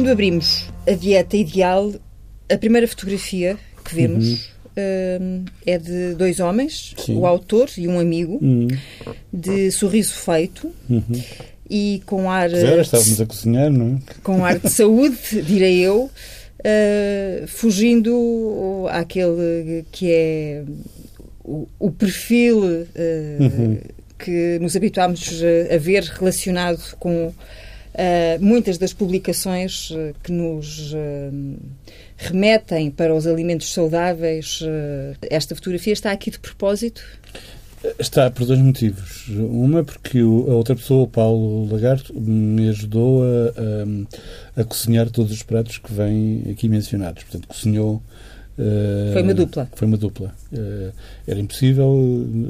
Quando 0.00 0.12
abrimos 0.12 0.64
a 0.88 0.92
dieta 0.92 1.36
ideal, 1.36 1.92
a 2.50 2.56
primeira 2.56 2.88
fotografia 2.88 3.58
que 3.84 3.94
vemos 3.94 4.48
Uhum. 4.74 5.20
hum, 5.20 5.44
é 5.66 5.76
de 5.76 6.14
dois 6.14 6.40
homens, 6.40 6.94
Sim. 7.04 7.16
o 7.18 7.26
autor 7.26 7.68
e 7.76 7.86
um 7.86 8.00
amigo, 8.00 8.38
Hum, 8.40 8.66
de 9.30 9.70
sorriso 9.70 10.14
feito 10.14 10.72
uhum. 10.88 11.22
e 11.68 12.00
com 12.06 12.30
ar, 12.30 12.48
Zero, 12.48 12.80
estávamos 12.80 13.20
a 13.20 13.26
cozinhar, 13.26 13.68
não 13.70 13.96
é? 13.96 14.12
com 14.22 14.42
ar 14.42 14.58
de 14.58 14.70
saúde, 14.70 15.18
direi 15.46 15.80
eu, 15.80 16.04
uh, 16.60 17.46
fugindo 17.46 18.86
àquele 18.90 19.84
que 19.92 20.10
é 20.10 20.62
o, 21.44 21.68
o 21.78 21.90
perfil 21.90 22.58
uh, 22.64 22.86
Uhum. 23.38 23.78
que 24.18 24.58
nos 24.62 24.74
habituámos 24.74 25.42
a 25.70 25.76
ver 25.76 26.04
relacionado 26.04 26.96
com 26.98 27.34
uh, 27.94 28.44
muitas 28.44 28.78
das 28.78 28.92
publicações 28.92 29.90
uh, 29.90 30.14
que 30.22 30.32
nos 30.32 30.92
uh, 30.92 31.56
remetem 32.16 32.90
para 32.90 33.14
os 33.14 33.26
alimentos 33.26 33.72
saudáveis. 33.72 34.60
Esta 35.30 35.54
fotografia 35.54 35.92
está 35.92 36.10
aqui 36.12 36.30
de 36.30 36.38
propósito? 36.38 37.02
Está 37.98 38.30
por 38.30 38.44
dois 38.46 38.58
motivos. 38.60 39.26
Uma, 39.28 39.82
porque 39.82 40.22
o- 40.22 40.50
a 40.50 40.54
outra 40.54 40.76
pessoa, 40.76 41.04
o 41.04 41.08
Paulo 41.08 41.66
Lagarto, 41.72 42.12
me 42.20 42.68
ajudou 42.68 43.22
a, 43.22 44.56
a, 44.58 44.60
a 44.60 44.64
cozinhar 44.64 45.08
todos 45.08 45.32
os 45.32 45.42
pratos 45.42 45.78
que 45.78 45.90
vêm 45.90 46.44
aqui 46.50 46.68
mencionados. 46.68 47.22
Portanto, 47.24 47.48
cozinhou. 47.48 48.02
eh, 48.58 49.12
Foi 49.14 49.22
uma 49.22 49.32
dupla. 49.32 49.68
Foi 49.74 49.88
uma 49.88 49.96
dupla. 49.96 50.34
Eh, 50.52 50.90
era 51.26 51.40
impossível, 51.40 51.88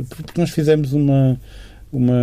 eh, 0.01 0.05
porque 0.09 0.41
nós 0.41 0.51
fizemos 0.51 0.93
uma, 0.93 1.41
uma, 1.93 2.23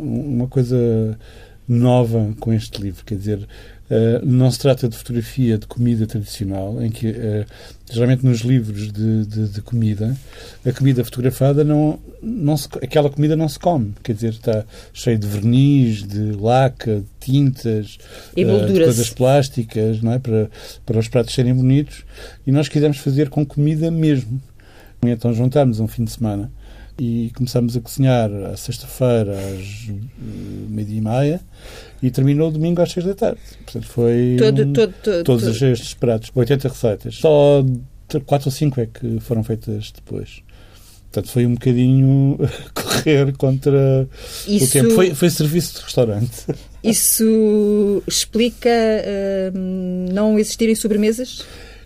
uma 0.00 0.46
coisa 0.46 1.18
nova 1.66 2.34
com 2.40 2.52
este 2.52 2.80
livro. 2.80 3.04
Quer 3.04 3.16
dizer, 3.16 3.48
eh, 3.90 4.20
não 4.22 4.50
se 4.50 4.58
trata 4.58 4.88
de 4.88 4.96
fotografia 4.96 5.58
de 5.58 5.66
comida 5.66 6.06
tradicional, 6.06 6.82
em 6.82 6.90
que, 6.90 7.08
eh, 7.08 7.44
geralmente 7.90 8.24
nos 8.24 8.40
livros 8.40 8.90
de, 8.90 9.26
de, 9.26 9.48
de 9.48 9.60
comida, 9.60 10.16
a 10.64 10.72
comida 10.72 11.04
fotografada, 11.04 11.62
não, 11.62 11.98
não 12.22 12.56
se, 12.56 12.66
aquela 12.82 13.10
comida 13.10 13.36
não 13.36 13.48
se 13.48 13.58
come. 13.58 13.92
Quer 14.02 14.14
dizer, 14.14 14.30
está 14.30 14.64
cheio 14.92 15.18
de 15.18 15.26
verniz, 15.26 16.02
de 16.02 16.32
laca, 16.32 17.00
de 17.00 17.06
tintas, 17.20 17.98
eh, 18.34 18.42
de 18.44 18.80
coisas 18.80 19.10
plásticas, 19.10 20.00
não 20.00 20.12
é? 20.12 20.18
para, 20.18 20.50
para 20.86 20.98
os 20.98 21.08
pratos 21.08 21.34
serem 21.34 21.54
bonitos. 21.54 22.04
E 22.46 22.52
nós 22.52 22.68
quisemos 22.68 22.96
fazer 22.98 23.28
com 23.28 23.44
comida 23.44 23.90
mesmo. 23.90 24.40
Então 25.02 25.34
juntámos 25.34 25.80
um 25.80 25.86
fim 25.86 26.04
de 26.04 26.12
semana 26.12 26.50
e 26.98 27.30
começámos 27.34 27.76
a 27.76 27.80
cozinhar 27.80 28.30
à 28.52 28.56
sexta-feira 28.56 29.32
às 29.32 29.88
eh, 29.88 29.92
meia-dia 30.68 30.98
e 30.98 31.00
meia 31.00 31.40
e 32.02 32.10
terminou 32.10 32.50
domingo 32.50 32.80
às 32.82 32.92
seis 32.92 33.04
da 33.06 33.14
tarde. 33.14 33.40
Portanto, 33.64 33.86
foi 33.88 34.36
Todo, 34.38 34.62
um- 34.62 34.72
todo, 34.72 34.94
todo, 35.02 35.24
todos 35.24 35.58
todo- 35.58 35.70
estes 35.72 35.94
pratos, 35.94 36.30
80 36.34 36.68
receitas. 36.68 37.16
Só 37.16 37.64
quatro 38.26 38.48
ou 38.48 38.52
cinco 38.52 38.80
é 38.80 38.86
que 38.86 39.18
foram 39.20 39.42
feitas 39.42 39.90
depois. 39.92 40.42
Portanto, 41.10 41.32
foi 41.32 41.46
um 41.46 41.54
bocadinho 41.54 42.38
correr 42.74 43.36
contra 43.36 44.08
o 44.46 44.50
Isso, 44.52 44.72
tempo. 44.72 44.90
Foi, 44.90 45.14
foi 45.14 45.30
serviço 45.30 45.76
de 45.78 45.82
restaurante. 45.84 46.44
isso 46.82 48.02
explica 48.06 48.68
hum, 49.54 50.06
não 50.12 50.38
existirem 50.38 50.74
sobremesas? 50.74 51.44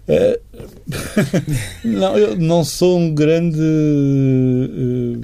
Eh, 0.09 0.41
não, 1.85 2.17
eu 2.17 2.37
não 2.37 2.65
sou 2.65 2.99
um 2.99 3.15
grande 3.15 3.59
eh, 3.61 5.19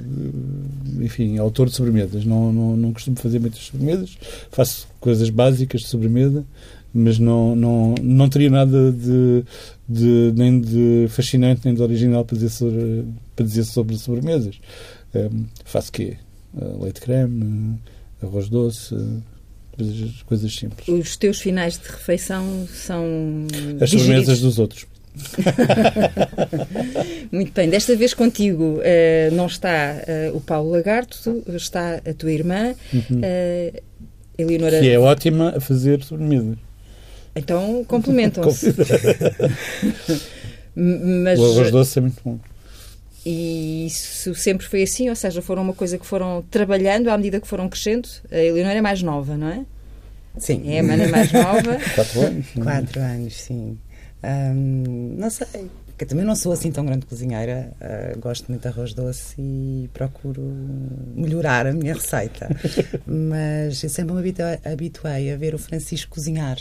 enfim, 1.03 1.37
autor 1.37 1.67
de 1.69 1.75
sobremesas. 1.75 2.25
Não, 2.25 2.51
não, 2.53 2.77
não 2.77 2.93
costumo 2.93 3.17
fazer 3.17 3.39
muitas 3.39 3.59
sobremesas. 3.61 4.17
Faço 4.51 4.87
coisas 4.99 5.29
básicas 5.29 5.81
de 5.81 5.87
sobremesa, 5.87 6.45
mas 6.93 7.19
não, 7.19 7.55
não, 7.55 7.95
não 8.01 8.29
teria 8.29 8.49
nada 8.49 8.91
de, 8.91 9.43
de- 9.87 10.33
nem 10.35 10.59
de 10.59 11.07
fascinante 11.09 11.61
nem 11.65 11.73
de 11.73 11.81
original 11.81 12.23
para 12.23 12.35
dizer 12.37 12.49
sobre, 12.49 13.05
para 13.35 13.45
dizer 13.45 13.63
sobre 13.65 13.97
sobremesas. 13.97 14.55
Eh, 15.13 15.29
faço 15.65 15.91
quê? 15.91 16.15
Eh, 16.57 16.75
leite 16.81 17.01
creme, 17.01 17.77
eh, 18.21 18.25
arroz 18.25 18.47
doce, 18.49 18.95
eh, 18.95 18.99
coisas, 19.75 20.11
coisas 20.25 20.55
simples. 20.55 20.87
Os 20.87 21.15
teus 21.17 21.39
finais 21.39 21.77
de 21.77 21.87
refeição 21.87 22.67
são 22.73 23.05
As 23.81 23.89
sobremesas 23.89 24.39
dos 24.39 24.59
outros. 24.59 24.85
Muito 27.31 27.51
bem, 27.53 27.69
desta 27.69 27.95
vez 27.95 28.13
contigo 28.13 28.79
eh, 28.83 29.29
não 29.31 29.47
está 29.47 30.01
eh, 30.07 30.31
o 30.33 30.41
Paulo 30.41 30.71
Lagarto, 30.71 31.17
está 31.55 32.01
a 32.05 32.13
tua 32.13 32.31
irmã, 32.31 32.73
Uhum. 32.93 33.21
eh, 33.23 33.81
Eleonora. 34.37 34.79
que 34.79 34.89
é 34.89 34.99
ótima 34.99 35.53
a 35.55 35.61
fazer 35.61 36.03
sobremesas. 36.03 36.57
Então 37.35 37.83
complementam-se. 37.85 38.73
Mas 40.75 41.39
O 41.39 41.45
arroz 41.51 41.71
doce 41.71 41.99
é 41.99 42.01
muito 42.01 42.21
bom. 42.23 42.39
E 43.25 43.87
isso 43.87 44.35
sempre 44.35 44.67
foi 44.67 44.83
assim, 44.83 45.09
ou 45.09 45.15
seja, 45.15 45.41
foram 45.41 45.63
uma 45.63 45.73
coisa 45.73 45.97
que 45.97 46.05
foram 46.05 46.43
trabalhando 46.51 47.09
à 47.09 47.17
medida 47.17 47.41
que 47.41 47.47
foram 47.47 47.67
crescendo. 47.67 48.07
A 48.31 48.37
Eleonora 48.37 48.77
é 48.77 48.81
mais 48.81 49.01
nova, 49.01 49.35
não 49.35 49.47
é? 49.47 49.65
Sim. 50.37 50.63
É 50.71 50.79
a 50.79 50.83
mana 50.83 51.07
mais 51.07 51.31
nova. 51.31 51.77
Quatro 51.95 52.21
anos. 52.21 52.45
é? 52.55 52.61
Quatro 52.61 53.01
anos, 53.01 53.33
sim. 53.35 53.77
Ahm, 54.21 55.15
não 55.17 55.29
sei, 55.29 55.69
porque 55.87 56.03
eu 56.03 56.07
também 56.09 56.25
não 56.25 56.35
sou 56.35 56.51
assim 56.51 56.71
tão 56.71 56.85
grande 56.85 57.05
cozinheira. 57.05 57.71
ah, 57.79 58.15
gosto 58.19 58.49
muito 58.49 58.61
de 58.61 58.67
arroz 58.67 58.93
doce 58.93 59.35
e 59.39 59.89
procuro 59.93 60.41
melhorar 61.15 61.65
a 61.65 61.71
minha 61.73 61.93
receita. 61.93 62.49
Mas 63.07 63.81
eu 63.81 63.89
sempre 63.89 64.13
me 64.13 64.19
habituei 64.65 65.31
a 65.31 65.37
ver 65.37 65.55
o 65.55 65.57
Francisco 65.57 66.11
cozinhar. 66.11 66.57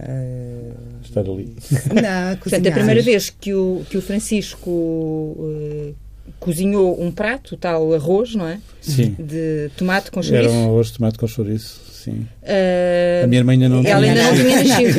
Ah, 0.00 0.72
Estar 1.04 1.20
ali. 1.22 1.54
não, 1.94 2.32
a 2.32 2.36
Portanto, 2.36 2.40
cozinhar. 2.40 2.68
a 2.68 2.72
primeira 2.76 3.02
vez 3.02 3.30
que 3.30 3.54
o, 3.54 3.82
que 3.88 3.96
o 3.96 4.02
Francisco 4.02 5.36
eh, 5.40 5.92
cozinhou 6.38 7.02
um 7.02 7.10
prato, 7.10 7.54
o 7.54 7.56
tal 7.56 7.92
arroz, 7.94 8.34
não 8.34 8.46
é? 8.46 8.58
Sim. 8.80 9.14
De 9.18 9.70
tomate 9.76 10.10
com 10.10 10.20
Era 10.20 10.28
chouriço. 10.28 10.54
um 10.54 10.64
arroz 10.66 10.86
de 10.88 10.92
tomate 10.94 11.18
com 11.18 11.26
chouriço. 11.26 11.80
Sim. 11.92 12.26
eh, 12.42 13.22
A 13.24 13.26
minha 13.26 13.40
irmã 13.40 13.52
ainda 13.52 13.68
não 13.68 13.84
ela 13.84 14.04
ainda 14.06 14.22
não 14.22 14.34
tinha 14.34 14.56
nascido. 14.64 14.98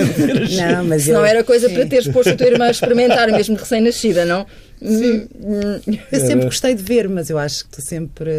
Não, 0.75 0.83
mas 0.85 1.07
eu, 1.07 1.23
era 1.23 1.43
coisa 1.43 1.67
sim. 1.69 1.73
para 1.75 1.85
teres 1.85 2.07
posto 2.09 2.29
a 2.31 2.35
tua 2.35 2.47
irmã 2.47 2.65
a 2.65 2.71
experimentar, 2.71 3.31
mesmo 3.31 3.55
recém-nascida, 3.55 4.25
não? 4.25 4.45
Hum, 4.81 5.27
hum. 5.35 5.97
Eu 6.11 6.19
sempre 6.21 6.45
gostei 6.45 6.73
de 6.73 6.81
ver, 6.83 7.09
mas 7.09 7.29
eu 7.29 7.37
acho 7.37 7.65
que 7.65 7.71
tu 7.71 7.81
sempre 7.81 8.31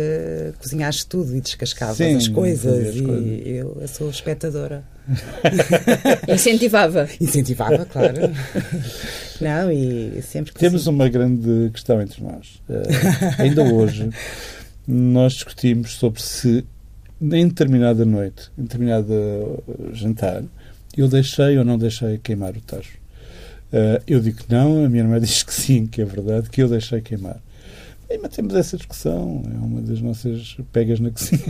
cozinhaste 0.59 1.07
tudo 1.07 1.37
e 1.37 1.41
descascavas 1.41 1.97
Sim, 1.97 2.17
as 2.17 2.29
coisas. 2.29 2.89
as 2.89 2.97
e 2.97 3.03
coisas. 3.03 3.47
Eu, 3.47 3.79
eu 3.81 3.89
sou 3.89 4.09
espectadora. 4.09 4.83
Incentivava. 6.29 7.09
Incentivava, 7.21 7.85
claro. 7.85 8.17
Não, 9.41 9.71
e 9.71 10.21
sempre 10.23 10.53
Temos 10.53 10.87
uma 10.87 11.09
grande 11.09 11.71
questão 11.73 12.01
entre 12.01 12.23
nós. 12.23 12.61
Eh, 12.69 13.43
ainda 13.43 13.63
hoje, 13.63 14.11
nós 14.87 15.35
discutimos 15.35 15.95
sobre 15.95 16.21
se, 16.23 16.65
em 17.21 17.49
determinada 17.49 18.05
noite, 18.05 18.51
em 18.59 18.63
determinado 18.63 19.63
jantar, 19.93 20.43
eu 20.97 21.09
deixei 21.09 21.59
ou 21.59 21.65
não 21.65 21.79
deixei 21.79 22.19
queimar 22.19 22.57
o 22.57 22.61
tacho. 22.61 23.00
Eh, 23.73 24.03
eu 24.07 24.21
digo 24.21 24.39
que 24.39 24.53
não, 24.53 24.85
a 24.85 24.89
minha 24.89 25.03
irmã 25.05 25.19
diz 25.21 25.43
que 25.43 25.55
sim, 25.55 25.87
que 25.87 26.03
é 26.03 26.05
verdade, 26.05 26.51
que 26.51 26.63
eu 26.63 26.69
deixei 26.69 27.01
queimar. 27.01 27.39
E 28.13 28.19
mantemos 28.19 28.55
essa 28.57 28.77
discussão, 28.77 29.41
é 29.47 29.57
uma 29.57 29.81
das 29.83 30.01
nossas 30.01 30.57
pegas 30.73 30.99
na 31.01 31.11
cozinha. 31.11 31.41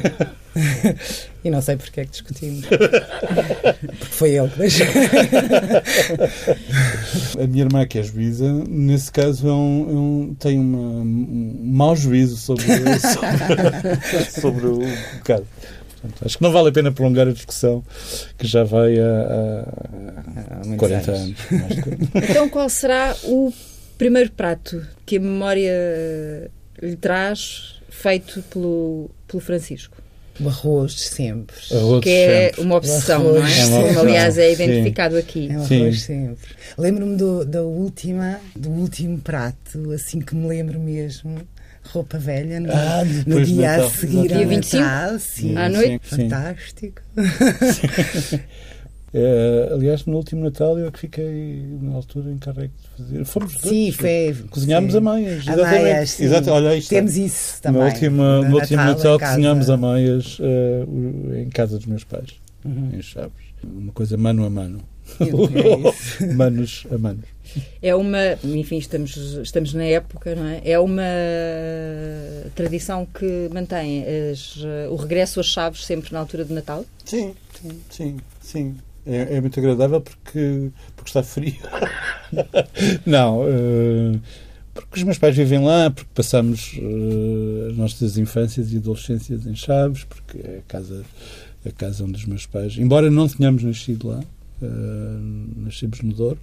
E 1.43 1.49
não 1.51 1.63
sei 1.63 1.75
porque 1.77 2.01
é 2.01 2.05
que 2.05 2.11
discutimos. 2.11 2.67
Porque 2.67 4.05
foi 4.11 4.33
ele 4.35 4.49
que 4.49 4.59
deixou. 4.59 4.87
A 7.43 7.47
minha 7.47 7.65
irmã, 7.65 7.87
que 7.87 7.99
é 7.99 8.03
juíza, 8.03 8.53
nesse 8.69 9.11
caso 9.11 9.49
é 9.49 9.53
um, 9.53 9.87
é 9.89 9.93
um- 9.95 10.37
tem 10.39 10.59
uma- 10.59 11.01
um 11.03 11.57
mau 11.63 11.97
juízo 11.97 12.37
sobre, 12.37 12.65
sobre, 13.01 14.41
sobre 14.41 14.67
o 14.67 14.79
bocado. 15.19 15.47
Portanto, 16.01 16.25
acho 16.25 16.37
que 16.39 16.43
não 16.43 16.51
vale 16.53 16.69
a 16.69 16.73
pena 16.73 16.91
prolongar 16.93 17.29
a 17.29 17.33
discussão, 17.33 17.85
que 18.39 18.47
já 18.47 18.65
vai 18.65 18.95
Há 18.99 20.57
muitos 20.65 20.77
40 20.79 21.11
anos. 21.13 21.35
anos. 21.51 21.61
mais 21.63 21.77
de 21.77 21.83
40. 21.83 22.19
Então, 22.31 22.49
qual 22.49 22.69
será 22.69 23.17
o 23.25 23.53
primeiro 23.99 24.31
prato 24.33 24.87
que 25.05 25.17
a 25.17 25.21
memória 25.21 26.51
lhe 26.83 26.97
traz 26.97 27.81
feito 27.91 28.43
pelo, 28.51 29.11
pelo 29.29 29.41
Francisco? 29.41 29.97
O 30.41 30.49
arroz 30.49 30.99
sempre. 30.99 31.55
Arroz 31.71 32.03
Que 32.03 32.09
é 32.09 32.47
sempre. 32.49 32.63
uma 32.63 32.77
obsessão, 32.77 33.27
O 33.27 33.35
não 33.35 33.47
é? 33.47 33.61
é 33.61 33.67
uma 33.67 33.79
obsessão, 33.81 34.01
aliás, 34.03 34.39
é 34.39 34.55
sim. 34.55 34.63
identificado 34.63 35.17
aqui. 35.19 35.49
É 35.51 35.59
um 35.59 35.67
Sim. 35.67 35.83
arroz 35.83 36.01
sempre. 36.03 36.49
Lembro-me 36.79 37.17
do, 37.17 37.45
da 37.45 37.63
última, 37.63 38.41
do 38.57 38.71
último 38.71 39.19
prato, 39.19 39.91
assim 39.93 40.19
que 40.21 40.35
me 40.35 40.49
lembro 40.49 40.81
mesmo. 40.81 41.37
Roupa 41.85 42.19
velha 42.19 42.61
no, 42.61 42.71
Ah, 42.73 43.03
no 43.27 43.45
dia 43.45 43.73
a 43.73 43.77
Natal. 43.79 43.91
seguir 43.91 44.29
Dia 44.29 44.39
ao 44.39 44.47
25? 44.49 44.83
Natal. 44.85 45.19
Sim. 45.19 45.57
À 45.57 45.69
noite? 45.69 46.01
Sim, 46.09 46.17
sim. 46.17 46.29
Fantástico. 46.29 47.03
Eh, 49.13 49.69
aliás, 49.73 50.05
no 50.07 50.15
último 50.19 50.45
Natal 50.45 50.79
eu 50.79 50.87
é 50.87 50.91
que 50.93 51.01
fiquei, 51.01 51.65
na 51.83 51.95
altura, 51.97 52.31
encarregue 52.31 52.71
de 52.81 52.89
fazer. 52.97 53.25
Fomos 53.25 53.55
dois. 53.57 53.69
Sim, 53.75 53.91
foi. 53.91 54.37
Cozinhámos 54.51 54.93
sim. 54.93 54.99
a 54.99 55.01
meias. 55.01 55.49
A 55.49 55.53
exatamente. 55.53 55.83
meias, 55.83 56.11
sim. 56.11 56.25
Exato, 56.27 56.51
olha, 56.53 56.77
está. 56.77 56.91
Temos 56.95 57.17
isso 57.17 57.61
também. 57.61 57.83
No 57.83 57.89
último, 57.89 58.23
no 58.23 58.55
último 58.55 58.83
Natal 58.85 59.19
casa. 59.19 59.33
cozinhámos 59.33 59.69
a 59.69 59.77
meias 59.77 60.39
eh, 60.41 60.85
o- 60.87 61.35
em 61.35 61.49
casa 61.51 61.77
dos 61.77 61.87
meus 61.87 62.05
pais, 62.05 62.31
Uhum. 62.65 62.91
em 62.93 63.03
Chaves. 63.03 63.33
Uma 63.65 63.91
coisa 63.91 64.17
mano 64.17 64.45
a 64.47 64.51
mano. 64.51 64.81
É 65.19 65.25
manos 66.35 66.87
a 66.93 66.97
manos. 66.97 67.25
É 67.83 67.95
uma, 67.95 68.39
enfim, 68.45 68.79
estamos, 68.79 69.17
estamos 69.43 69.75
na 69.75 69.85
época, 69.85 70.35
não 70.35 70.47
é? 70.47 70.61
É 70.65 70.79
uma 70.79 71.03
tradição 72.55 73.07
que 73.07 73.49
mantém 73.53 74.05
as, 74.31 74.57
o 74.91 74.97
regresso 74.97 75.41
às 75.41 75.47
chaves 75.47 75.85
sempre 75.85 76.13
na 76.13 76.19
altura 76.19 76.45
de 76.45 76.53
Natal? 76.53 76.85
Sim, 77.05 77.35
sim, 77.61 77.81
sim. 77.91 78.17
sim. 78.41 78.77
É, 79.07 79.37
é 79.37 79.41
muito 79.41 79.59
agradável 79.59 80.01
porque, 80.01 80.71
porque 80.95 81.09
está 81.09 81.23
frio. 81.23 81.57
não, 83.07 83.43
uh, 83.43 84.21
porque 84.75 84.99
os 84.99 85.03
meus 85.03 85.19
pais 85.19 85.37
vivem 85.37 85.65
lá, 85.65 85.91
porque 85.91 86.11
passamos 86.15 86.75
uh, 86.75 87.71
as 87.71 87.77
nossas 87.77 88.19
infâncias 88.19 88.73
e 88.73 88.77
adolescências 88.77 89.47
em 89.47 89.55
Chaves, 89.55 90.05
porque 90.05 90.39
é 90.39 90.59
a 90.59 90.63
casa, 90.69 91.05
a 91.65 91.71
casa 91.71 92.05
onde 92.05 92.19
os 92.19 92.27
meus 92.27 92.47
pais, 92.47 92.77
embora 92.79 93.11
não 93.11 93.27
tenhamos 93.29 93.63
nascido 93.63 94.09
lá, 94.09 94.21
uh, 94.63 95.61
nascemos 95.65 96.03
no 96.03 96.13
Douro, 96.13 96.39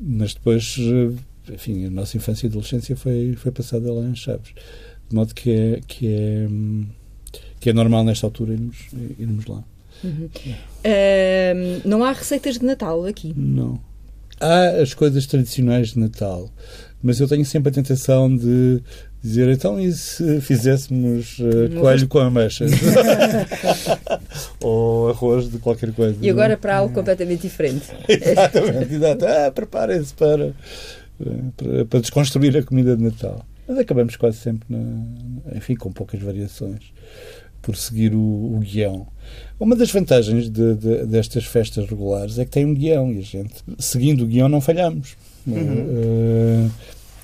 mas 0.00 0.34
depois, 0.34 0.76
enfim, 1.52 1.86
a 1.86 1.90
nossa 1.90 2.16
infância 2.16 2.46
e 2.46 2.48
adolescência 2.48 2.96
foi, 2.96 3.34
foi 3.36 3.52
passada 3.52 3.92
lá 3.92 4.04
em 4.04 4.14
Chaves. 4.14 4.52
De 5.08 5.14
modo 5.14 5.34
que 5.34 5.50
é, 5.50 5.80
que 5.86 6.06
é, 6.06 6.48
que 7.60 7.70
é 7.70 7.72
normal 7.72 8.04
nesta 8.04 8.26
altura 8.26 8.54
irmos, 8.54 8.88
irmos 9.18 9.46
lá. 9.46 9.62
Uhum. 10.02 10.28
Uh, 10.84 11.88
não 11.88 12.02
há 12.02 12.12
receitas 12.12 12.58
de 12.58 12.64
Natal 12.64 13.04
aqui? 13.06 13.32
Não. 13.36 13.80
Há 14.40 14.80
as 14.80 14.94
coisas 14.94 15.26
tradicionais 15.26 15.92
de 15.92 16.00
Natal, 16.00 16.50
mas 17.02 17.20
eu 17.20 17.28
tenho 17.28 17.44
sempre 17.44 17.70
a 17.70 17.72
tentação 17.72 18.34
de 18.34 18.82
dizer 19.22 19.48
então 19.48 19.78
e 19.78 19.92
se 19.92 20.40
fizéssemos 20.40 21.38
uh, 21.38 21.80
coelho 21.80 22.08
com 22.08 22.18
ameixas? 22.18 22.72
Ou 24.60 25.10
arroz 25.10 25.50
de 25.50 25.58
qualquer 25.58 25.92
coisa. 25.92 26.16
E 26.20 26.28
agora 26.28 26.56
para 26.56 26.78
algo 26.78 26.92
completamente 26.92 27.42
diferente. 27.42 27.86
Exatamente, 28.08 28.94
exato. 28.94 29.24
Ah, 29.24 29.50
preparem-se 29.50 30.12
para, 30.14 30.52
para, 31.56 31.84
para, 31.84 32.00
desconstruir 32.00 32.56
a 32.56 32.62
comida 32.62 32.96
de 32.96 33.02
Natal. 33.02 33.46
Mas 33.68 33.78
acabamos 33.78 34.16
quase 34.16 34.38
sempre, 34.38 34.66
na, 34.68 35.56
enfim, 35.56 35.76
com 35.76 35.92
poucas 35.92 36.20
variações 36.20 36.92
por 37.62 37.76
seguir 37.76 38.12
o, 38.12 38.56
o 38.56 38.58
guião. 38.58 39.06
Uma 39.58 39.76
das 39.76 39.90
vantagens 39.92 40.50
de, 40.50 40.74
de, 40.74 41.06
destas 41.06 41.44
festas 41.44 41.88
regulares 41.88 42.38
é 42.38 42.44
que 42.44 42.50
tem 42.50 42.66
um 42.66 42.74
guião 42.74 43.12
e 43.12 43.18
a 43.18 43.22
gente, 43.22 43.54
seguindo 43.78 44.24
o 44.24 44.26
guião, 44.26 44.48
não 44.48 44.60
falhamos. 44.60 45.16
Uhum. 45.46 46.68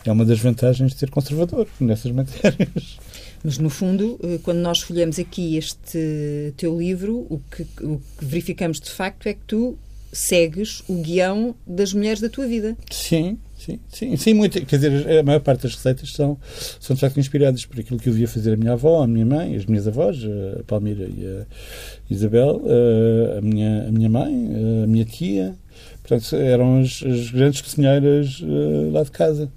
É 0.09 0.13
uma 0.13 0.25
das 0.25 0.41
vantagens 0.41 0.93
de 0.93 0.99
ser 0.99 1.11
conservador 1.11 1.69
nessas 1.79 2.11
matérias. 2.11 2.99
Mas, 3.45 3.59
no 3.59 3.69
fundo, 3.69 4.19
eh, 4.23 4.39
quando 4.43 4.59
nós 4.59 4.81
folhamos 4.81 5.19
aqui 5.19 5.57
este 5.57 6.53
teu 6.57 6.79
livro, 6.79 7.27
o 7.29 7.41
que, 7.51 7.63
o 7.85 8.01
que 8.19 8.25
verificamos 8.25 8.81
de 8.81 8.91
facto 8.91 9.27
é 9.27 9.35
que 9.35 9.41
tu 9.47 9.79
segues 10.13 10.83
o 10.89 10.95
guião 11.03 11.55
das 11.67 11.93
mulheres 11.93 12.21
da 12.21 12.29
tua 12.29 12.47
vida. 12.47 12.77
Sim, 12.91 13.39
Sim, 13.59 13.81
sim, 13.89 14.17
sim 14.17 14.35
muito. 14.35 14.65
Quer 14.65 14.77
dizer, 14.77 15.19
a 15.19 15.23
maior 15.25 15.41
parte 15.41 15.65
das 15.65 15.75
receitas 15.75 16.13
são, 16.13 16.39
são 16.79 16.95
de 16.95 17.01
facto 17.01 17.19
inspiradas 17.19 17.67
por 17.67 17.81
aquilo 17.81 17.99
que 17.99 18.09
eu 18.09 18.13
via 18.13 18.29
fazer 18.29 18.53
a 18.53 18.57
minha 18.57 18.75
avó, 18.75 19.03
a 19.03 19.07
minha 19.07 19.27
mãe, 19.27 19.57
as 19.57 19.67
minhas 19.67 19.89
avós, 19.89 20.17
a 20.59 20.63
Palmira 20.63 21.05
e 21.05 21.27
a 21.27 21.45
Isabel, 22.09 22.63
a 23.37 23.41
minha, 23.41 23.89
a 23.89 23.91
minha 23.91 24.09
mãe, 24.09 24.49
a 24.85 24.87
minha 24.87 25.05
tia. 25.05 25.57
Portanto, 26.05 26.37
eram 26.37 26.81
as, 26.81 27.03
as 27.03 27.31
grandes 27.31 27.61
cozinheiras 27.61 28.41
lá 28.93 29.03
de 29.03 29.11
casa. 29.11 29.51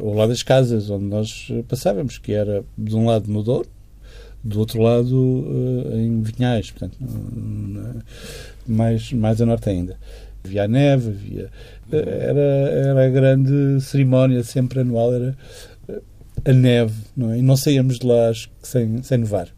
Ou 0.00 0.14
lá 0.14 0.26
das 0.26 0.42
casas 0.42 0.90
onde 0.90 1.04
nós 1.04 1.48
passávamos, 1.68 2.18
que 2.18 2.32
era 2.32 2.64
de 2.76 2.94
um 2.94 3.06
lado 3.06 3.30
no 3.30 3.42
Douro, 3.42 3.68
do 4.42 4.60
outro 4.60 4.80
lado 4.80 5.44
em 5.94 6.22
Vinhais, 6.22 6.70
portanto, 6.70 6.96
mais, 8.66 9.12
mais 9.12 9.40
a 9.40 9.46
norte 9.46 9.68
ainda. 9.68 9.98
Havia 10.44 10.64
a 10.64 10.68
neve, 10.68 11.08
havia 11.08 11.50
era, 11.92 12.40
era 12.40 13.06
a 13.06 13.08
grande 13.08 13.80
cerimónia 13.80 14.42
sempre 14.42 14.80
anual, 14.80 15.14
era 15.14 15.36
a 16.44 16.52
neve, 16.52 16.94
não 17.16 17.32
é? 17.32 17.38
E 17.38 17.42
não 17.42 17.56
saíamos 17.56 17.98
de 17.98 18.06
lá 18.06 18.32
sem, 18.62 19.02
sem 19.02 19.18
nevar, 19.18 19.48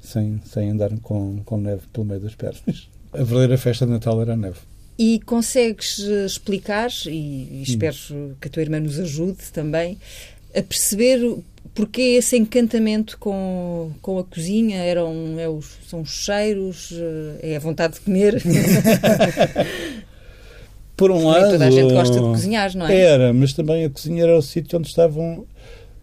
sem, 0.00 0.40
sem 0.44 0.70
andar 0.70 0.90
com, 1.00 1.42
com 1.44 1.58
neve 1.58 1.82
pelo 1.92 2.06
meio 2.06 2.20
das 2.20 2.34
pernas. 2.34 2.88
A 3.12 3.18
verdadeira 3.18 3.58
festa 3.58 3.86
de 3.86 3.92
Natal 3.92 4.20
era 4.20 4.34
a 4.34 4.36
neve. 4.36 4.58
E 4.98 5.20
consegues 5.20 5.98
explicar, 5.98 6.90
e, 7.06 7.10
e 7.10 7.62
espero 7.62 7.96
que 8.40 8.48
a 8.48 8.50
tua 8.50 8.62
irmã 8.62 8.80
nos 8.80 8.98
ajude 8.98 9.52
também, 9.52 9.98
a 10.54 10.62
perceber 10.62 11.20
porque 11.74 12.00
esse 12.00 12.38
encantamento 12.38 13.18
com, 13.18 13.92
com 14.00 14.18
a 14.18 14.24
cozinha 14.24 14.78
eram 14.78 15.38
é 15.38 15.46
os, 15.46 15.76
são 15.86 16.00
os 16.00 16.08
cheiros, 16.08 16.94
é 17.42 17.56
a 17.56 17.60
vontade 17.60 17.94
de 17.94 18.00
comer. 18.00 18.42
por 20.96 21.10
um 21.10 21.26
lado. 21.26 21.50
toda 21.50 21.66
a 21.66 21.70
gente 21.70 21.92
gosta 21.92 22.14
de 22.14 22.20
cozinhar, 22.20 22.74
não 22.74 22.86
é? 22.86 22.98
Era, 22.98 23.32
mas 23.32 23.52
também 23.52 23.84
a 23.84 23.90
cozinha 23.90 24.22
era 24.22 24.38
o 24.38 24.42
sítio 24.42 24.78
onde 24.78 24.88
estavam 24.88 25.44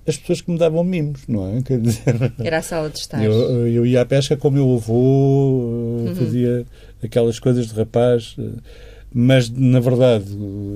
as 0.06 0.18
pessoas 0.18 0.42
que 0.42 0.52
me 0.52 0.58
davam 0.58 0.84
mimos, 0.84 1.22
não 1.28 1.58
é? 1.58 1.62
Quer 1.62 1.80
dizer, 1.80 2.04
era 2.40 2.58
a 2.60 2.62
sala 2.62 2.90
de 2.90 3.00
estar. 3.00 3.24
Eu, 3.24 3.68
eu 3.68 3.86
ia 3.86 4.02
à 4.02 4.06
pesca 4.06 4.38
com 4.38 4.50
o 4.50 4.52
meu 4.52 4.76
avô, 4.76 6.06
uhum. 6.06 6.16
fazia 6.16 6.66
aquelas 7.06 7.40
coisas 7.40 7.68
de 7.68 7.74
rapaz, 7.74 8.36
mas 9.14 9.50
na 9.50 9.80
verdade, 9.80 10.26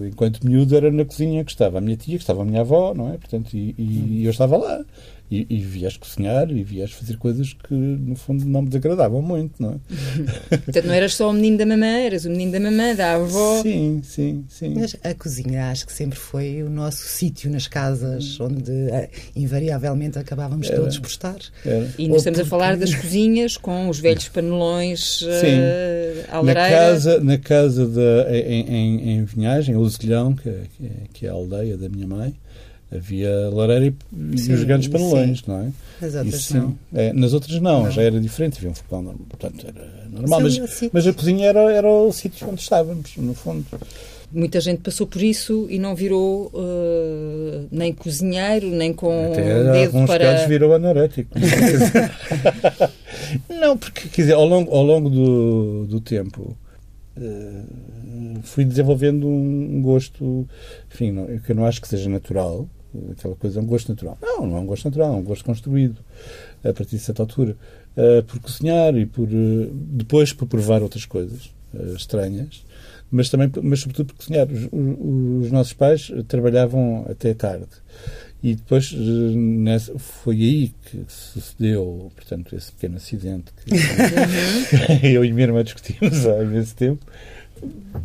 enquanto 0.08 0.46
miúdo, 0.46 0.76
era 0.76 0.92
na 0.92 1.04
cozinha 1.04 1.44
que 1.44 1.52
estava 1.52 1.80
a 1.80 1.82
minha 1.82 1.98
tia, 1.98 2.18
que 2.18 2.24
estava 2.24 2.44
a 2.44 2.46
minha 2.46 2.62
avó, 2.62 2.94
não 2.94 3.12
é? 3.12 3.18
Portanto, 3.18 3.56
e, 3.56 3.74
e 3.78 4.26
eu 4.26 4.32
estava 4.32 4.58
lá. 4.58 4.86
E, 5.30 5.46
e 5.50 5.58
vias 5.58 5.98
cozinhar 5.98 6.50
e 6.50 6.64
vias 6.64 6.92
fazer 6.92 7.18
coisas 7.18 7.52
que, 7.52 7.74
no 7.74 8.16
fundo, 8.16 8.46
não 8.46 8.62
me 8.62 8.70
desagradavam 8.70 9.22
muito, 9.22 9.62
não 9.62 9.72
é? 9.72 10.58
Portanto, 10.58 10.86
não 10.86 10.94
eras 10.94 11.16
só 11.16 11.30
o 11.30 11.34
menino 11.34 11.58
da 11.58 11.66
mamã, 11.66 12.00
eras 12.00 12.24
o 12.24 12.30
menino 12.30 12.54
da 12.54 12.60
mamã, 12.62 12.96
da 12.96 13.16
avó. 13.16 13.62
Sim, 13.62 14.02
sim, 14.04 14.46
sim. 14.48 14.74
Mas 14.78 14.96
a 15.04 15.14
cozinha 15.14 15.70
acho 15.70 15.86
que 15.86 15.92
sempre 15.92 16.18
foi 16.18 16.64
o 16.64 16.70
nosso 16.70 17.04
sítio 17.06 17.52
nas 17.52 17.68
casas, 17.68 18.40
onde 18.40 18.72
uh, 18.72 19.10
invariavelmente 19.36 20.18
acabávamos 20.18 20.68
Era. 20.68 20.80
todos 20.80 20.98
por 20.98 21.10
estar. 21.10 21.38
Era. 21.66 21.90
E 21.98 22.08
nós 22.08 22.20
estamos 22.20 22.40
porque... 22.40 22.42
a 22.42 22.46
falar 22.46 22.78
das 22.78 22.96
cozinhas 22.96 23.58
com 23.58 23.90
os 23.90 24.00
velhos 24.00 24.30
panelões 24.30 25.24
uh, 25.24 25.28
à 26.30 26.42
na 26.42 26.54
casa 26.54 27.20
Na 27.20 27.38
casa, 27.38 27.86
de, 27.86 28.32
em, 28.32 28.62
em, 28.62 29.12
em 29.12 29.26
Vinhagem, 29.26 29.76
que, 30.42 30.52
que, 30.78 30.92
que 31.14 31.26
é 31.26 31.30
a 31.30 31.34
aldeia 31.34 31.78
da 31.78 31.90
minha 31.90 32.08
mãe, 32.08 32.34
havia 32.92 33.50
lareira 33.50 33.88
e, 33.88 34.38
sim, 34.38 34.52
e 34.52 34.56
os 34.56 34.64
grandes 34.64 34.88
panelões, 34.88 35.40
sim. 35.40 35.44
não 35.48 35.60
é? 35.60 35.72
Nas 36.02 36.16
outras 36.16 36.34
Isso, 36.34 36.58
não. 36.58 36.80
É, 36.94 37.14
nas 37.14 37.34
outras 37.34 37.60
não, 37.60 37.84
não, 37.84 37.92
já 37.92 38.02
era 38.02 38.20
diferente, 38.20 38.58
havia 38.58 38.70
um 38.70 38.76
fogão, 38.76 39.16
portanto 39.30 39.68
era 39.68 40.10
normal, 40.10 40.42
mas, 40.42 40.60
mas 40.92 41.08
a 41.08 41.14
cozinha 41.14 41.48
era, 41.48 41.72
era 41.72 41.90
o 41.90 42.12
sítio 42.12 42.50
onde 42.50 42.62
estávamos, 42.62 43.16
no 43.18 43.34
fundo. 43.34 43.66
Muita 44.32 44.60
gente 44.60 44.82
passou 44.82 45.08
por 45.08 45.22
isso 45.22 45.68
e 45.70 45.80
não 45.80 45.96
virou 45.96 46.52
uh, 46.54 47.68
nem 47.72 47.94
cozinheiro, 47.94 48.70
nem 48.70 48.92
com 48.92 49.32
Até 49.32 49.42
um 49.42 49.72
dedo 49.72 49.86
alguns 49.86 50.08
para... 50.08 50.26
casos 50.26 50.48
virou 50.48 50.74
anorético. 50.74 51.34
não, 53.50 53.78
porque, 53.78 54.10
quer 54.10 54.24
dizer, 54.24 54.34
ao 54.34 54.46
longo, 54.46 54.76
ao 54.76 54.84
longo 54.84 55.10
do, 55.10 55.86
do 55.88 56.02
tempo 56.02 56.58
uh, 57.18 58.42
fui 58.44 58.66
desenvolvendo 58.66 59.28
um 59.28 59.82
gosto, 59.82 60.46
enfim, 60.94 61.12
não, 61.12 61.26
que 61.40 61.54
eu 61.54 61.56
não 61.56 61.66
acho 61.66 61.82
que 61.82 61.88
seja 61.88 62.10
natural, 62.10 62.68
aquela 63.12 63.36
coisa, 63.36 63.60
é 63.60 63.64
um 63.64 63.66
gosto 63.66 63.90
natural. 63.90 64.18
Não, 64.22 64.46
não 64.46 64.58
é 64.58 64.60
um 64.60 64.66
gosto 64.66 64.86
natural, 64.86 65.14
é 65.14 65.18
um 65.18 65.24
gosto 65.24 65.46
construído 65.46 65.98
a 66.64 66.74
partir 66.74 66.98
de 66.98 67.00
certa 67.00 67.24
altura. 67.24 67.56
Uh, 67.96 68.22
por 68.24 68.40
cozinhar 68.40 68.96
e 68.96 69.08
por 69.08 69.28
uh, 69.28 69.72
depois 69.74 70.32
por 70.32 70.48
provar 70.48 70.84
outras 70.84 71.06
coisas 71.06 71.52
uh, 71.74 71.96
estranhas, 71.96 72.64
mas 73.10 73.30
também, 73.30 73.50
mas 73.64 73.80
sobretudo 73.80 74.14
por 74.14 74.18
cozinhar. 74.18 74.48
Os, 74.48 74.68
os, 74.72 75.52
nossos 75.52 75.74
pais 75.74 76.12
trabalhavam 76.28 77.06
até 77.10 77.34
tarde 77.34 77.70
e 78.44 78.54
depois 78.54 78.92
nessa, 78.94 79.98
foi 79.98 80.36
aí 80.36 80.72
que 80.86 81.04
sucedeu, 81.08 82.12
portanto, 82.16 82.56
esse 82.56 82.72
pequeno 82.72 82.98
acidente 82.98 83.52
que 83.66 83.74
eu 85.08 85.26
e 85.26 85.34
minha 85.34 85.48
irmã 85.48 85.64
discutimos 85.64 86.26
há 86.28 86.44
imenso 86.44 86.76
tempo. 86.76 87.04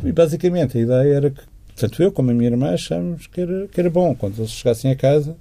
E 0.03 0.11
basicamente 0.11 0.77
a 0.77 0.81
ideia 0.81 1.13
era 1.13 1.29
que 1.29 1.43
tanto 1.75 2.01
eu 2.01 2.11
como 2.11 2.31
a 2.31 2.33
minha 2.33 2.49
irmã 2.49 2.73
achamos 2.73 3.27
que 3.27 3.41
era, 3.41 3.67
que 3.67 3.79
era 3.79 3.89
bom. 3.89 4.15
Quando 4.15 4.39
eles 4.39 4.51
chegassem 4.51 4.91
a 4.91 4.95
casa, 4.95 5.35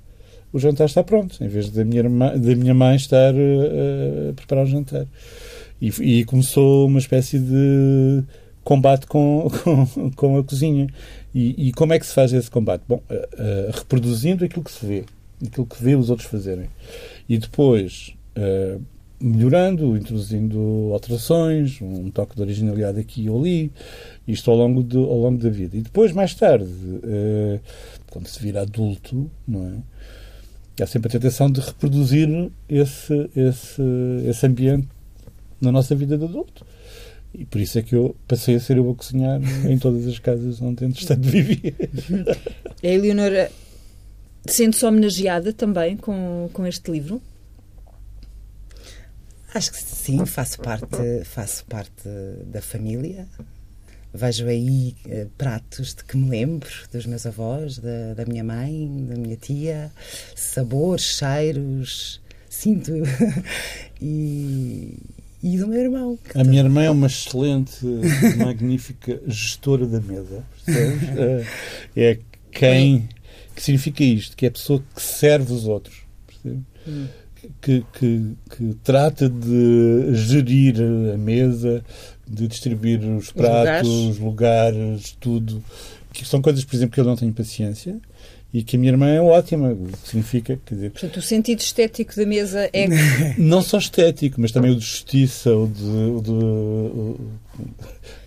o 0.52 0.58
jantar 0.58 0.86
está 0.86 1.02
pronto, 1.02 1.42
em 1.42 1.48
vez 1.48 1.70
da 1.70 1.84
minha, 1.84 2.00
irmã, 2.00 2.38
da 2.38 2.54
minha 2.54 2.74
mãe 2.74 2.96
estar 2.96 3.34
uh, 3.34 4.30
a 4.30 4.32
preparar 4.34 4.64
o 4.64 4.68
jantar. 4.68 5.06
E, 5.80 5.88
e, 6.00 6.24
começou 6.24 6.86
uma 6.86 6.98
espécie 6.98 7.38
de 7.38 8.22
combate 8.62 9.06
com, 9.06 9.50
com, 9.64 10.10
com 10.12 10.38
a 10.38 10.44
cozinha. 10.44 10.86
E, 11.34 11.68
e, 11.68 11.72
como 11.72 11.92
é 11.92 11.98
que 11.98 12.06
se 12.06 12.14
faz 12.14 12.32
esse 12.32 12.50
combate? 12.50 12.82
Bom, 12.86 13.02
uh, 13.10 13.14
uh, 13.14 13.70
reproduzindo 13.72 14.44
aquilo 14.44 14.64
que 14.64 14.72
se 14.72 14.86
vê, 14.86 15.04
aquilo 15.44 15.66
que 15.66 15.82
vê 15.82 15.96
os 15.96 16.10
outros 16.10 16.28
fazerem. 16.28 16.68
E 17.28 17.38
depois 17.38 18.14
melhorando, 19.22 19.96
introduzindo 19.96 20.90
alterações, 20.92 21.80
um 21.80 22.10
toque 22.10 22.34
de 22.34 22.42
originalidade 22.42 22.98
aqui 22.98 23.28
ou 23.28 23.40
ali, 23.40 23.70
isto 24.26 24.50
ao 24.50 24.56
longo, 24.56 24.82
de, 24.82 24.96
ao 24.96 25.18
longo 25.18 25.38
da 25.38 25.48
vida. 25.48 25.76
E 25.76 25.80
depois, 25.80 26.12
mais 26.12 26.34
tarde, 26.34 26.66
uh, 26.66 27.60
quando 28.10 28.26
se 28.26 28.40
vira 28.40 28.62
adulto, 28.62 29.30
não 29.46 29.66
é? 29.66 30.82
Há 30.82 30.86
sempre 30.86 31.08
a 31.08 31.12
tentação 31.12 31.50
de 31.50 31.60
reproduzir 31.60 32.50
esse, 32.68 33.30
esse, 33.36 33.82
esse 34.26 34.46
ambiente 34.46 34.88
na 35.60 35.70
nossa 35.70 35.94
vida 35.94 36.18
de 36.18 36.24
adulto. 36.24 36.66
E 37.34 37.44
por 37.44 37.60
isso 37.60 37.78
é 37.78 37.82
que 37.82 37.94
eu 37.94 38.16
passei 38.26 38.56
a 38.56 38.60
ser 38.60 38.78
eu 38.78 38.90
a 38.90 38.94
cozinhar 38.94 39.40
em 39.68 39.78
todas 39.78 40.06
as 40.06 40.18
casas 40.18 40.60
onde 40.60 40.84
entretanto 40.84 41.22
vivia. 41.22 41.74
A 42.82 42.86
Eleonora 42.86 43.50
sente-se 44.44 44.84
homenageada 44.84 45.52
também 45.52 45.96
com, 45.96 46.50
com 46.52 46.66
este 46.66 46.90
livro? 46.90 47.22
Acho 49.54 49.73
que 49.73 49.82
sim, 49.82 50.25
faço 50.25 50.59
parte, 50.61 51.25
faço 51.25 51.64
parte 51.66 52.09
da 52.47 52.62
família. 52.62 53.28
Vejo 54.14 54.47
aí 54.47 54.94
eh, 55.09 55.26
pratos 55.38 55.94
de 55.94 56.04
que 56.04 56.18
me 56.18 56.28
lembro 56.28 56.68
dos 56.92 57.06
meus 57.06 57.25
avós, 57.25 57.78
da, 57.78 58.12
da 58.14 58.26
minha 58.26 58.44
mãe, 58.44 59.06
da 59.09 59.16
minha 59.16 59.37
tia, 59.37 59.90
sabores, 60.37 61.02
cheiros, 61.16 62.21
sinto 62.49 62.92
e, 64.00 64.99
e 65.42 65.56
do 65.56 65.66
meu 65.66 65.80
irmão. 65.80 66.18
A 66.35 66.44
minha 66.44 66.62
irmã 66.62 66.82
é 66.82 66.90
uma 66.90 67.06
excelente, 67.06 67.87
magnífica 68.37 69.18
gestora 69.26 69.87
da 69.87 70.00
mesa. 70.00 70.44
percebes? 70.64 71.09
É, 71.97 72.11
é 72.11 72.18
quem. 72.50 73.09
que 73.56 73.62
significa 73.62 74.04
isto? 74.04 74.37
Que 74.37 74.44
é 74.44 74.49
a 74.49 74.52
pessoa 74.52 74.85
que 74.94 75.00
serve 75.00 75.54
os 75.54 75.66
outros. 75.66 76.02
percebes? 76.26 76.64
Que, 77.62 77.85
que, 77.92 78.33
que 78.50 78.75
trata 78.83 79.28
de 79.28 80.14
gerir 80.14 80.75
a 81.14 81.16
mesa, 81.16 81.85
de 82.28 82.49
distribuir 82.49 83.00
os 83.04 83.31
pratos, 83.31 83.88
os 83.88 84.19
lugares, 84.19 85.16
tudo. 85.21 85.62
Que 86.12 86.26
são 86.26 86.42
coisas, 86.42 86.64
por 86.64 86.75
exemplo, 86.75 86.92
que 86.95 87.00
eu 87.00 87.04
não 87.04 87.14
tenho 87.14 87.33
paciência 87.33 88.00
e 88.52 88.62
que 88.62 88.76
a 88.76 88.78
minha 88.78 88.92
irmã 88.92 89.09
é 89.09 89.21
ótima, 89.21 89.71
o 89.73 89.87
que 89.87 90.09
significa, 90.09 90.61
quer 90.66 90.75
dizer... 90.75 90.90
Portanto, 90.90 91.16
o 91.16 91.23
sentido 91.23 91.61
estético 91.61 92.14
da 92.14 92.26
mesa 92.26 92.69
é... 92.73 92.87
Não 93.38 93.62
só 93.62 93.78
estético, 93.78 94.38
mas 94.38 94.52
também 94.52 94.73
o 94.73 94.76
de 94.76 94.85
justiça, 94.85 95.50
o 95.57 95.66
de... 95.66 95.83
O 95.83 96.21
de 96.21 96.31
o, 96.31 97.21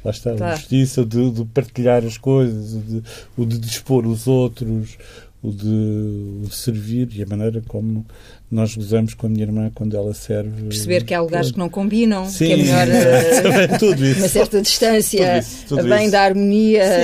lá 0.04 0.10
está, 0.12 0.34
Tá. 0.34 0.46
o 0.46 0.50
de 0.50 0.62
justiça, 0.62 1.02
o 1.04 1.06
de, 1.06 1.30
de 1.30 1.46
partilhar 1.46 2.04
as 2.04 2.18
coisas, 2.18 2.74
o 2.74 2.80
de, 2.80 3.04
o 3.38 3.46
de 3.46 3.60
dispor 3.60 4.08
os 4.08 4.26
outros, 4.26 4.98
o 5.48 5.52
de, 5.52 6.56
servir 6.56 7.10
e 7.16 7.24
a 7.24 7.26
maneira 7.26 7.62
como 7.68 8.06
nós 8.50 8.76
gozamos 8.76 9.14
com 9.14 9.28
a 9.28 9.30
minha 9.30 9.44
irmã 9.44 9.72
quando 9.74 9.96
ela 9.96 10.14
serve... 10.14 10.64
Perceber 10.64 11.04
que 11.04 11.14
há 11.14 11.22
lugares 11.22 11.52
que 11.52 11.58
não 11.58 11.70
combinam, 11.70 12.26
Sim, 12.26 12.46
que 12.46 12.54
é 12.54 12.58
melhor 12.58 12.88
eh, 12.90 13.78
tudo 13.78 14.06
isso. 14.06 14.20
uma 14.20 14.28
certa 14.30 14.62
distância, 14.62 15.20
Tudo 15.20 15.40
isso, 15.40 15.66
tudo 15.68 15.84
bem 15.90 16.04
isso. 16.04 16.12
da 16.12 16.22
harmonia 16.22 16.84
Sim, 16.86 16.96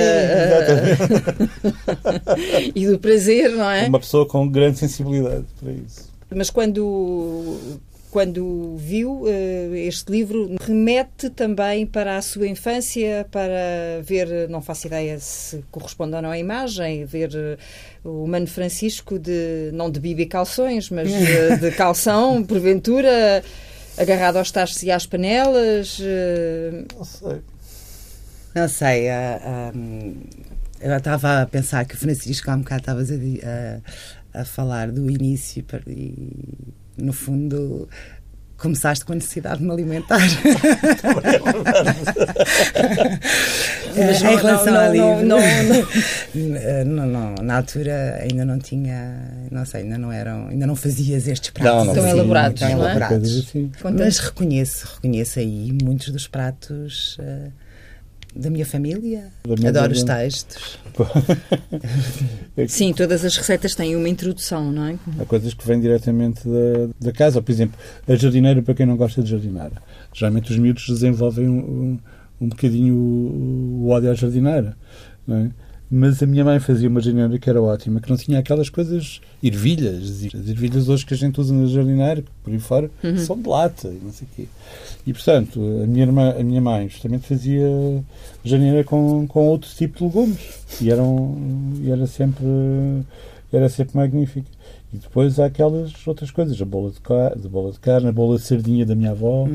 e 2.74 2.86
do 2.86 2.98
prazer, 2.98 3.50
não 3.50 3.70
é? 3.70 3.86
Uma 3.86 4.00
pessoa 4.00 4.26
com 4.26 4.48
grande 4.48 4.78
sensibilidade 4.78 5.44
para 5.60 5.72
isso. 5.72 6.10
Mas 6.34 6.50
quando, 6.50 7.58
quando 8.12 8.76
viu 8.76 9.24
eh, 9.26 9.86
este 9.86 10.12
livro, 10.12 10.54
remete 10.60 11.30
também 11.30 11.86
para 11.86 12.18
a 12.18 12.22
sua 12.22 12.46
infância, 12.46 13.26
para 13.30 14.02
ver, 14.02 14.50
não 14.50 14.60
faço 14.60 14.86
ideia 14.86 15.18
se 15.18 15.64
corresponde 15.70 16.14
ou 16.14 16.20
não 16.20 16.30
à 16.30 16.36
imagem, 16.36 17.06
ver 17.06 17.30
eh, 17.34 17.56
o 18.04 18.26
Mano 18.26 18.46
Francisco, 18.46 19.18
de, 19.18 19.70
não 19.72 19.90
de 19.90 19.98
bibi 19.98 20.26
calções, 20.26 20.90
mas 20.90 21.08
eh, 21.10 21.56
de 21.56 21.70
calção, 21.70 22.44
porventura, 22.44 23.42
agarrado 23.96 24.36
aos 24.36 24.50
tachos 24.50 24.82
e 24.82 24.90
às 24.90 25.06
panelas. 25.06 25.98
Não 26.94 27.04
sei. 27.04 27.40
Não 28.54 28.68
sei, 28.68 29.08
ah, 29.08 29.40
ah, 29.42 29.72
eu 30.82 30.94
estava 30.94 31.40
a 31.40 31.46
pensar 31.46 31.86
que 31.86 31.94
o 31.94 31.98
Francisco 31.98 32.50
há 32.50 32.56
um 32.56 32.58
bocado 32.58 32.82
estavas 32.82 33.10
a, 33.10 33.14
a, 34.34 34.42
a 34.42 34.44
falar 34.44 34.92
do 34.92 35.10
início 35.10 35.64
e, 35.86 36.74
no 36.96 37.12
fundo, 37.12 37.88
começaste 38.56 39.04
com 39.04 39.12
a 39.12 39.16
necessidade 39.16 39.58
de 39.58 39.64
me 39.64 39.72
alimentar. 39.72 40.18
Mas 43.96 44.20
em 44.22 44.24
não- 44.24 44.36
relação 44.36 44.72
não- 44.72 44.80
ao 44.80 44.92
não- 44.92 45.38
livro. 45.38 45.88
não- 46.34 46.56
Eh, 46.56 46.84
não, 46.86 47.06
não, 47.06 47.34
na 47.42 47.56
altura 47.58 48.18
ainda 48.22 48.44
não 48.44 48.58
tinha, 48.58 49.20
não 49.50 49.64
sei, 49.66 49.82
ainda 49.82 49.98
não 49.98 50.10
eram, 50.12 50.48
ainda 50.48 50.66
não 50.66 50.76
fazias 50.76 51.26
estes 51.28 51.50
pratos 51.50 51.92
Tão 51.94 52.02
assim, 52.04 52.10
elaborados, 52.10 52.60
tão 52.60 52.68
não 52.70 52.76
é? 52.76 52.80
elaborados. 52.80 53.18
Coisas 53.18 53.44
assim. 53.48 53.70
Mas 53.98 54.18
reconheço, 54.18 54.88
reconheço 54.94 55.38
aí 55.38 55.76
muitos 55.82 56.08
dos 56.10 56.26
pratos 56.26 57.16
eh, 57.20 57.48
da 58.34 58.50
minha 58.50 58.64
família. 58.64 59.30
Da 59.46 59.54
minha 59.54 59.68
Adoro 59.68 59.92
os 59.92 60.02
textos. 60.02 60.78
Sim, 62.68 62.92
todas 62.92 63.24
as 63.24 63.36
receitas 63.36 63.74
têm 63.74 63.94
uma 63.96 64.08
introdução, 64.08 64.72
não 64.72 64.84
é? 64.86 64.98
Há 65.18 65.24
coisas 65.24 65.54
que 65.54 65.66
vêm 65.66 65.80
diretamente 65.80 66.42
da, 66.46 66.88
da 67.00 67.12
casa. 67.12 67.42
Por 67.42 67.52
exemplo, 67.52 67.78
a 68.08 68.14
jardineira, 68.14 68.62
para 68.62 68.74
quem 68.74 68.86
não 68.86 68.96
gosta 68.96 69.22
de 69.22 69.30
jardineira. 69.30 69.72
Geralmente 70.12 70.50
os 70.50 70.58
miúdos 70.58 70.86
desenvolvem 70.86 71.48
um, 71.48 71.58
um, 71.58 71.98
um 72.40 72.48
bocadinho 72.48 72.94
o, 72.94 73.84
o 73.84 73.88
ódio 73.90 74.10
à 74.10 74.14
jardineira. 74.14 74.76
Não 75.26 75.36
é? 75.36 75.50
Mas 75.94 76.22
a 76.22 76.26
minha 76.26 76.42
mãe 76.42 76.58
fazia 76.58 76.88
uma 76.88 77.02
jardineira 77.02 77.38
que 77.38 77.50
era 77.50 77.60
ótima, 77.60 78.00
que 78.00 78.08
não 78.08 78.16
tinha 78.16 78.38
aquelas 78.38 78.70
coisas 78.70 79.20
ervilhas. 79.42 80.24
As 80.34 80.48
ervilhas 80.48 80.88
hoje 80.88 81.04
que 81.04 81.12
a 81.12 81.16
gente 81.16 81.38
usa 81.38 81.52
na 81.52 81.66
jardineira, 81.66 82.24
por 82.42 82.50
aí 82.50 82.58
fora, 82.58 82.90
são 83.18 83.38
de 83.38 83.46
lata 83.46 83.88
e 83.88 84.00
não 84.02 84.10
sei 84.10 84.26
o 84.26 84.34
quê. 84.34 84.48
E, 85.06 85.12
portanto, 85.12 85.60
a 85.82 85.86
minha, 85.86 86.06
irmã, 86.06 86.30
a 86.30 86.42
minha 86.42 86.62
mãe 86.62 86.88
justamente 86.88 87.28
fazia 87.28 87.68
jardineira 88.42 88.82
com, 88.84 89.26
com 89.26 89.48
outro 89.48 89.68
tipo 89.68 89.98
de 89.98 90.04
legumes. 90.04 90.38
E, 90.80 90.90
eram, 90.90 91.36
e 91.82 91.90
era 91.90 92.06
sempre 92.06 92.46
era 93.52 93.68
sempre 93.68 93.96
magnífica. 93.96 94.46
E 94.94 94.98
depois 94.98 95.38
há 95.40 95.46
aquelas 95.46 95.90
outras 96.06 96.30
coisas, 96.30 96.60
a 96.60 96.64
bola 96.66 96.90
de, 96.90 97.00
ca- 97.00 97.34
de 97.34 97.48
bola 97.48 97.72
de 97.72 97.80
carne, 97.80 98.08
a 98.08 98.12
bola 98.12 98.36
de 98.36 98.42
sardinha 98.42 98.84
da 98.84 98.94
minha 98.94 99.12
avó, 99.12 99.48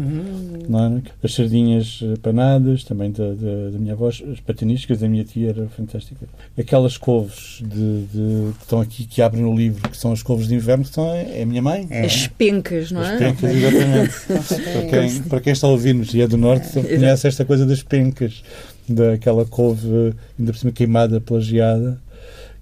não 0.68 0.98
é? 0.98 1.02
as 1.22 1.34
sardinhas 1.36 2.00
eh, 2.02 2.16
panadas 2.20 2.84
também 2.84 3.12
da, 3.12 3.34
da, 3.36 3.70
da 3.72 3.78
minha 3.78 3.94
avó, 3.94 4.08
as 4.08 4.40
pataniscas 4.46 5.00
da 5.00 5.08
minha 5.08 5.24
tia 5.24 5.50
era 5.50 5.68
fantástica. 5.68 6.26
Aquelas 6.58 6.98
couves 6.98 7.60
de, 7.62 8.02
de- 8.06 8.54
que 8.54 8.64
estão 8.64 8.82
aqui, 8.82 9.06
que 9.06 9.22
abrem 9.22 9.46
o 9.46 9.56
livro, 9.56 9.88
que 9.90 9.96
são 9.96 10.12
as 10.12 10.24
couves 10.24 10.48
de 10.48 10.56
inverno, 10.56 10.84
que 10.84 10.90
são, 10.94 11.08
é 11.08 11.44
a 11.44 11.46
minha 11.46 11.62
mãe. 11.62 11.86
É. 11.92 12.06
As 12.06 12.26
pencas, 12.28 12.92
não 12.92 13.02
As 13.02 13.10
é? 13.10 13.18
pencas, 13.20 13.56
exatamente. 13.56 14.14
para, 14.74 14.88
quem, 14.90 15.22
para 15.24 15.40
quem 15.42 15.54
está 15.54 15.68
a 15.68 15.70
ouvir-nos 15.70 16.14
e 16.16 16.22
é 16.22 16.28
do 16.28 16.38
Norte, 16.38 16.68
conhece 16.82 17.28
esta 17.28 17.46
coisa 17.46 17.64
das 17.64 17.84
pencas, 17.84 18.42
daquela 18.90 19.46
couve, 19.46 20.16
ainda 20.40 20.52
por 20.52 20.58
cima 20.58 20.72
queimada 20.72 21.22
pela 21.22 21.40
geada, 21.42 22.02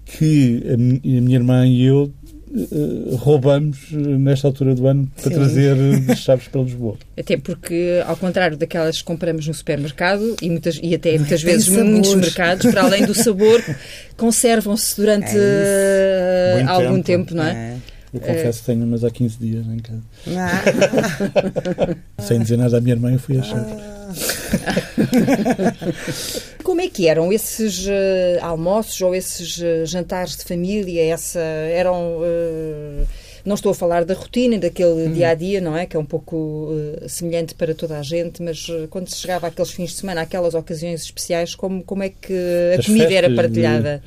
que 0.04 0.62
a, 0.72 0.76
mi- 0.76 1.00
a 1.02 1.20
minha 1.22 1.36
irmã 1.38 1.66
e 1.66 1.82
eu 1.84 2.12
eh, 2.28 2.35
roubamos 3.18 3.78
eh, 3.92 3.96
nesta 3.96 4.46
altura 4.48 4.74
do 4.74 4.86
ano 4.86 5.10
para 5.16 5.30
Sim. 5.30 5.36
trazer 5.36 5.76
eh, 6.08 6.14
chaves 6.16 6.48
para 6.48 6.62
Lisboa. 6.62 6.96
Até 7.18 7.36
porque, 7.36 8.02
ao 8.06 8.16
contrário 8.16 8.56
daquelas 8.56 8.98
que 8.98 9.04
compramos 9.04 9.46
no 9.46 9.54
supermercado 9.54 10.36
e, 10.40 10.48
muitas, 10.50 10.78
e 10.82 10.94
até 10.94 11.18
muitas 11.18 11.42
Tem 11.42 11.52
vezes 11.52 11.66
sabor. 11.66 11.84
muitos 11.84 12.14
mercados, 12.14 12.70
para 12.70 12.82
além 12.82 13.04
do 13.04 13.12
sabor, 13.14 13.62
conservam-se 14.16 14.96
durante 14.96 15.36
É 15.36 16.60
eh, 16.60 16.64
algum 16.66 17.02
tempo. 17.02 17.26
tempo, 17.30 17.34
não 17.34 17.44
é? 17.44 17.52
É. 17.52 17.76
Eu 18.14 18.20
confesso 18.20 18.60
que 18.60 18.66
tenho 18.66 18.84
umas 18.84 19.04
há 19.04 19.10
15 19.10 19.38
dias 19.38 19.66
em 19.66 19.78
casa. 19.78 20.00
Ah, 20.28 20.62
Sem 22.22 22.40
dizer 22.40 22.56
nada 22.56 22.78
à 22.78 22.80
minha 22.80 22.94
irmã, 22.94 23.12
eu 23.12 23.18
fui 23.18 23.38
achar. 23.38 23.62
Como 26.62 26.80
é 26.80 26.88
que 26.88 27.08
eram 27.08 27.32
esses 27.32 27.86
eh, 27.88 28.38
almoços 28.42 29.00
ou 29.00 29.14
esses 29.14 29.60
eh, 29.62 29.84
jantares 29.86 30.36
de 30.36 30.44
família? 30.44 31.02
Essa, 31.12 31.40
eram. 31.40 32.20
eh, 32.24 33.04
não 33.44 33.54
estou 33.54 33.70
a 33.70 33.74
falar 33.74 34.04
da 34.04 34.12
rotina, 34.14 34.58
daquele 34.58 35.08
dia 35.10 35.28
a 35.28 35.34
dia, 35.34 35.60
não 35.60 35.76
é? 35.76 35.86
Que 35.86 35.96
é 35.96 36.00
um 36.00 36.04
pouco 36.04 36.68
semelhante 37.06 37.54
para 37.54 37.72
toda 37.76 37.96
a 37.96 38.02
gente, 38.02 38.42
mas 38.42 38.66
quando 38.90 39.08
se 39.08 39.18
chegava 39.18 39.46
àqueles 39.46 39.70
fins 39.70 39.90
de 39.90 39.96
semana, 39.98 40.22
àquelas 40.22 40.54
ocasiões 40.54 41.02
especiais, 41.02 41.54
como, 41.54 41.80
como 41.84 42.02
é 42.02 42.08
que 42.08 42.34
a 42.74 42.80
As 42.80 42.86
comida 42.86 43.04
era 43.04 43.12
festas 43.12 43.30
de- 43.30 43.36
partilhada? 43.36 44.02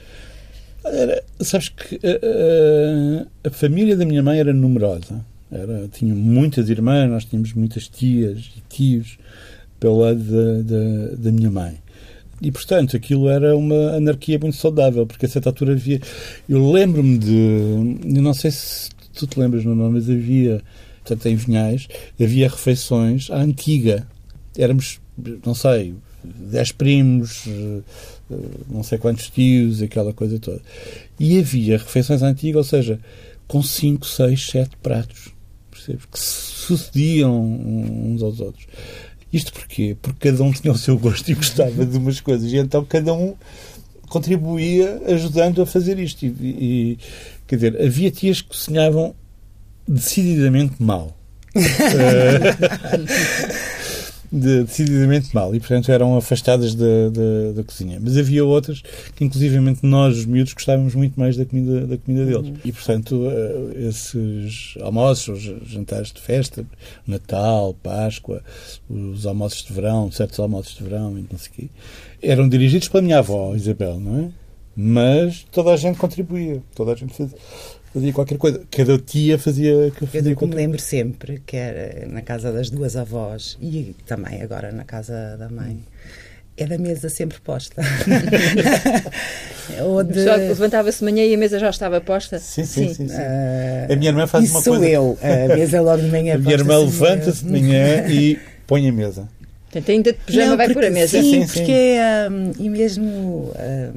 Era, 0.83 1.23
sabes 1.39 1.69
que 1.69 1.95
eh, 2.03 2.19
eh, 2.21 3.25
a 3.45 3.49
família 3.49 3.95
da 3.95 4.03
minha 4.05 4.21
mãe 4.21 4.39
era 4.41 4.51
numerosa. 4.53 5.23
Era, 5.49 5.87
tinha 5.87 6.13
muitas 6.13 6.69
irmãs, 6.69 7.09
nós 7.09 7.23
tínhamos 7.23 7.53
muitas 7.53 7.87
tias 7.87 8.39
e 8.57 8.61
tios 8.67 9.17
pelo 9.79 9.99
lado 9.99 10.19
da, 10.19 10.61
da, 10.61 11.15
da 11.15 11.31
minha 11.31 11.49
mãe. 11.49 11.77
E, 12.41 12.51
portanto, 12.51 12.95
aquilo 12.95 13.27
era 13.27 13.55
uma 13.55 13.97
anarquia 13.97 14.39
muito 14.39 14.55
saudável, 14.55 15.05
porque 15.05 15.25
a 15.25 15.29
certa 15.29 15.49
altura 15.49 15.73
havia... 15.73 15.99
Eu 16.47 16.71
lembro-me 16.71 17.17
de... 17.17 18.05
Eu 18.15 18.21
não 18.21 18.33
sei 18.33 18.51
se 18.51 18.89
tu 19.13 19.27
te 19.27 19.37
lembras 19.39 19.65
no 19.65 19.75
nome, 19.75 19.95
mas 19.95 20.09
havia, 20.09 20.61
portanto, 21.03 21.25
em 21.25 21.35
Vinhais, 21.35 21.87
havia 22.19 22.47
refeições 22.47 23.29
à 23.29 23.37
antiga. 23.41 24.07
Éramos, 24.57 25.01
não 25.45 25.53
sei, 25.53 25.93
dez 26.23 26.71
primos, 26.71 27.43
eh, 27.47 27.81
não 28.69 28.83
sei 28.83 28.97
quantos 28.97 29.29
tios, 29.29 29.81
aquela 29.81 30.13
coisa 30.13 30.39
toda. 30.39 30.61
E 31.19 31.39
havia 31.39 31.77
refeições 31.77 32.23
à 32.23 32.27
antiga, 32.27 32.57
ou 32.57 32.63
seja, 32.63 32.99
com 33.47 33.61
cinco, 33.61 34.05
seis, 34.05 34.45
sete 34.45 34.77
pratos, 34.81 35.33
percebes? 35.69 36.05
Que 36.05 36.19
sucediam 36.19 37.41
uns 37.41 38.21
aos 38.21 38.39
outros. 38.39 38.65
Isto 39.31 39.53
porquê? 39.53 39.95
Porque 40.01 40.29
cada 40.29 40.43
um 40.43 40.51
tinha 40.51 40.73
o 40.73 40.77
seu 40.77 40.97
gosto 40.97 41.29
e 41.29 41.35
gostava 41.35 41.85
de 41.85 41.97
umas 41.97 42.19
coisas. 42.19 42.51
E 42.51 42.57
então 42.57 42.83
cada 42.83 43.13
um 43.13 43.35
contribuía 44.07 45.01
ajudando 45.07 45.61
a 45.61 45.65
fazer 45.65 45.99
isto. 45.99 46.25
E, 46.25 46.27
e, 46.27 46.97
quer 47.47 47.55
dizer, 47.55 47.81
havia 47.81 48.09
tias 48.09 48.41
que 48.41 48.49
cozinhavam 48.49 49.15
decididamente 49.87 50.81
mal. 50.81 51.15
Eh, 51.55 52.55
de, 54.31 54.63
decididamente 54.63 55.33
mal 55.33 55.53
e, 55.55 55.59
portanto, 55.59 55.91
eram 55.91 56.15
afastadas 56.15 56.75
da, 56.75 57.09
da, 57.11 57.51
da, 57.55 57.63
cozinha. 57.63 57.99
Mas 58.01 58.17
havia 58.17 58.45
outras 58.45 58.81
que, 59.15 59.23
inclusivamente, 59.23 59.79
nós, 59.83 60.17
os 60.17 60.25
miúdos, 60.25 60.53
gostávamos 60.53 60.95
muito 60.95 61.19
mais 61.19 61.35
da 61.35 61.45
comida, 61.45 61.87
da 61.87 61.97
comida 61.97 62.25
deles. 62.25 62.49
Uhum. 62.49 62.57
E, 62.63 62.71
portanto, 62.71 63.15
uh, 63.15 63.87
esses 63.87 64.75
almoços, 64.81 65.41
jantares 65.65 66.11
de 66.11 66.21
festa, 66.21 66.65
Natal, 67.07 67.75
Páscoa, 67.81 68.43
os 68.89 69.25
almoços 69.25 69.63
de 69.63 69.73
verão, 69.73 70.11
certos 70.11 70.39
almoços 70.39 70.75
de 70.75 70.83
verão, 70.83 71.17
e 71.17 71.25
não 71.29 71.39
sei 71.39 71.49
o 71.49 71.53
quê, 71.53 71.69
eram 72.21 72.47
dirigidos 72.47 72.87
pela 72.87 73.01
minha 73.01 73.19
avó, 73.19 73.55
Isabel, 73.55 73.99
não 73.99 74.19
é? 74.19 74.29
Mas 74.81 75.45
toda 75.51 75.73
a 75.73 75.77
gente 75.77 75.97
contribuía, 75.97 76.63
toda 76.73 76.93
a 76.93 76.95
gente 76.95 77.13
fazia 77.13 77.35
fazia 77.93 78.13
qualquer 78.13 78.37
coisa. 78.37 78.61
Cada 78.71 78.97
tia 78.97 79.37
fazia. 79.37 79.91
fazia 80.11 80.35
eu 80.39 80.47
me 80.47 80.55
lembro 80.55 80.79
sempre 80.79 81.41
que 81.45 81.57
era 81.57 82.07
na 82.07 82.21
casa 82.21 82.51
das 82.51 82.69
duas 82.69 82.95
avós 82.95 83.57
e 83.61 83.95
também 84.05 84.41
agora 84.41 84.71
na 84.71 84.83
casa 84.83 85.35
da 85.37 85.49
mãe. 85.49 85.79
Era 86.57 86.75
a 86.75 86.77
mesa 86.77 87.07
sempre 87.07 87.39
posta. 87.39 87.81
Ou 89.81 90.03
de... 90.03 90.25
Levantava-se 90.25 90.99
de 90.99 91.05
manhã 91.05 91.23
e 91.23 91.33
a 91.33 91.37
mesa 91.37 91.57
já 91.57 91.69
estava 91.69 92.01
posta? 92.01 92.37
Sim, 92.37 92.65
sim, 92.65 92.87
sim. 92.87 92.93
sim, 92.93 93.07
sim. 93.07 93.15
Uh, 93.15 93.93
a 93.93 93.95
minha 93.95 94.09
irmã 94.09 94.27
faz 94.27 94.49
uma 94.49 94.61
coisa. 94.61 94.77
sou 94.77 94.83
eu. 94.83 95.17
A 95.21 95.55
mesa 95.55 95.79
logo 95.79 96.01
de 96.01 96.09
manhã 96.09 96.35
A 96.35 96.37
minha 96.37 96.53
irmã 96.53 96.79
levanta-se 96.79 97.45
de 97.45 97.49
manhã 97.49 98.05
e 98.11 98.37
põe 98.67 98.89
a 98.89 98.91
mesa. 98.91 99.29
Portanto, 99.71 99.91
ainda 99.91 100.11
de 100.11 100.19
pijama 100.19 100.47
não, 100.47 100.57
vai 100.57 100.73
por 100.73 100.83
a 100.83 100.89
mesa. 100.89 101.21
Sim, 101.21 101.45
sim 101.45 101.59
porque 101.59 101.71
é, 101.71 102.27
um, 102.29 102.51
e 102.57 102.69
mesmo 102.69 103.07
um, 103.07 103.93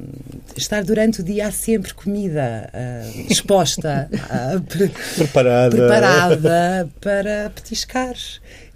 estar 0.54 0.84
durante 0.84 1.22
o 1.22 1.24
dia 1.24 1.46
há 1.46 1.50
sempre 1.50 1.94
comida 1.94 2.70
um, 2.74 3.32
exposta, 3.32 4.08
pre 4.68 4.90
preparada. 5.16 5.74
preparada 5.74 6.88
para 7.00 7.50
petiscar. 7.54 8.14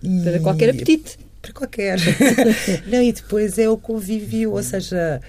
E, 0.02 0.20
para 0.22 0.40
qualquer 0.40 0.70
apetite. 0.70 1.18
Para 1.42 1.52
qualquer. 1.52 1.98
não, 2.88 3.02
e 3.02 3.12
depois 3.12 3.58
é 3.58 3.68
o 3.68 3.76
convívio, 3.76 4.52
ou 4.52 4.62
seja, 4.62 5.20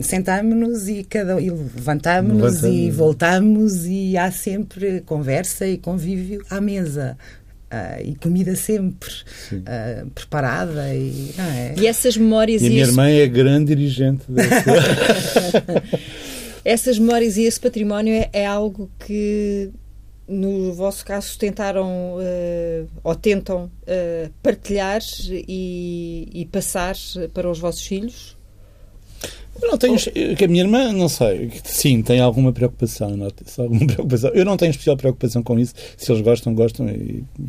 sentámos-nos 0.00 0.88
e 0.88 1.04
cada 1.04 1.38
e 1.38 1.50
levantámos-nos 1.50 2.64
e 2.64 2.90
voltámos 2.90 3.84
e 3.84 4.16
há 4.16 4.30
sempre 4.30 5.02
conversa 5.02 5.66
e 5.66 5.76
convívio 5.76 6.42
à 6.48 6.62
mesa. 6.62 7.18
Uh, 7.72 8.02
e 8.04 8.16
comida 8.16 8.56
sempre 8.56 9.08
uh, 9.52 10.10
preparada 10.10 10.92
e, 10.92 11.32
é? 11.38 11.74
e 11.78 11.86
essas 11.86 12.16
memórias 12.16 12.62
e, 12.62 12.64
e 12.64 12.66
a 12.66 12.70
minha 12.70 12.82
esse... 12.82 12.90
irmã 12.90 13.08
é 13.08 13.26
grande 13.28 13.76
dirigente 13.76 14.24
dessa... 14.28 14.64
essas 16.64 16.98
memórias 16.98 17.36
e 17.36 17.44
esse 17.44 17.60
património 17.60 18.12
é, 18.12 18.28
é 18.32 18.44
algo 18.44 18.90
que 19.06 19.70
no 20.26 20.72
vosso 20.72 21.04
caso 21.04 21.38
tentaram 21.38 22.16
uh, 22.16 22.88
ou 23.04 23.14
tentam 23.14 23.70
partilhar 24.42 25.00
e, 25.30 26.28
e 26.32 26.46
passar 26.46 26.96
para 27.32 27.48
os 27.48 27.60
vossos 27.60 27.86
filhos 27.86 28.36
eu 29.62 29.70
não 29.70 29.78
tenho. 29.78 29.96
Que 30.36 30.44
a 30.44 30.48
minha 30.48 30.62
irmã, 30.62 30.92
não 30.92 31.08
sei. 31.08 31.50
Sim, 31.64 32.02
tem 32.02 32.20
alguma 32.20 32.52
preocupação. 32.52 33.10
alguma 33.58 33.86
preocupação. 33.86 34.30
Eu 34.30 34.44
não 34.44 34.56
tenho 34.56 34.70
especial 34.70 34.96
preocupação 34.96 35.42
com 35.42 35.58
isso. 35.58 35.74
Se 35.96 36.10
eles 36.10 36.22
gostam, 36.22 36.54
gostam. 36.54 36.86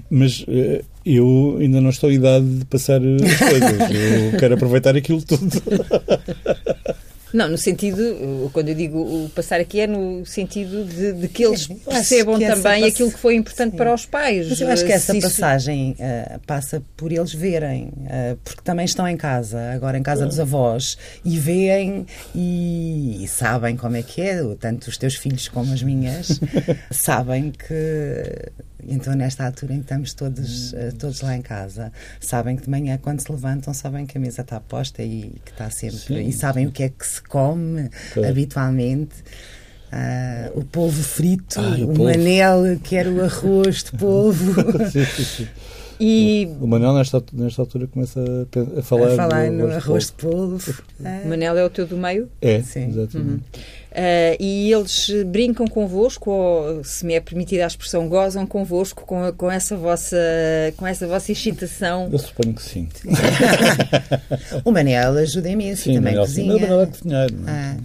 Mas 0.09 0.45
eh, 0.47 0.83
eu 1.05 1.57
ainda 1.59 1.81
não 1.81 1.89
estou 1.89 2.11
em 2.11 2.15
idade 2.15 2.45
de 2.45 2.65
passar 2.65 3.01
as 3.01 3.39
coisas. 3.39 3.71
Eu 4.33 4.39
quero 4.39 4.55
aproveitar 4.55 4.95
aquilo 4.95 5.21
tudo. 5.21 5.45
Não, 7.33 7.47
no 7.47 7.57
sentido, 7.57 8.49
quando 8.53 8.69
eu 8.69 8.75
digo 8.75 8.99
o 8.99 9.29
passar 9.29 9.59
aqui 9.59 9.81
é 9.81 9.87
no 9.87 10.25
sentido 10.25 10.83
de, 10.83 11.13
de 11.13 11.27
que 11.27 11.43
eles 11.43 11.67
percebam 11.85 12.37
que 12.37 12.45
também 12.45 12.83
aquilo 12.83 13.11
que 13.11 13.17
foi 13.17 13.35
importante 13.35 13.71
Sim. 13.71 13.77
para 13.77 13.93
os 13.93 14.05
pais. 14.05 14.49
Mas 14.49 14.61
eu 14.61 14.69
acho 14.69 14.85
que 14.85 14.91
essa 14.91 15.13
passagem 15.13 15.95
uh, 15.99 16.39
passa 16.45 16.81
por 16.95 17.11
eles 17.11 17.33
verem, 17.33 17.85
uh, 17.85 18.37
porque 18.43 18.61
também 18.63 18.85
estão 18.85 19.07
em 19.07 19.17
casa, 19.17 19.71
agora 19.71 19.97
em 19.97 20.03
casa 20.03 20.25
dos 20.25 20.39
avós, 20.39 20.97
e 21.23 21.37
veem 21.37 22.05
e, 22.35 23.23
e, 23.23 23.27
sabem 23.27 23.75
como 23.75 23.95
é 23.95 24.03
que 24.03 24.21
é, 24.21 24.41
tanto 24.59 24.87
os 24.87 24.97
teus 24.97 25.15
filhos 25.15 25.47
como 25.47 25.73
as 25.73 25.83
minhas, 25.83 26.39
sabem 26.91 27.51
que 27.51 28.51
então, 28.87 29.13
nesta 29.15 29.45
altura 29.45 29.73
em 29.73 29.77
que 29.77 29.83
estamos 29.83 30.13
todos, 30.13 30.73
uh, 30.73 30.93
todos 30.97 31.21
lá 31.21 31.35
em 31.35 31.41
casa, 31.41 31.91
sabem 32.19 32.55
que 32.55 32.63
de 32.63 32.69
manhã, 32.69 32.97
quando 33.01 33.19
se 33.19 33.31
levantam, 33.31 33.73
sabem 33.73 34.05
que 34.05 34.17
a 34.17 34.21
mesa 34.21 34.41
está 34.41 34.59
posta 34.59 35.03
e 35.03 35.33
que 35.45 35.51
está 35.51 35.69
sempre. 35.69 35.97
Sim. 35.97 36.27
E 36.27 36.33
sabem 36.33 36.67
o 36.67 36.71
que 36.71 36.83
é 36.83 36.89
que 36.89 37.05
se 37.05 37.21
come 37.21 37.89
claro. 38.13 38.29
habitualmente. 38.29 39.15
Uh, 39.91 40.59
o 40.59 40.63
polvo 40.63 41.03
frito, 41.03 41.59
Ai, 41.59 41.81
o, 41.81 41.91
o 41.91 41.93
polvo. 41.93 42.03
manel, 42.05 42.79
quer 42.81 43.07
o 43.07 43.25
arroz 43.25 43.83
de 43.83 43.91
polvo. 43.91 44.53
sim, 44.89 45.03
sim, 45.03 45.23
sim. 45.23 45.47
E... 46.03 46.49
O 46.59 46.65
Manel, 46.65 46.93
nesta, 46.93 47.23
nesta 47.31 47.61
altura, 47.61 47.85
começa 47.85 48.19
a, 48.19 48.79
a 48.79 48.81
falar, 48.81 49.11
a 49.11 49.15
falar 49.15 49.51
no 49.51 49.71
arroz 49.71 50.07
de 50.07 50.13
polvo. 50.13 50.83
O 50.99 51.27
Manel 51.29 51.55
é 51.59 51.63
o 51.63 51.69
teu 51.69 51.85
do 51.85 51.95
meio? 51.95 52.27
É, 52.41 52.59
Sim. 52.63 52.89
exatamente. 52.89 53.17
Uhum. 53.17 53.39
Uh, 53.91 54.35
e 54.39 54.71
eles 54.71 55.11
brincam 55.27 55.67
convosco, 55.67 56.31
ou, 56.31 56.83
se 56.83 57.05
me 57.05 57.13
é 57.13 57.19
permitida 57.19 57.65
a 57.65 57.67
expressão, 57.67 58.07
gozam 58.07 58.47
convosco 58.47 59.05
com, 59.05 59.31
com, 59.33 59.51
essa, 59.51 59.77
vossa, 59.77 60.17
com 60.75 60.87
essa 60.87 61.05
vossa 61.05 61.31
excitação? 61.31 62.09
Eu 62.11 62.17
suponho 62.17 62.55
que 62.55 62.63
sim. 62.63 62.89
o 64.65 64.71
Manel 64.71 65.17
ajuda 65.17 65.49
imenso 65.49 65.83
sim, 65.83 65.95
também 65.95 66.13
Manel, 66.13 66.25
cozinha. 66.25 66.55
O 66.55 66.61
Manel 66.61 66.81
é 66.81 66.85
cozinhar, 66.87 67.29
é? 67.29 67.33
ah. 67.47 67.77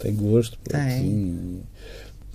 tem 0.00 0.14
gosto 0.16 0.58
tem 0.64 1.62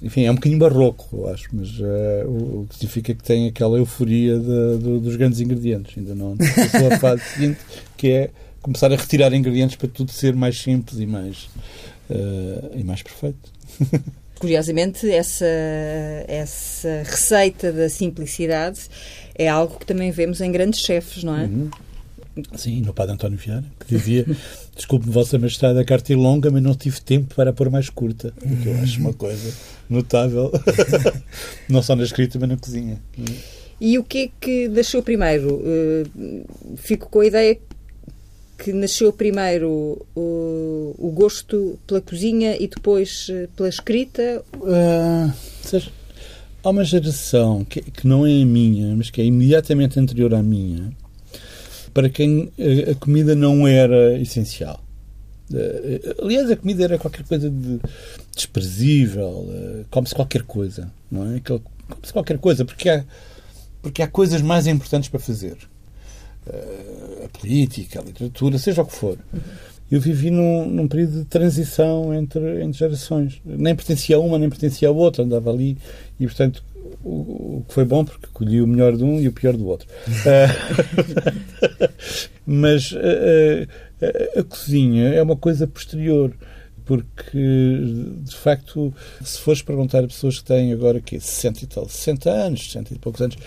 enfim, 0.04 0.26
é 0.26 0.32
um 0.32 0.36
bocadinho 0.36 0.60
barroco, 0.60 1.08
eu 1.14 1.30
acho, 1.30 1.48
mas 1.54 1.80
uh, 1.80 2.28
o, 2.28 2.68
que 2.68 2.76
significa 2.76 3.16
que 3.16 3.24
tem 3.24 3.48
aquela 3.48 3.78
euforia 3.78 4.38
de, 4.38 4.78
de, 4.78 5.00
dos 5.00 5.16
grandes 5.16 5.40
ingredientes. 5.40 5.98
Ainda 5.98 6.14
não 6.14 6.36
passou 6.36 6.92
a 6.92 7.00
fase 7.00 7.24
seguinte, 7.34 7.60
que 7.96 8.10
é 8.10 8.30
começar 8.62 8.92
a 8.92 8.98
retirar 8.98 9.34
ingredientes 9.34 9.78
para 9.78 9.88
tudo 9.88 10.12
ser 10.12 10.36
mais 10.36 10.60
simples 10.62 11.00
e 11.00 11.06
mais, 11.06 11.50
uh, 12.10 12.78
e 12.78 12.84
mais 12.84 13.02
perfeito. 13.02 13.50
Curiosamente, 14.40 15.10
essa, 15.10 15.46
essa 16.28 17.04
receita 17.06 17.72
da 17.72 17.88
simplicidade 17.88 18.82
é 19.36 19.48
algo 19.48 19.80
que 19.80 19.86
também 19.86 20.12
vemos 20.12 20.42
em 20.42 20.52
grandes 20.52 20.82
chefes, 20.82 21.24
não 21.24 21.38
é? 21.40 21.46
Uhum. 21.46 21.70
Sim, 22.56 22.82
no 22.82 22.94
Padre 22.94 23.14
António 23.14 23.38
Vieira, 23.38 23.64
que 23.80 23.96
dizia: 23.96 24.26
Desculpe, 24.76 25.10
Vossa 25.10 25.38
Majestade, 25.38 25.80
a 25.80 25.86
carta 25.86 26.12
é 26.12 26.16
longa, 26.16 26.50
mas 26.50 26.64
não 26.64 26.74
tive 26.74 27.00
tempo 27.02 27.36
para 27.36 27.54
pôr 27.54 27.70
mais 27.70 27.90
curta. 27.90 28.34
O 28.44 28.56
que 28.58 28.70
eu 28.70 28.76
acho 28.80 29.00
uma 29.00 29.14
coisa 29.14 29.54
notável, 29.90 30.52
não 31.70 31.82
só 31.82 31.96
na 31.96 32.04
escrita, 32.04 32.40
mas 32.40 32.50
na 32.50 32.58
cozinha. 32.58 33.02
E 33.80 34.00
o 34.00 34.04
que 34.04 34.18
é 34.18 34.30
que 34.40 34.68
nasceu 34.70 35.04
primeiro? 35.04 35.56
Uh, 35.56 36.46
fico 36.78 37.10
com 37.10 37.20
a 37.20 37.26
ideia 37.26 37.60
que 38.58 38.72
nasceu 38.72 39.12
primeiro 39.12 40.06
uh, 40.16 40.96
o 40.98 41.12
gosto 41.14 41.78
pela 41.86 42.00
cozinha 42.00 42.56
e 42.58 42.68
depois 42.68 43.28
uh, 43.30 43.48
pela 43.56 43.68
escrita? 43.68 44.44
Uh, 44.56 45.32
seja, 45.62 45.92
há 46.64 46.70
uma 46.70 46.86
geração 46.86 47.66
que, 47.66 47.82
que 47.82 48.08
não 48.08 48.26
é 48.26 48.42
a 48.42 48.46
minha, 48.46 48.96
mas 48.96 49.10
que 49.10 49.22
é 49.22 49.26
imediatamente 49.26 50.00
anterior 50.00 50.34
à 50.34 50.42
minha, 50.42 50.92
para 51.94 52.10
quem 52.10 52.52
a 52.90 52.96
comida 52.96 53.36
não 53.36 53.68
era 53.68 54.18
essencial. 54.20 54.84
Eh, 55.54 56.16
aliás, 56.22 56.50
a 56.50 56.56
comida 56.56 56.84
era 56.84 56.98
qualquer 56.98 57.24
coisa 57.24 57.50
de 57.50 57.80
desprezível, 58.36 59.48
eh, 59.52 59.86
come-se 59.90 60.16
qualquer 60.16 60.44
coisa, 60.44 60.92
não 61.12 61.36
é? 61.36 61.40
Come-se 61.40 62.14
qualquer 62.14 62.38
coisa, 62.40 62.66
porque 62.66 62.90
há, 62.90 63.04
porque 63.82 64.02
há 64.02 64.08
coisas 64.08 64.42
mais 64.42 64.66
importantes 64.68 65.10
para 65.10 65.20
fazer. 65.20 65.58
Eh, 66.48 67.26
a 67.26 67.38
política, 67.38 68.00
a 68.00 68.04
literatura, 68.04 68.58
seja 68.58 68.82
o 68.82 68.86
que 68.86 68.94
for. 68.94 69.18
Eu 69.92 70.02
vivi 70.02 70.32
num, 70.32 70.68
num 70.68 70.88
período 70.88 71.20
de 71.20 71.26
transição 71.26 72.14
entre, 72.14 72.64
entre 72.64 72.80
gerações. 72.80 73.40
Nem 73.46 73.76
pertencia 73.76 74.16
a 74.16 74.20
uma, 74.20 74.40
nem 74.40 74.50
pertencia 74.50 74.88
a 74.88 74.92
outra, 74.92 75.24
andava 75.24 75.52
ali 75.52 75.78
e, 76.20 76.26
portanto, 76.26 76.64
o, 77.04 77.64
que 77.68 77.74
foi 77.74 77.86
bom 77.86 78.06
porque 78.06 78.28
colhi 78.34 78.62
o 78.62 78.68
melhor 78.68 78.96
de 78.96 79.04
um 79.04 79.20
e 79.20 79.28
o 79.28 79.34
pior 79.34 79.56
do 79.56 79.68
outro. 79.68 79.88
uh, 80.08 81.90
mas 82.46 82.92
uh, 82.92 82.98
uh, 82.98 84.40
a 84.40 84.44
cozinha 84.44 85.10
é 85.10 85.22
uma 85.22 85.36
coisa 85.36 85.68
posterior 85.68 86.34
porque 86.86 87.80
de 88.24 88.36
facto 88.36 88.94
se 89.24 89.40
fores 89.40 89.62
perguntar 89.62 90.04
a 90.04 90.08
pessoas 90.08 90.40
que 90.40 90.46
têm 90.46 90.74
agora 90.74 91.00
que 91.00 91.20
60 91.20 91.64
e 91.64 91.68
tal, 91.68 91.88
60 91.88 92.30
anos, 92.30 92.66
60 92.72 92.94
e 92.94 93.00
poucos 93.00 93.22
anos 93.22 93.38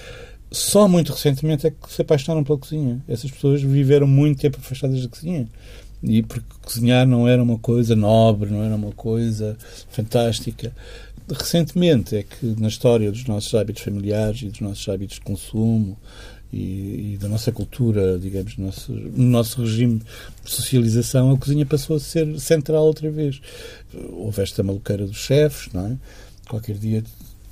só 0.51 0.89
muito 0.89 1.13
recentemente 1.13 1.67
é 1.67 1.71
que 1.71 1.93
se 1.93 2.03
apaixonaram 2.03 2.45
pela 2.45 2.59
cozinha. 2.59 3.03
Essas 3.09 3.31
pessoas 3.31 3.63
viveram 3.63 4.07
muito 4.07 4.41
tempo 4.41 4.59
afastadas 4.59 5.03
da 5.03 5.09
cozinha. 5.09 5.49
E 6.03 6.23
porque 6.23 6.47
cozinhar 6.63 7.07
não 7.07 7.27
era 7.27 7.43
uma 7.43 7.59
coisa 7.59 7.97
nobre, 7.97 8.51
não 8.51 8.63
era 8.63 8.75
uma 8.75 8.93
coisa 8.93 9.57
fantástica 9.91 10.73
recentemente 11.29 12.17
é 12.17 12.23
que 12.23 12.55
na 12.59 12.69
história 12.69 13.11
dos 13.11 13.25
nossos 13.25 13.55
hábitos 13.55 13.83
familiares 13.83 14.43
e 14.43 14.49
dos 14.49 14.61
nossos 14.61 14.89
hábitos 14.89 15.17
de 15.17 15.23
consumo 15.23 15.99
e, 16.53 17.15
e 17.15 17.19
da 17.21 17.29
nossa 17.29 17.51
cultura, 17.51 18.19
digamos, 18.19 18.57
no 18.57 18.67
nosso, 18.67 18.93
no 18.93 19.25
nosso 19.25 19.63
regime 19.63 20.01
de 20.45 20.51
socialização, 20.51 21.33
a 21.33 21.37
cozinha 21.37 21.67
passou 21.67 21.97
a 21.97 22.01
ser 22.01 22.39
central 22.39 22.85
outra 22.85 23.11
vez. 23.11 23.41
Houve 24.11 24.43
esta 24.43 24.63
maluqueira 24.63 25.07
dos 25.07 25.17
chefes, 25.17 25.73
não 25.73 25.87
é? 25.87 25.97
Qualquer 26.49 26.77
dia 26.77 27.03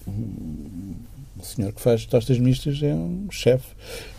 O 0.06 1.42
senhor 1.42 1.72
que 1.72 1.80
faz 1.80 2.06
tostas 2.06 2.38
mistas 2.38 2.80
é 2.82 2.94
um 2.94 3.26
chefe, 3.30 3.66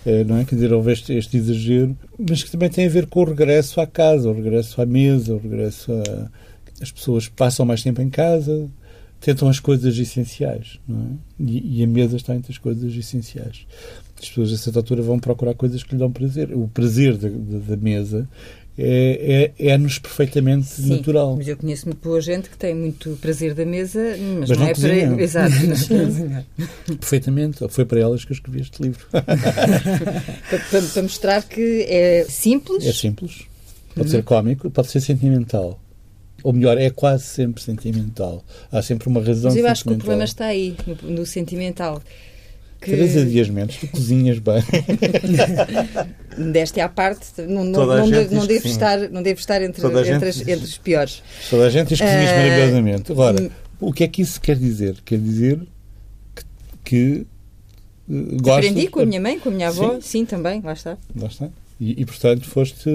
é, 0.06 0.24
não 0.26 0.38
é? 0.38 0.44
Quer 0.44 0.56
dizer, 0.56 0.74
houve 0.74 0.92
este, 0.92 1.14
este, 1.14 1.38
exagero, 1.38 1.98
mas 2.20 2.44
que 2.44 2.52
também 2.52 2.70
tem 2.70 2.86
a 2.86 2.90
ver 2.90 3.08
com 3.08 3.22
o 3.22 3.26
regresso 3.26 3.80
à 3.80 3.88
casa, 3.88 4.30
o 4.30 4.34
regresso 4.34 4.82
à 4.82 4.86
mesa, 4.86 5.34
o 5.34 5.38
regresso 5.38 5.92
a. 5.94 6.46
As 6.82 6.92
pessoas 6.92 7.30
passam 7.30 7.66
mais 7.66 7.82
tempo 7.82 8.02
em 8.02 8.10
casa, 8.10 8.70
tentam 9.26 9.50
as 9.50 9.60
coisas 9.60 9.98
essenciais, 9.98 10.80
não 10.88 11.00
é? 11.00 11.44
E, 11.44 11.80
e 11.80 11.84
a 11.84 11.88
mesa 11.88 12.16
está 12.16 12.36
entre 12.36 12.52
as 12.52 12.60
coisas 12.60 12.96
essenciais. 12.96 13.66
As 14.22 14.30
pessoas 14.30 14.54
a 14.54 14.58
certa 14.58 14.80
altura 14.80 15.02
vão 15.02 15.18
procurar 15.18 15.56
coisas 15.56 15.82
que 15.82 15.94
lhe 15.94 16.00
dão 16.00 16.12
prazer. 16.12 16.56
O 16.56 16.68
prazer 16.68 17.18
da, 17.18 17.28
da, 17.28 17.76
da 17.76 17.78
mesa 17.78 18.30
é, 18.78 19.52
é, 19.58 19.70
é-nos 19.70 19.98
perfeitamente 19.98 20.68
Sim, 20.68 20.90
natural. 20.90 21.36
Mas 21.38 21.48
eu 21.48 21.58
conheço 21.58 21.88
muito 21.88 22.04
boa 22.04 22.22
gente 22.22 22.52
que 22.52 22.58
tem 22.58 22.76
muito 22.76 23.18
prazer 23.20 23.56
da 23.56 23.66
mesa, 23.66 24.00
mas, 24.40 24.48
mas 24.48 24.50
não, 24.50 24.58
não, 24.58 24.68
é 24.68 24.74
cozinha. 24.76 25.10
para. 25.16 25.24
Exato. 25.24 25.56
Perfeitamente. 27.00 27.68
Foi 27.68 27.84
para 27.84 28.00
elas 28.00 28.24
que 28.24 28.32
eu 28.32 28.36
escrevi 28.36 28.62
este 28.62 28.80
livro. 28.84 29.08
para, 29.10 29.24
para, 29.24 30.82
para, 30.82 31.02
mostrar 31.02 31.42
que 31.42 31.84
é 31.90 32.26
simples. 32.30 32.86
É 32.86 32.94
simples. 32.94 33.48
Pode 33.96 34.08
uhum. 34.08 34.12
ser 34.12 34.24
cómico, 34.24 34.70
pode 34.70 34.90
ser 34.90 35.02
sentimental. 35.02 35.80
Ou 36.46 36.54
melhor, 36.54 36.78
é 36.78 36.92
quase 36.92 37.24
sempre 37.24 37.60
sentimental. 37.60 38.46
Há 38.72 38.80
sempre 38.80 39.10
uma 39.10 39.20
razão 39.20 39.50
Mas 39.50 39.58
eu 39.58 39.68
acho 39.68 39.84
que 39.84 39.94
o 39.94 39.98
problema 39.98 40.26
está 40.26 40.46
aí, 40.46 40.78
no, 40.86 41.10
no 41.10 41.26
sentimental. 41.26 42.00
Que... 42.80 42.92
Teresa 42.92 43.26
Dias 43.26 43.50
Mendes, 43.50 43.78
tu 43.78 43.88
cozinhas 43.88 44.38
bem. 44.38 44.62
Deste 46.54 46.80
à 46.80 46.88
parte, 46.88 47.42
não, 47.42 47.64
não, 47.64 47.88
não, 47.88 48.10
deve, 48.12 48.36
não, 48.36 48.46
deve 48.46 48.68
estar, 48.68 49.10
não 49.10 49.24
deve 49.24 49.40
estar 49.40 49.60
entre, 49.64 49.88
entre, 49.88 50.30
as, 50.30 50.40
entre, 50.42 50.54
os 50.54 50.78
piores. 50.78 51.24
Toda 51.50 51.66
a 51.66 51.70
gente 51.72 51.88
diz 51.88 51.98
que 51.98 52.06
cozinhas 52.06 52.30
uh, 52.30 52.36
maravilhosamente. 52.36 53.12
Agora, 53.12 53.42
hum. 53.42 53.50
o 53.80 53.92
que 53.92 54.04
é 54.04 54.08
que 54.08 54.22
isso 54.22 54.40
quer 54.40 54.56
dizer? 54.56 54.98
Quer 55.04 55.18
dizer 55.18 55.60
que, 56.36 56.44
que 56.84 57.28
uh, 58.08 58.38
gosto... 58.40 58.68
Aprendi 58.68 58.88
com 58.88 59.00
a 59.00 59.06
minha 59.08 59.20
mãe, 59.20 59.40
com 59.40 59.50
a 59.50 59.52
minha 59.52 59.70
avó, 59.70 59.96
sim, 59.96 60.02
sim 60.02 60.26
também, 60.26 60.62
lá 60.62 60.74
está. 60.74 60.96
Lá 61.20 61.26
está. 61.26 61.50
E, 61.80 62.02
e, 62.02 62.06
portanto 62.06 62.46
foste. 62.46 62.90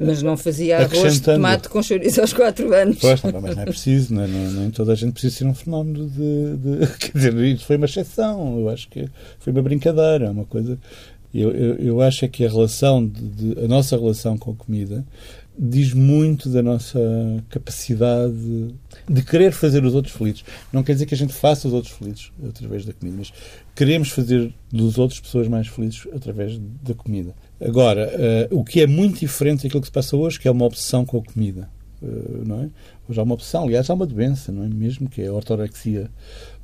Mas 0.00 0.22
não 0.22 0.36
fazia 0.36 0.78
arroz 0.78 1.14
de 1.14 1.22
tomate 1.22 1.68
com 1.68 1.82
chouriço 1.82 2.20
aos 2.20 2.32
4 2.32 2.72
anos. 2.72 2.98
Pois, 3.00 3.22
não, 3.22 3.40
mas 3.40 3.56
não 3.56 3.62
é 3.62 3.66
preciso, 3.66 4.14
não, 4.14 4.22
é? 4.22 4.28
não, 4.28 4.52
nem 4.52 4.70
toda 4.70 4.92
a 4.92 4.94
gente 4.94 5.12
precisa 5.12 5.34
ser 5.34 5.44
um 5.44 5.54
fenómeno 5.54 6.08
de, 6.08 6.56
de, 6.56 6.86
Quer 6.98 7.12
dizer, 7.12 7.34
isso 7.36 7.64
foi 7.64 7.76
uma 7.76 7.86
exceção, 7.86 8.60
eu 8.60 8.68
acho 8.68 8.88
que 8.88 9.08
foi 9.40 9.52
uma 9.52 9.62
brincadeira, 9.62 10.30
uma 10.30 10.44
coisa. 10.44 10.78
Eu, 11.34 11.50
eu, 11.50 11.74
eu 11.74 12.00
acho 12.00 12.24
é 12.24 12.28
que 12.28 12.44
a 12.44 12.48
relação, 12.48 13.04
de, 13.06 13.28
de, 13.28 13.64
a 13.64 13.66
nossa 13.66 13.96
relação 13.96 14.38
com 14.38 14.52
a 14.52 14.54
comida 14.54 15.04
diz 15.58 15.92
muito 15.92 16.48
da 16.48 16.62
nossa 16.62 17.00
capacidade 17.48 18.74
de 19.08 19.22
querer 19.22 19.52
fazer 19.52 19.84
os 19.84 19.94
outros 19.94 20.14
felizes. 20.14 20.44
Não 20.72 20.82
quer 20.82 20.92
dizer 20.92 21.06
que 21.06 21.14
a 21.14 21.16
gente 21.16 21.32
faça 21.32 21.66
os 21.66 21.74
outros 21.74 21.92
felizes 21.94 22.30
através 22.46 22.84
da 22.84 22.92
comida, 22.92 23.16
mas 23.18 23.32
queremos 23.74 24.10
fazer 24.10 24.52
dos 24.70 24.98
outros 24.98 25.18
pessoas 25.18 25.48
mais 25.48 25.66
felizes 25.66 26.06
através 26.14 26.58
da 26.82 26.94
comida. 26.94 27.34
Agora, 27.60 28.48
uh, 28.50 28.58
o 28.58 28.64
que 28.64 28.80
é 28.80 28.86
muito 28.86 29.20
diferente 29.20 29.62
daquilo 29.62 29.80
que 29.80 29.88
se 29.88 29.92
passa 29.92 30.16
hoje, 30.16 30.38
que 30.38 30.46
é 30.46 30.50
uma 30.50 30.64
obsessão 30.64 31.04
com 31.04 31.18
a 31.18 31.22
comida. 31.22 31.68
Uh, 32.02 32.44
não 32.46 32.60
é? 32.64 32.68
Hoje 33.08 33.18
há 33.18 33.22
uma 33.22 33.34
obsessão, 33.34 33.64
aliás, 33.64 33.88
há 33.88 33.94
uma 33.94 34.06
doença, 34.06 34.52
não 34.52 34.62
é 34.62 34.68
mesmo? 34.68 35.08
Que 35.08 35.22
é 35.22 35.28
a 35.28 35.32
ortorexia, 35.32 36.10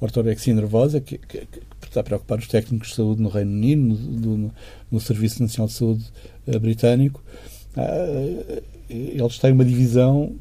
ortorexia 0.01 0.55
nervosa, 0.55 1.01
que, 1.01 1.17
que, 1.17 1.47
que 1.47 1.89
está 1.89 2.01
a 2.01 2.05
preocupar 2.05 2.39
os 2.39 2.47
técnicos 2.47 2.89
de 2.89 2.95
saúde 2.97 3.23
no 3.23 3.31
Reino 3.31 3.51
Unido, 3.51 3.81
no, 3.81 4.37
no, 4.37 4.55
no 4.91 5.01
Serviço 5.01 5.43
Nacional 5.43 5.69
de 5.69 5.75
Saúde 5.75 6.05
uh, 6.47 6.61
britânico. 6.61 7.23
eles 8.91 9.39
têm 9.39 9.53
uma 9.53 9.65
divisão 9.65 10.35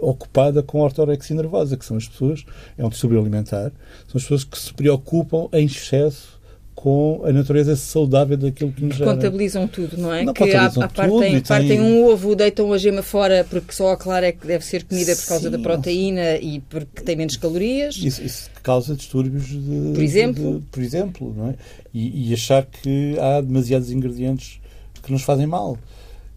ocupada 0.00 0.62
com 0.62 0.82
a 0.82 0.84
ortorexia 0.84 1.34
nervosa, 1.34 1.76
que 1.76 1.84
são 1.84 1.96
as 1.96 2.06
pessoas, 2.06 2.44
é 2.78 2.84
um 2.84 2.88
distúrbio 2.88 3.20
alimentar, 3.20 3.72
são 4.06 4.16
as 4.16 4.22
pessoas 4.22 4.44
que 4.44 4.58
se 4.58 4.72
preocupam 4.72 5.48
em 5.52 5.66
excesso 5.66 6.35
com 6.76 7.22
a 7.24 7.32
natureza 7.32 7.74
saudável 7.74 8.36
daquilo 8.36 8.70
que 8.70 8.84
nos 8.84 8.96
gera. 8.96 9.10
Contabilizam 9.14 9.66
tudo, 9.66 9.96
não 9.96 10.12
é? 10.12 10.24
Não, 10.24 10.34
que 10.34 10.52
há, 10.52 10.66
há 10.66 10.88
partem, 10.88 11.40
partem 11.40 11.68
tem... 11.68 11.80
um 11.80 12.04
ovo, 12.04 12.36
deitam 12.36 12.70
a 12.70 12.76
gema 12.76 13.02
fora 13.02 13.46
porque 13.48 13.72
só 13.72 13.92
a 13.92 13.96
clara 13.96 14.26
é 14.26 14.32
que 14.32 14.46
deve 14.46 14.62
ser 14.62 14.84
comida 14.84 15.16
por 15.16 15.26
causa 15.26 15.44
Sim. 15.44 15.50
da 15.50 15.58
proteína 15.58 16.36
e 16.36 16.60
porque 16.60 17.00
tem 17.00 17.16
menos 17.16 17.38
calorias. 17.38 17.96
Isso, 17.96 18.22
isso 18.22 18.50
causa 18.62 18.94
distúrbios 18.94 19.46
de, 19.46 19.92
por 19.94 20.02
exemplo, 20.02 20.60
de, 20.60 20.66
por 20.66 20.82
exemplo 20.82 21.34
não 21.34 21.48
é? 21.48 21.54
E, 21.94 22.28
e, 22.30 22.34
achar 22.34 22.66
que 22.66 23.18
há 23.18 23.40
demasiados 23.40 23.90
ingredientes 23.90 24.60
que 25.02 25.10
nos 25.10 25.22
fazem 25.22 25.46
mal. 25.46 25.78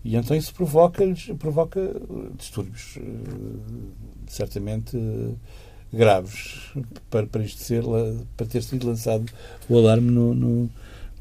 E 0.05 0.15
então 0.15 0.37
isso 0.37 0.53
provoca, 0.53 1.03
provoca 1.37 1.81
distúrbios, 2.37 2.97
certamente 4.25 4.97
graves 5.91 6.71
para, 7.09 7.25
para 7.25 7.43
isto 7.43 7.61
ser, 7.61 7.83
para 8.37 8.45
ter 8.45 8.61
sido 8.63 8.87
lançado 8.87 9.25
o 9.67 9.77
alarme 9.77 10.11
no, 10.11 10.33
no, 10.33 10.69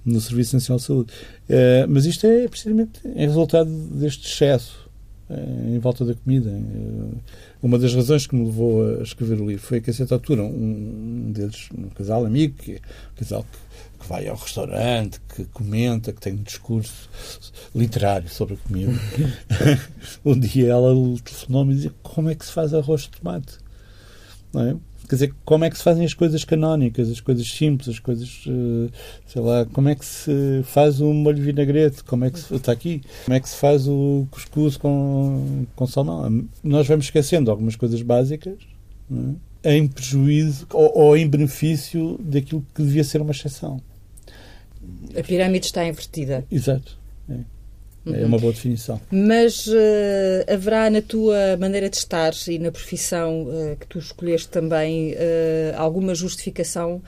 no 0.04 0.20
Serviço 0.20 0.57
Nacional 0.57 0.78
de 0.78 0.85
Saúde. 0.85 1.12
Uh, 1.48 1.88
mas 1.88 2.04
isto 2.07 2.26
é 2.26 2.46
precisamente 2.48 3.00
é 3.04 3.26
resultado 3.26 3.70
deste 3.70 4.26
excesso 4.26 4.88
uh, 5.31 5.74
em 5.74 5.78
volta 5.78 6.04
da 6.04 6.14
comida. 6.14 6.50
Uh, 6.50 7.18
uma 7.62 7.78
das 7.78 7.94
razões 7.94 8.26
que 8.26 8.37
me 8.37 8.44
levou 8.44 9.00
a 9.00 9.02
escrever 9.02 9.40
o 9.40 9.48
livro 9.48 9.64
foi 9.64 9.81
que, 9.81 9.90
a 9.90 9.92
certa 9.92 10.14
altura, 10.14 10.42
um, 10.42 11.26
um 11.26 11.33
deles, 11.33 11.68
um 11.76 11.88
casal 11.88 12.24
amigo, 12.24 12.54
que 12.57 12.74
um 12.76 13.16
casal 13.16 13.44
que, 13.50 13.98
que 13.98 14.09
vai 14.09 14.28
ao 14.28 14.37
restaurante, 14.37 15.20
que 15.35 15.44
comenta, 15.46 16.12
que 16.12 16.20
tem 16.20 16.35
um 16.35 16.42
discurso 16.42 17.09
literário 17.74 18.28
sobre 18.28 18.54
a 18.54 18.57
comida. 18.59 18.92
um 20.24 20.38
dia 20.38 20.68
ela 20.68 20.94
telefonou-me 21.24 21.72
e 21.72 21.76
dizia 21.76 21.92
como 22.02 22.28
é 22.31 22.35
que 22.35 22.44
se 22.44 22.52
faz 22.52 22.72
arroz 22.74 23.02
de 23.02 23.11
tomate? 23.11 23.67
É? 24.54 24.74
Quer 25.08 25.14
dizer, 25.14 25.34
como 25.42 25.64
é 25.64 25.70
que 25.70 25.78
se 25.78 25.82
fazem 25.82 26.04
as 26.04 26.12
coisas 26.12 26.44
canónicas, 26.44 27.08
as 27.08 27.20
coisas 27.20 27.50
simples, 27.50 27.88
as 27.88 27.98
coisas, 27.98 28.44
eh, 28.46 28.90
sei 29.26 29.40
lá, 29.40 29.64
como 29.64 29.88
é 29.88 29.94
que 29.94 30.04
se 30.04 30.62
faz 30.64 31.00
o 31.00 31.14
molho 31.14 31.42
vinagrete, 31.42 32.04
como 32.04 32.26
é 32.26 32.30
que 32.30 32.38
se, 32.38 32.54
está 32.54 32.72
aqui, 32.72 33.00
como 33.24 33.34
é 33.34 33.40
que 33.40 33.48
se 33.48 33.56
faz 33.56 33.88
o 33.88 34.26
cuscuz 34.30 34.76
com, 34.76 35.64
com 35.74 35.87
salmão. 35.87 36.46
Nós 36.62 36.87
vamos 36.87 37.06
esquecendo 37.06 37.50
algumas 37.50 37.74
coisas 37.74 38.02
básicas 38.02 38.58
é? 39.62 39.76
em 39.76 39.88
prejuízo 39.88 40.66
ou, 40.74 40.92
ou 40.94 41.16
em 41.16 41.26
benefício 41.26 42.18
daquilo 42.22 42.62
que 42.74 42.82
devia 42.82 43.04
ser 43.04 43.22
uma 43.22 43.30
exceção. 43.30 43.80
A 45.18 45.22
pirâmide 45.22 45.66
está 45.66 45.87
invertida. 45.87 46.44
Exato. 46.50 46.98
É. 47.30 47.38
É 48.06 48.24
uma 48.24 48.38
boa 48.38 48.52
definição. 48.52 49.00
Mas 49.11 49.66
uh, 49.66 49.72
haverá 50.52 50.88
na 50.88 51.02
tua 51.02 51.56
maneira 51.58 51.88
de 51.88 51.96
estar 51.96 52.32
e 52.46 52.58
na 52.58 52.70
profissão 52.70 53.42
uh, 53.42 53.76
que 53.78 53.87
tu 53.87 53.98
escolheste 53.98 54.48
também 54.48 55.12
uh, 55.12 55.76
alguma 55.76 56.14
justificação? 56.14 57.02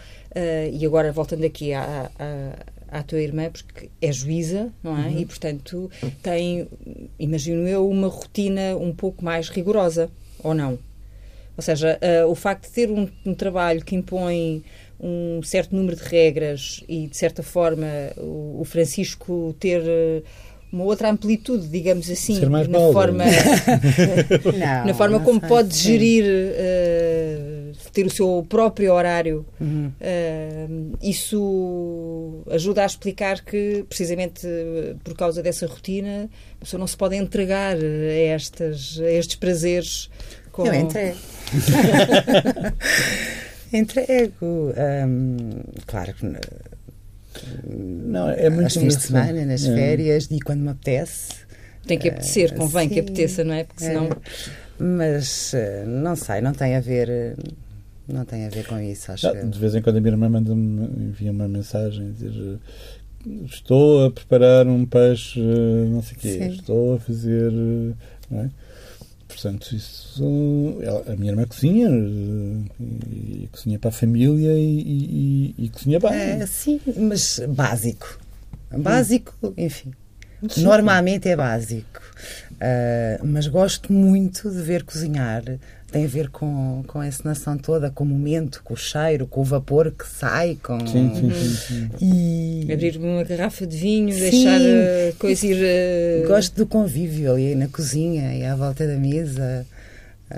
e 0.72 0.86
agora 0.86 1.10
voltando 1.10 1.44
aqui 1.44 1.72
à, 1.72 2.08
à, 2.16 2.98
à, 3.00 3.02
tua 3.02 3.20
irmã, 3.20 3.50
porque 3.50 3.90
é 4.00 4.12
juíza, 4.12 4.72
não 4.80 4.96
é? 4.96 5.08
Uhum. 5.08 5.18
E 5.18 5.26
portanto 5.26 5.90
tem, 6.22 6.68
imagino 7.18 7.66
eu, 7.66 7.88
uma 7.90 8.06
rotina 8.06 8.76
um 8.76 8.94
pouco 8.94 9.24
mais 9.24 9.48
rigorosa, 9.48 10.08
ou 10.40 10.54
não? 10.54 10.78
Ou 11.56 11.62
seja, 11.64 11.98
o 12.28 12.36
facto 12.36 12.68
de 12.68 12.70
ter 12.70 12.92
um, 12.92 13.08
um 13.26 13.34
trabalho 13.34 13.84
que 13.84 13.96
impõe 13.96 14.62
um 15.00 15.42
certo 15.42 15.74
número 15.74 15.96
de 15.96 16.04
regras 16.04 16.84
e, 16.88 17.08
de 17.08 17.16
certa 17.16 17.42
forma, 17.42 17.88
o, 18.16 18.60
o 18.60 18.64
Francisco 18.64 19.52
ter 19.58 19.82
uma 20.72 20.84
outra 20.84 21.10
amplitude, 21.10 21.66
digamos 21.66 22.08
assim, 22.08 22.40
na 22.40 22.64
forma, 22.92 23.24
não, 23.24 24.86
na 24.86 24.94
forma 24.94 25.20
como 25.20 25.40
pode 25.40 25.74
sim. 25.74 25.82
gerir, 25.82 26.24
uh, 26.24 27.72
ter 27.92 28.06
o 28.06 28.10
seu 28.10 28.46
próprio 28.48 28.92
horário. 28.92 29.44
Uhum. 29.60 29.90
Uh, 30.00 30.96
isso 31.02 32.44
ajuda 32.50 32.82
a 32.82 32.86
explicar 32.86 33.44
que, 33.44 33.84
precisamente 33.88 34.46
por 35.02 35.14
causa 35.14 35.42
dessa 35.42 35.66
rotina, 35.66 36.30
a 36.56 36.64
pessoa 36.64 36.78
não 36.78 36.86
se 36.86 36.96
pode 36.96 37.16
entregar 37.16 37.76
a, 37.76 38.12
estas, 38.14 39.00
a 39.00 39.10
estes 39.10 39.36
prazeres. 39.36 40.08
Com... 40.52 40.66
Eu 40.66 40.74
entrego. 40.74 41.18
entrego. 43.72 44.72
Um, 45.06 45.62
claro 45.86 46.14
que 46.14 46.26
não, 47.66 48.28
é 48.28 48.50
muito 48.50 48.64
aos 48.64 48.74
fins 48.74 48.96
de 48.96 49.02
semana, 49.04 49.44
nas 49.44 49.64
é. 49.64 49.74
férias 49.74 50.28
e 50.30 50.40
quando 50.40 50.60
me 50.60 50.70
apetece. 50.70 51.34
Tem 51.86 51.98
que 51.98 52.08
apetecer, 52.08 52.54
convém 52.54 52.88
sim, 52.88 52.94
que 52.94 53.00
apeteça, 53.00 53.42
não 53.42 53.54
é? 53.54 53.64
Porque 53.64 53.84
senão. 53.84 54.06
É, 54.06 54.82
mas 54.82 55.54
eh, 55.54 55.84
não 55.86 56.14
sei, 56.14 56.40
não 56.40 56.52
tem 56.52 56.76
a 56.76 56.80
ver. 56.80 57.36
Não 58.06 58.24
tem 58.24 58.46
a 58.46 58.48
ver 58.48 58.66
com 58.66 58.78
isso, 58.78 59.12
acho 59.12 59.32
não, 59.32 59.48
De 59.48 59.58
vez 59.58 59.74
em 59.74 59.82
quando 59.82 59.96
a 59.96 60.00
minha 60.00 60.12
irmã 60.12 60.28
manda 60.28 60.52
envia 60.52 61.30
uma 61.30 61.46
mensagem 61.46 62.12
dizer 62.12 62.58
estou 63.44 64.06
a 64.06 64.10
preparar 64.10 64.66
um 64.66 64.84
peixe, 64.86 65.40
não 65.40 66.02
sei 66.02 66.16
o 66.16 66.20
quê, 66.20 66.38
sim. 66.38 66.48
estou 66.50 66.94
a 66.94 67.00
fazer. 67.00 67.52
Não 68.30 68.40
é? 68.40 68.50
Portanto, 69.30 69.74
isso, 69.74 70.78
a 71.06 71.16
minha 71.16 71.32
irmã 71.32 71.44
cozinha 71.46 71.88
e, 71.88 73.44
e, 73.44 73.48
cozinha 73.52 73.78
para 73.78 73.88
a 73.88 73.92
família 73.92 74.52
e, 74.52 75.54
e, 75.58 75.64
e 75.64 75.68
cozinha 75.68 76.00
bem. 76.00 76.12
É, 76.12 76.46
sim, 76.46 76.80
mas 76.96 77.40
básico. 77.48 78.18
Básico, 78.70 79.54
enfim. 79.56 79.92
Normalmente 80.58 81.28
é 81.28 81.36
básico. 81.36 82.00
Uh, 82.52 83.24
mas 83.24 83.46
gosto 83.46 83.92
muito 83.92 84.50
de 84.50 84.62
ver 84.62 84.84
cozinhar. 84.84 85.42
Tem 85.90 86.04
a 86.04 86.08
ver 86.08 86.28
com, 86.28 86.84
com 86.86 87.00
a 87.00 87.08
encenação 87.08 87.58
toda, 87.58 87.90
com 87.90 88.04
o 88.04 88.06
momento, 88.06 88.62
com 88.62 88.74
o 88.74 88.76
cheiro, 88.76 89.26
com 89.26 89.40
o 89.40 89.44
vapor 89.44 89.90
que 89.90 90.06
sai. 90.06 90.56
Com... 90.62 90.78
Sim, 90.86 91.12
sim, 91.14 91.30
sim. 91.32 91.54
sim. 91.54 91.90
E... 92.00 92.72
Abrir 92.72 92.96
uma 92.96 93.24
garrafa 93.24 93.66
de 93.66 93.76
vinho, 93.76 94.12
sim. 94.12 94.20
deixar 94.20 94.60
a 94.60 95.12
coisa 95.18 95.46
ir. 95.46 95.56
Uh... 96.24 96.28
Gosto 96.28 96.56
do 96.56 96.66
convívio 96.66 97.32
ali 97.32 97.56
na 97.56 97.66
cozinha 97.66 98.34
e 98.34 98.44
à 98.44 98.54
volta 98.54 98.86
da 98.86 98.96
mesa. 98.96 99.66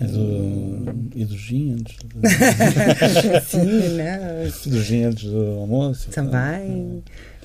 E, 0.01 0.07
do, 0.07 1.11
e 1.15 1.25
dos 1.27 1.39
gin 1.39 1.75
antes 1.75 1.97
Sim, 3.47 3.99
não. 3.99 4.73
Dos 4.73 4.85
gin 4.87 5.05
antes 5.05 5.25
do 5.25 5.59
almoço. 5.61 6.09
Também. 6.11 7.03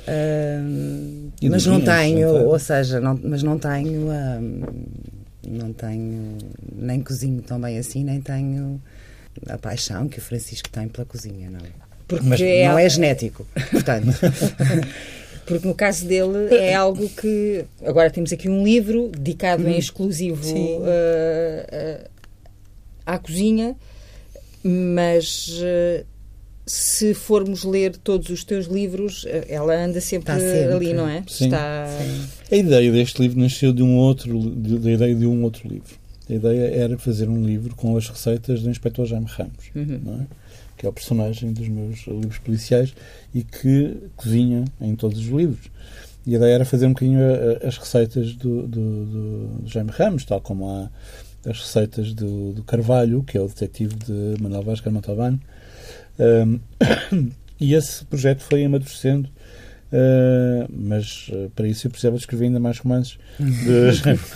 Uh, 0.08 1.30
mas 1.52 1.65
não 1.65 1.82
tenho, 1.82 2.30
ou 2.48 2.58
seja, 2.58 3.02
não, 3.02 3.20
mas 3.22 3.43
não 3.43 3.60
tenho, 3.60 4.08
uh, 4.08 4.98
não 5.50 5.74
tenho, 5.74 6.38
nem 6.76 7.02
cozinho 7.02 7.42
tão 7.42 7.60
bem 7.60 7.78
assim, 7.78 8.04
nem 8.04 8.22
tenho 8.22 8.82
a 9.48 9.58
paixão 9.58 10.08
que 10.08 10.20
o 10.20 10.22
Francisco 10.22 10.70
tem 10.70 10.88
pela 10.88 11.06
cozinha, 11.06 11.50
não. 11.50 11.62
Porque 12.08 12.26
mas 12.26 12.42
é 12.42 12.68
não 12.68 12.80
é 12.80 12.88
genético, 12.90 13.46
portanto. 13.72 14.08
Porque 15.46 15.68
no 15.68 15.74
caso 15.74 16.06
dele 16.06 16.54
é 16.54 16.74
algo 16.74 17.08
que. 17.10 17.66
Agora 17.86 18.10
temos 18.10 18.34
aqui 18.34 18.50
um 18.50 18.64
livro 18.64 19.10
dedicado 19.10 19.64
em 19.64 19.74
uhum. 19.74 19.78
exclusivo 19.78 20.54
uh, 20.54 20.82
uh, 20.84 22.10
à 23.06 23.18
cozinha, 23.18 23.76
mas 24.64 25.48
uh, 25.60 26.06
se 26.67 27.13
formos 27.13 27.63
ler 27.63 27.95
todos 27.95 28.30
os 28.30 28.43
teus 28.43 28.67
livros, 28.67 29.25
eh, 29.25 29.45
ela 29.47 29.73
anda 29.73 30.01
sempre, 30.01 30.34
sempre. 30.34 30.73
ali, 30.73 30.93
não 30.93 31.08
é? 31.08 31.23
Sim. 31.25 31.45
Está... 31.45 31.88
Sim. 31.88 32.27
A 32.51 32.56
ideia 32.58 32.91
deste 32.91 33.21
livro 33.21 33.39
nasceu 33.39 33.71
de 33.71 33.82
um 33.82 33.95
outro, 33.95 34.38
de, 34.38 34.77
da 34.77 34.91
ideia 34.91 35.15
de 35.15 35.25
um 35.25 35.43
outro 35.43 35.67
livro. 35.67 35.95
A 36.30 36.34
ideia 36.34 36.75
era 36.75 36.97
fazer 36.97 37.30
um 37.30 37.41
livro 37.41 37.73
com 37.73 37.95
as 37.95 38.10
receitas 38.10 38.62
do 38.62 38.69
Inspetor 38.69 39.06
Jaime 39.06 39.27
Ramos, 39.30 39.71
uhum. 39.73 40.01
não 40.03 40.21
é? 40.21 40.27
que 40.75 40.86
é 40.86 40.89
o 40.89 40.93
personagem 40.93 41.53
dos 41.53 41.67
meus 41.69 42.06
livros 42.06 42.38
policiais 42.38 42.93
e 43.34 43.43
que 43.43 43.97
cozinha 44.15 44.65
em 44.80 44.93
todos 44.93 45.19
os 45.19 45.27
livros. 45.27 45.71
E 46.25 46.34
a 46.34 46.38
ideia 46.38 46.56
era 46.56 46.65
fazer 46.65 46.86
um 46.86 46.89
bocadinho 46.89 47.19
as 47.65 47.77
receitas 47.77 48.34
do, 48.34 48.67
do, 48.67 49.06
do 49.06 49.62
Jaime 49.65 49.91
Ramos, 49.91 50.25
tal 50.25 50.41
como 50.41 50.69
há 50.69 50.89
as 51.49 51.62
receitas 51.62 52.13
do, 52.13 52.51
do 52.51 52.63
Carvalho, 52.63 53.23
que 53.23 53.38
é 53.38 53.41
o 53.41 53.47
detetive 53.47 53.95
de 53.95 54.41
Manuel 54.41 54.63
Vaz 54.63 54.82
Montalbano, 54.82 55.39
um, 56.19 56.60
e 57.60 57.73
esse 57.73 58.06
projeto 58.06 58.41
foi 58.41 58.63
amadurecendo, 58.65 59.30
uh, 59.91 60.69
mas 60.69 61.30
uh, 61.30 61.49
para 61.56 61.67
isso 61.67 61.88
eu 61.88 61.91
precisava 61.91 62.15
de 62.15 62.23
escrever 62.23 62.45
ainda 62.45 62.60
mais 62.60 62.80
romances, 62.80 63.17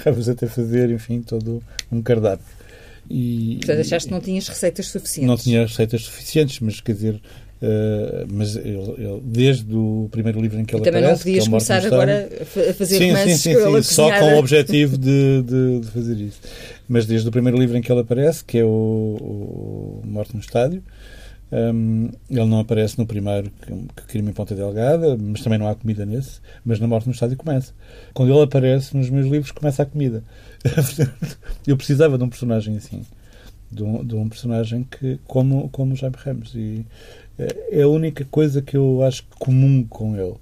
vamos 0.03 0.29
até 0.29 0.47
fazer, 0.47 0.89
enfim, 0.89 1.21
todo 1.21 1.61
um 1.91 2.01
cardápio. 2.01 2.45
E, 3.09 3.57
Portanto, 3.57 3.81
achaste 3.81 4.07
que 4.07 4.13
não 4.13 4.21
tinhas 4.21 4.47
receitas 4.47 4.87
suficientes? 4.87 5.27
Não 5.27 5.37
tinha 5.37 5.65
receitas 5.65 6.03
suficientes, 6.03 6.59
mas 6.61 6.79
quer 6.79 6.93
dizer, 6.93 7.21
Uh, 7.61 8.25
mas 8.27 8.55
ele, 8.55 8.75
ele, 8.97 9.21
desde 9.23 9.71
o 9.75 10.09
primeiro 10.11 10.41
livro 10.41 10.59
em 10.59 10.65
que 10.65 10.73
ele 10.75 10.83
também 10.83 11.03
aparece... 11.03 11.21
Também 11.21 11.35
não 11.35 11.43
podias 11.43 11.47
começar 11.47 11.85
agora 11.85 12.29
a 12.41 12.73
fazer 12.73 12.97
sim, 12.97 13.11
romances 13.11 13.39
sim, 13.39 13.53
sim, 13.53 13.75
sim, 13.75 13.83
só 13.83 14.19
com 14.19 14.33
o 14.33 14.37
objetivo 14.39 14.97
de, 14.97 15.43
de, 15.43 15.79
de, 15.81 15.87
fazer 15.91 16.15
isso. 16.15 16.39
Mas 16.89 17.05
desde 17.05 17.27
o 17.27 17.31
primeiro 17.31 17.59
livro 17.59 17.77
em 17.77 17.81
que 17.81 17.91
ele 17.91 18.01
aparece, 18.01 18.43
que 18.43 18.57
é 18.57 18.65
o, 18.65 18.67
o 18.67 20.01
Morte 20.07 20.33
no 20.33 20.39
Estádio, 20.39 20.81
um, 21.51 22.09
ele 22.29 22.45
não 22.45 22.59
aparece 22.59 22.97
no 22.97 23.05
primeiro, 23.05 23.51
que 23.95 24.03
crime 24.03 24.29
em 24.29 24.33
Ponta 24.33 24.55
Delgada, 24.55 25.17
mas 25.17 25.41
também 25.41 25.59
não 25.59 25.67
há 25.67 25.75
comida 25.75 26.05
nesse. 26.05 26.39
Mas 26.65 26.79
na 26.79 26.87
Morte 26.87 27.07
no 27.07 27.13
Estádio 27.13 27.37
começa. 27.37 27.73
Quando 28.13 28.31
ele 28.31 28.41
aparece 28.41 28.95
nos 28.95 29.09
meus 29.09 29.27
livros, 29.27 29.51
começa 29.51 29.83
a 29.83 29.85
comida. 29.85 30.23
eu 31.67 31.75
precisava 31.75 32.17
de 32.17 32.23
um 32.23 32.29
personagem 32.29 32.77
assim. 32.77 33.05
De 33.69 33.83
um, 33.83 34.03
de 34.03 34.15
um 34.15 34.29
personagem 34.29 34.83
que, 34.83 35.19
como, 35.25 35.69
como 35.69 35.95
Jaime 35.95 36.15
Ramos. 36.17 36.53
E 36.55 36.85
é, 37.37 37.79
é 37.79 37.81
a 37.83 37.87
única 37.87 38.25
coisa 38.25 38.61
que 38.61 38.77
eu 38.77 39.03
acho 39.03 39.23
comum 39.37 39.85
com 39.87 40.15
ele. 40.15 40.35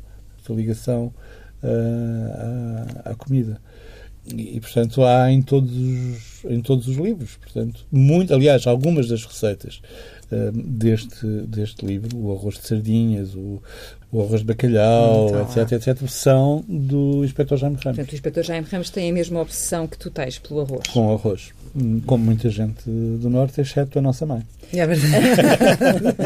A 0.47 0.53
ligação 0.53 1.13
uh, 1.63 3.03
à, 3.05 3.11
à 3.11 3.15
comida. 3.15 3.61
E, 4.35 4.57
e, 4.57 4.59
portanto, 4.59 5.03
há 5.03 5.31
em 5.31 5.41
todos 5.41 5.71
os, 5.71 6.45
em 6.45 6.61
todos 6.61 6.87
os 6.87 6.97
livros. 6.97 7.35
Portanto, 7.37 7.85
muito, 7.91 8.33
aliás, 8.33 8.67
algumas 8.67 9.07
das 9.07 9.25
receitas 9.25 9.81
uh, 10.31 10.51
deste, 10.51 11.25
deste 11.47 11.85
livro, 11.85 12.17
o 12.17 12.31
arroz 12.33 12.55
de 12.55 12.67
sardinhas, 12.67 13.35
o, 13.35 13.61
o 14.11 14.21
arroz 14.21 14.41
de 14.41 14.47
bacalhau, 14.47 15.27
então, 15.27 15.63
etc, 15.63 15.87
etc, 15.87 16.07
são 16.07 16.63
do 16.67 17.23
Inspector 17.23 17.57
Jaime 17.57 17.75
Ramos. 17.75 17.95
Portanto, 17.95 18.11
o 18.11 18.15
Inspector 18.15 18.43
Jaime 18.43 18.67
Ramos 18.69 18.89
tem 18.89 19.09
a 19.09 19.13
mesma 19.13 19.39
obsessão 19.39 19.87
que 19.87 19.97
tu 19.97 20.09
tens 20.09 20.39
pelo 20.39 20.61
arroz. 20.61 20.87
Com 20.91 21.07
o 21.07 21.13
arroz. 21.13 21.51
Como 22.05 22.25
muita 22.25 22.49
gente 22.49 22.89
do 22.89 23.29
Norte, 23.29 23.61
exceto 23.61 23.99
a 23.99 24.01
nossa 24.01 24.25
mãe. 24.25 24.41
É 24.73 24.87
verdade. 24.87 25.25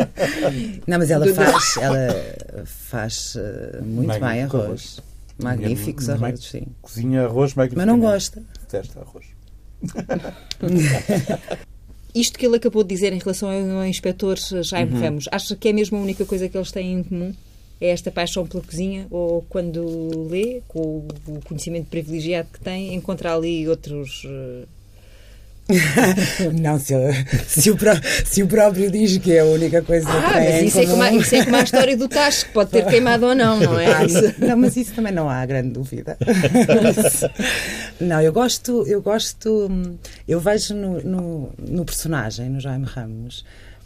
Não, 0.88 0.98
mas 0.98 1.12
ela 1.12 1.28
faz, 1.34 1.78
ela 1.82 2.66
faz 2.66 3.36
uh, 3.36 3.84
muito 3.84 4.08
Magnífico 4.08 4.58
bem 4.58 4.66
arroz. 4.68 5.02
Magníficos 5.42 6.10
arroz, 6.10 6.40
sim. 6.42 6.68
Cozinha 6.82 7.24
arroz 7.24 7.54
magnífico. 7.54 7.78
Mas 7.78 7.88
não 7.88 8.00
gosta. 8.00 8.44
Detesta 8.62 9.00
arroz. 9.02 9.26
Isto 12.14 12.38
que 12.38 12.46
ele 12.46 12.58
acabou 12.58 12.84
de 12.84 12.90
dizer 12.90 13.12
em 13.12 13.18
relação 13.18 13.50
ao 13.50 13.86
inspetor 13.86 14.38
Jaime 14.38 14.94
uhum. 14.94 15.00
Ramos, 15.02 15.28
acha 15.32 15.56
que 15.56 15.70
é 15.70 15.74
mesmo 15.74 15.98
a 15.98 16.02
única 16.02 16.24
coisa 16.26 16.48
que 16.48 16.56
eles 16.56 16.72
têm 16.72 16.94
em 16.94 17.04
comum? 17.04 17.34
É 17.82 17.90
esta 17.90 18.12
paixão 18.12 18.46
pela 18.46 18.64
cozinha? 18.64 19.08
Ou 19.10 19.42
quando 19.50 20.30
lê, 20.30 20.62
com 20.68 21.08
o 21.28 21.42
conhecimento 21.44 21.88
privilegiado 21.88 22.50
que 22.54 22.60
tem, 22.60 22.94
encontra 22.94 23.36
ali 23.36 23.68
outros 23.68 24.24
uh, 24.26 24.68
não, 26.60 26.80
se, 26.80 26.94
se, 27.48 27.72
o, 27.72 27.78
se 28.26 28.44
o 28.44 28.48
próprio 28.48 28.92
diz 28.92 29.18
que 29.18 29.34
é 29.34 29.40
a 29.40 29.46
única 29.46 29.82
coisa 29.82 30.08
ah, 30.10 30.22
que 30.22 30.34
tem. 30.34 30.54
Mas 30.54 30.64
isso, 30.64 30.80
é 30.80 30.86
como, 30.86 31.02
a, 31.04 31.12
isso 31.12 31.36
é 31.36 31.44
como 31.44 31.56
a 31.56 31.62
história 31.62 31.98
do 31.98 32.08
tacho, 32.08 32.46
que 32.46 32.52
pode 32.52 32.72
ter 32.72 32.86
queimado 32.86 33.26
ou 33.26 33.36
não, 33.36 33.60
não 33.60 33.80
é? 33.80 33.92
Ah, 33.92 34.02
não, 34.40 34.58
mas 34.58 34.76
isso 34.78 34.94
também 34.94 35.14
não 35.14 35.30
há 35.30 35.46
grande 35.46 35.70
dúvida. 35.70 36.18
não, 38.00 38.22
eu 38.22 38.32
gosto, 38.34 38.86
eu 38.88 39.02
gosto, 39.02 39.70
eu 40.28 40.40
vejo 40.40 40.74
no, 40.74 41.02
no, 41.02 41.54
no 41.58 41.86
personagem, 41.86 42.50
no 42.50 42.60
Jaime 42.60 42.86
Ramos, 42.86 43.44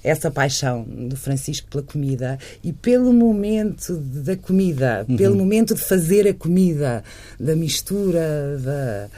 essa 0.07 0.31
paixão 0.31 0.83
do 0.83 1.15
Francisco 1.15 1.67
pela 1.69 1.83
comida 1.83 2.39
e 2.63 2.71
pelo 2.71 3.11
momento 3.11 3.95
da 3.97 4.35
comida, 4.35 5.05
uhum. 5.07 5.17
pelo 5.17 5.35
momento 5.35 5.75
de 5.75 5.81
fazer 5.81 6.27
a 6.27 6.33
comida, 6.33 7.03
da 7.39 7.55
mistura 7.55 8.57
da, 8.59 9.09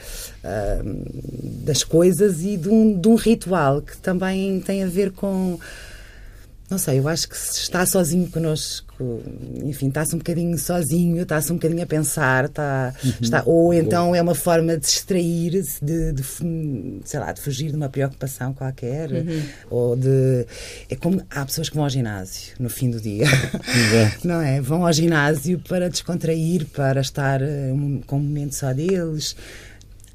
uh, 0.43 1.63
das 1.63 1.83
coisas 1.83 2.41
e 2.43 2.57
de 2.57 2.69
um, 2.69 2.99
de 2.99 3.07
um 3.07 3.15
ritual 3.15 3.81
que 3.81 3.97
também 3.97 4.59
tem 4.61 4.83
a 4.83 4.87
ver 4.87 5.11
com 5.11 5.59
não 6.69 6.77
sei, 6.77 6.99
eu 6.99 7.07
acho 7.07 7.27
que 7.27 7.37
se 7.37 7.61
está 7.61 7.85
sozinho 7.85 8.29
connosco, 8.29 8.89
enfim, 9.63 9.87
está-se 9.87 10.13
um 10.13 10.19
bocadinho 10.19 10.57
sozinho, 10.57 11.21
está-se 11.21 11.51
um 11.51 11.55
bocadinho 11.55 11.81
a 11.81 11.85
pensar, 11.85 12.45
está, 12.45 12.93
uhum. 13.03 13.13
está, 13.21 13.43
ou 13.45 13.73
então 13.73 14.13
é 14.13 14.21
uma 14.21 14.35
forma 14.35 14.75
de 14.75 14.81
distrair-se, 14.81 15.83
de, 15.83 16.11
de, 16.13 16.23
sei 17.05 17.19
lá, 17.19 17.31
de 17.31 17.41
fugir 17.41 17.71
de 17.71 17.75
uma 17.75 17.89
preocupação 17.89 18.53
qualquer, 18.53 19.11
uhum. 19.11 19.41
ou 19.69 19.95
de... 19.95 20.45
É 20.89 20.95
como 20.95 21.21
há 21.29 21.45
pessoas 21.45 21.69
que 21.69 21.75
vão 21.75 21.85
ao 21.85 21.89
ginásio 21.89 22.53
no 22.59 22.69
fim 22.69 22.91
do 22.91 22.99
dia, 22.99 23.25
não 24.23 24.41
é? 24.41 24.61
Vão 24.61 24.85
ao 24.85 24.93
ginásio 24.93 25.59
para 25.67 25.89
descontrair, 25.89 26.65
para 26.67 27.01
estar 27.01 27.41
um, 27.41 28.01
com 28.05 28.17
um 28.17 28.23
momento 28.23 28.53
só 28.53 28.73
deles, 28.73 29.35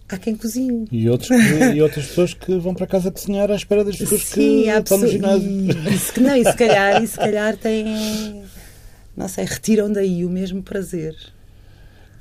há 0.09 0.19
quem 0.19 0.35
cozinhe. 0.37 0.87
E, 0.91 1.09
outros 1.09 1.29
que, 1.29 1.75
e 1.75 1.83
outras 1.83 2.07
pessoas 2.07 2.35
que 2.35 2.57
vão 2.59 2.75
para 2.75 2.87
casa 2.87 3.11
cozinhar 3.11 3.51
à 3.51 3.55
espera 3.55 3.85
das 3.85 3.97
pessoas 3.97 4.23
Sim, 4.23 4.35
que 4.35 4.69
estão 4.69 4.99
no 4.99 5.07
ginásio. 5.07 5.51
E, 5.51 5.99
se, 5.99 6.21
não, 6.21 6.37
e 6.37 6.45
se 6.45 6.57
calhar, 6.57 7.03
e 7.03 7.07
se 7.07 7.17
calhar 7.17 7.57
têm, 7.57 8.43
não 9.17 9.29
sei, 9.29 9.45
retiram 9.45 9.93
daí 9.93 10.25
o 10.25 10.31
mesmo 10.31 10.63
prazer. 10.63 11.15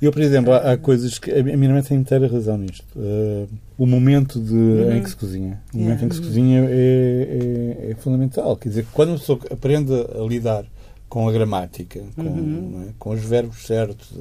Eu, 0.00 0.12
por 0.12 0.20
exemplo, 0.20 0.52
há, 0.52 0.72
há 0.72 0.76
coisas 0.76 1.18
que 1.18 1.30
a 1.30 1.42
minha 1.42 1.70
mãe 1.70 1.82
tem 1.82 1.96
inteira 1.96 2.26
razão 2.26 2.58
nisto. 2.58 2.84
Uh, 2.94 3.48
o 3.78 3.86
momento 3.86 4.38
de, 4.40 4.52
uhum. 4.52 4.96
em 4.96 5.02
que 5.02 5.08
se 5.08 5.16
cozinha. 5.16 5.62
O 5.72 5.78
momento 5.78 6.00
yeah. 6.00 6.04
em 6.04 6.08
que 6.08 6.14
se 6.16 6.20
cozinha 6.20 6.64
é, 6.68 7.86
é, 7.88 7.90
é, 7.90 7.94
fundamental. 7.94 8.56
Quer 8.56 8.68
dizer, 8.68 8.86
quando 8.92 9.14
a 9.14 9.18
pessoa 9.18 9.38
aprende 9.50 9.92
a 9.92 10.26
lidar 10.28 10.64
com 11.08 11.28
a 11.28 11.32
gramática, 11.32 12.00
com, 12.16 12.22
uhum. 12.22 12.86
é? 12.88 12.92
com 12.98 13.10
os 13.10 13.24
verbos 13.24 13.66
certos, 13.66 14.12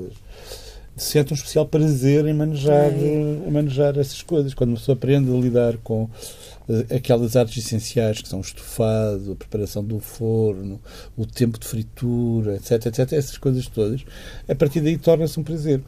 sente 0.96 1.34
um 1.34 1.36
especial 1.36 1.66
prazer 1.66 2.26
em 2.26 2.34
manejar, 2.34 2.92
em 2.94 3.50
manejar 3.50 3.98
essas 3.98 4.22
coisas. 4.22 4.54
Quando 4.54 4.72
uma 4.72 4.78
pessoa 4.78 4.96
aprende 4.96 5.32
a 5.32 5.36
lidar 5.36 5.78
com 5.78 6.04
uh, 6.04 6.96
aquelas 6.96 7.36
artes 7.36 7.66
essenciais 7.66 8.22
que 8.22 8.30
são 8.30 8.40
o 8.40 8.42
estofado, 8.42 9.32
a 9.32 9.36
preparação 9.36 9.84
do 9.84 10.00
forno, 10.00 10.80
o 11.18 11.26
tempo 11.26 11.60
de 11.60 11.68
fritura, 11.68 12.56
etc, 12.56 12.86
etc, 12.86 13.14
essas 13.14 13.38
coisas 13.38 13.68
todas, 13.68 14.02
a 14.48 14.56
partir 14.56 14.82
daí 14.82 14.98
torna-se 14.98 15.40
um 15.40 15.44
prazer. 15.44 15.82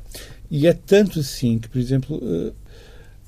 E 0.49 0.67
é 0.67 0.73
tanto 0.73 1.19
assim 1.19 1.59
que, 1.59 1.69
por 1.69 1.79
exemplo, 1.79 2.17
uh, 2.17 2.53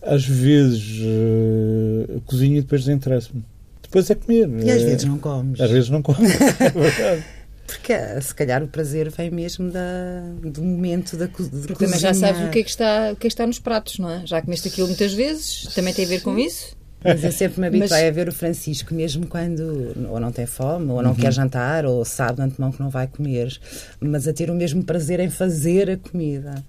às 0.02 0.26
vezes 0.26 1.00
uh, 1.02 2.22
cozinho 2.26 2.58
e 2.58 2.62
depois 2.62 2.86
desinteressa-me. 2.86 3.44
Depois 3.82 4.10
é 4.10 4.16
comer. 4.16 4.50
E 4.66 4.72
às 4.72 4.82
vezes 4.82 5.06
não 5.06 5.18
comes. 5.18 5.62
Às 5.62 5.72
vezes 5.72 5.90
não 5.90 6.02
comes. 6.02 6.30
é 6.60 6.70
verdade. 6.70 7.24
Porque 7.68 7.94
se 8.22 8.34
calhar 8.34 8.64
o 8.64 8.68
prazer 8.68 9.10
vem 9.12 9.30
mesmo 9.30 9.70
da, 9.70 10.22
do 10.42 10.64
momento 10.64 11.18
da, 11.18 11.28
co 11.28 11.44
de 11.44 11.50
Porque 11.50 11.74
cozinha. 11.74 11.88
também 11.90 12.00
já 12.00 12.14
sabes 12.14 12.42
o 12.42 12.50
que, 12.50 12.60
é 12.60 12.64
que 12.64 12.70
está, 12.70 13.10
o 13.12 13.16
que 13.18 13.28
é 13.28 13.30
que 13.30 13.34
está 13.34 13.46
nos 13.46 13.60
pratos, 13.60 14.00
não 14.00 14.10
é? 14.10 14.26
Já 14.26 14.42
comeste 14.42 14.70
aquilo 14.70 14.88
muitas 14.88 15.14
vezes, 15.14 15.64
também 15.76 15.94
tem 15.94 16.06
a 16.06 16.08
ver 16.08 16.22
com 16.22 16.40
isso? 16.40 16.76
Mas 17.04 17.24
eu 17.24 17.32
sempre 17.32 17.60
me 17.62 17.68
habituei 17.68 17.90
Mas- 17.90 18.08
a 18.08 18.12
ver 18.12 18.28
o 18.30 18.32
Francisco, 18.32 18.94
mesmo 18.94 19.28
quando 19.28 19.94
ou 20.10 20.20
não 20.20 20.32
tem 20.32 20.46
fome, 20.46 20.90
ou 20.92 21.02
não 21.04 21.12
Uhum. 21.12 21.16
quer 21.18 21.32
jantar, 21.34 21.86
ou 21.86 22.04
sabe 22.06 22.38
de 22.38 22.42
antemão 22.44 22.72
que 22.72 22.80
não 22.80 22.90
vai 22.90 23.06
comer, 23.06 23.56
mas 24.00 24.28
a 24.28 24.34
ter 24.34 24.50
o 24.50 24.56
mesmo 24.56 24.82
prazer 24.84 25.20
em 25.20 25.30
fazer 25.30 25.92
a 25.92 25.98
comida. 25.98 26.64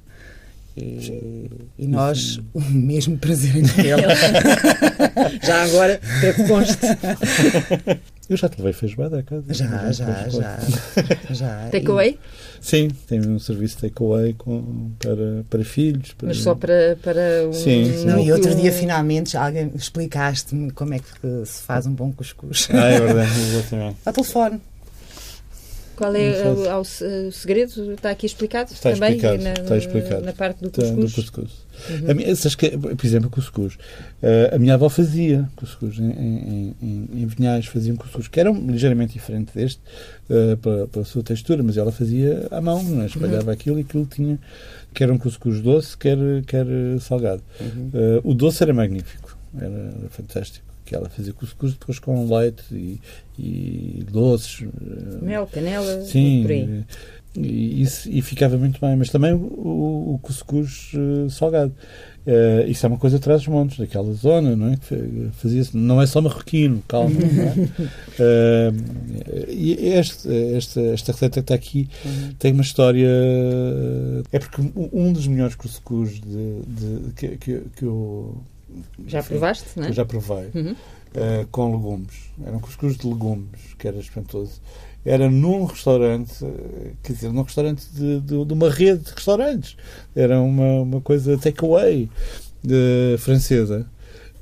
E, 0.76 1.48
e 1.78 1.86
nós, 1.88 2.38
o 2.54 2.60
mesmo 2.60 3.16
prazer 3.18 3.56
em 3.56 3.66
comê-la. 3.66 4.14
Já 5.42 5.64
agora, 5.64 6.00
para 6.20 6.32
que 6.34 6.44
conste. 6.46 6.78
Eu 8.28 8.36
já 8.36 8.48
te 8.48 8.58
levei 8.58 8.74
feijoada 8.74 9.20
a 9.20 9.22
casa. 9.22 9.54
Já, 9.54 9.90
já, 9.90 10.28
já. 10.28 10.58
já. 11.32 11.68
Takeaway, 11.70 12.18
Sim, 12.60 12.88
tem 13.06 13.20
um 13.26 13.38
serviço 13.38 13.78
takeaway 13.78 14.36
para, 14.98 15.44
para 15.48 15.64
filhos. 15.64 16.12
Para... 16.12 16.28
mas 16.28 16.38
só 16.38 16.54
para, 16.54 16.98
para 17.02 17.48
um. 17.48 17.52
Sim, 17.54 17.84
sim. 17.84 18.02
E, 18.02 18.04
não, 18.04 18.18
e 18.18 18.30
outro 18.30 18.54
dia, 18.54 18.70
finalmente, 18.70 19.36
alguém 19.36 19.72
explicaste-me 19.74 20.70
como 20.72 20.92
é 20.92 20.98
que 20.98 21.46
se 21.46 21.62
faz 21.62 21.86
um 21.86 21.92
bom 21.92 22.12
cuscuz. 22.12 22.68
Ah, 22.70 22.88
é 22.88 23.00
verdade, 23.00 23.30
exatamente. 23.40 23.96
Ao 24.04 24.12
telefone. 24.12 24.60
Qual 25.96 26.14
é 26.14 26.44
o, 26.44 26.80
o 26.80 27.32
segredo? 27.32 27.92
Está 27.92 28.10
aqui 28.10 28.26
explicado 28.26 28.72
Está 28.72 28.92
também? 28.92 29.16
explicado, 29.16 29.42
na, 29.42 29.52
está 29.52 29.76
explicado. 29.76 30.24
na 30.24 30.32
parte 30.32 30.62
do 30.62 30.70
Tá, 30.70 30.82
do 30.82 31.10
cuscuz? 31.10 31.50
A 32.08 32.14
minha, 32.14 32.34
sabes 32.36 32.54
que, 32.54 32.70
por 32.76 33.04
exemplo, 33.06 33.30
cuscuz. 33.30 33.78
Eh, 34.22 34.50
a 34.54 34.58
minha 34.58 34.74
avó 34.74 34.88
fazia 34.88 35.48
cuscuz 35.56 35.98
em, 35.98 36.10
em, 36.10 36.74
em, 36.82 37.08
em 37.22 37.26
Vinhais, 37.26 37.66
fazia 37.66 37.92
um 37.92 37.96
cuscuz 37.96 38.28
que 38.28 38.40
era 38.40 38.50
ligeiramente 38.50 39.12
diferente 39.14 39.52
deste, 39.54 39.80
eh, 40.28 40.56
pela, 40.56 40.86
pela 40.88 41.04
sua 41.04 41.22
textura, 41.22 41.62
mas 41.62 41.76
ela 41.76 41.92
fazia 41.92 42.46
à 42.50 42.60
mão, 42.60 42.82
não 42.82 43.02
é? 43.02 43.06
espalhava 43.06 43.52
aquilo 43.52 43.78
e 43.78 43.82
aquilo 43.82 44.06
tinha, 44.06 44.38
quer 44.92 45.10
um 45.10 45.18
cuscuz 45.18 45.60
doce, 45.60 45.96
quer, 45.96 46.18
quer 46.46 46.66
salgado. 47.00 47.42
Eh, 47.60 48.20
o 48.24 48.34
doce 48.34 48.62
era 48.62 48.74
magnífico, 48.74 49.36
era, 49.56 49.66
era 49.66 50.08
fantástico. 50.10 50.66
Que 50.84 50.94
ela 50.94 51.10
fazia 51.10 51.34
cuscuz 51.34 51.72
depois 51.72 51.98
com 51.98 52.34
leite 52.34 52.64
e, 52.72 52.98
e 53.38 54.04
doces. 54.10 54.66
Mel, 55.20 55.46
canela, 55.46 56.00
Sim, 56.02 56.40
por 56.42 56.50
aí. 56.50 56.84
E, 57.44 57.82
isso- 57.82 58.08
e 58.10 58.20
ficava 58.22 58.56
muito 58.56 58.80
bem, 58.80 58.96
mas 58.96 59.10
também 59.10 59.32
o, 59.32 59.38
o, 59.38 60.14
o 60.14 60.18
cuscuz 60.20 60.92
eh, 60.94 61.28
salgado. 61.30 61.72
Eh, 62.26 62.66
isso 62.68 62.84
é 62.84 62.88
uma 62.90 62.98
coisa 62.98 63.16
atrás 63.16 63.40
dos 63.40 63.48
montes, 63.48 63.78
daquela 63.78 64.12
zona, 64.12 64.54
não 64.54 64.72
é? 64.72 64.76
Que 64.76 64.84
fa- 64.84 65.32
Fazia-se, 65.32 65.76
não 65.76 66.00
é 66.02 66.06
só 66.06 66.20
marroquino, 66.20 66.82
calma. 66.86 67.10
não 67.10 67.44
é? 67.44 67.88
Eh, 68.20 68.72
e 69.48 69.72
este, 69.94 70.28
esta, 70.54 70.80
esta 70.80 71.12
receita 71.12 71.34
que 71.34 71.40
está 71.40 71.54
aqui 71.54 71.88
tem 72.38 72.52
uma 72.52 72.62
história. 72.62 73.08
É 74.32 74.38
porque 74.38 74.60
um- 74.92 75.12
dos 75.12 75.26
melhores 75.26 75.54
cuscuz 75.54 76.20
de, 76.20 76.60
de- 76.66 77.12
que, 77.14 77.28
que, 77.36 77.60
que 77.76 77.84
eu. 77.84 78.36
Já 79.06 79.20
enfim, 79.20 79.28
provaste, 79.30 79.64
não 79.76 79.84
é? 79.84 79.88
eu 79.88 79.92
já 79.92 80.04
provei. 80.04 80.48
Uhum. 80.54 80.72
Uh, 80.72 81.46
com 81.50 81.74
legumes. 81.74 82.14
Era 82.44 82.54
um 82.56 82.60
cuscuz 82.60 82.96
de 82.98 83.06
legumes, 83.06 83.48
que 83.78 83.88
era 83.88 83.96
espantoso. 83.98 84.60
Era 85.08 85.30
num 85.30 85.64
restaurante, 85.64 86.44
uh, 86.44 86.92
quer 87.02 87.12
dizer, 87.14 87.32
num 87.32 87.40
restaurante 87.42 87.82
de, 87.94 88.20
de, 88.20 88.44
de 88.44 88.52
uma 88.52 88.68
rede 88.68 89.04
de 89.04 89.12
restaurantes. 89.12 89.74
Era 90.14 90.38
uma, 90.40 90.82
uma 90.82 91.00
coisa 91.00 91.38
takeaway 91.38 92.10
de- 92.62 93.16
francesa 93.18 93.86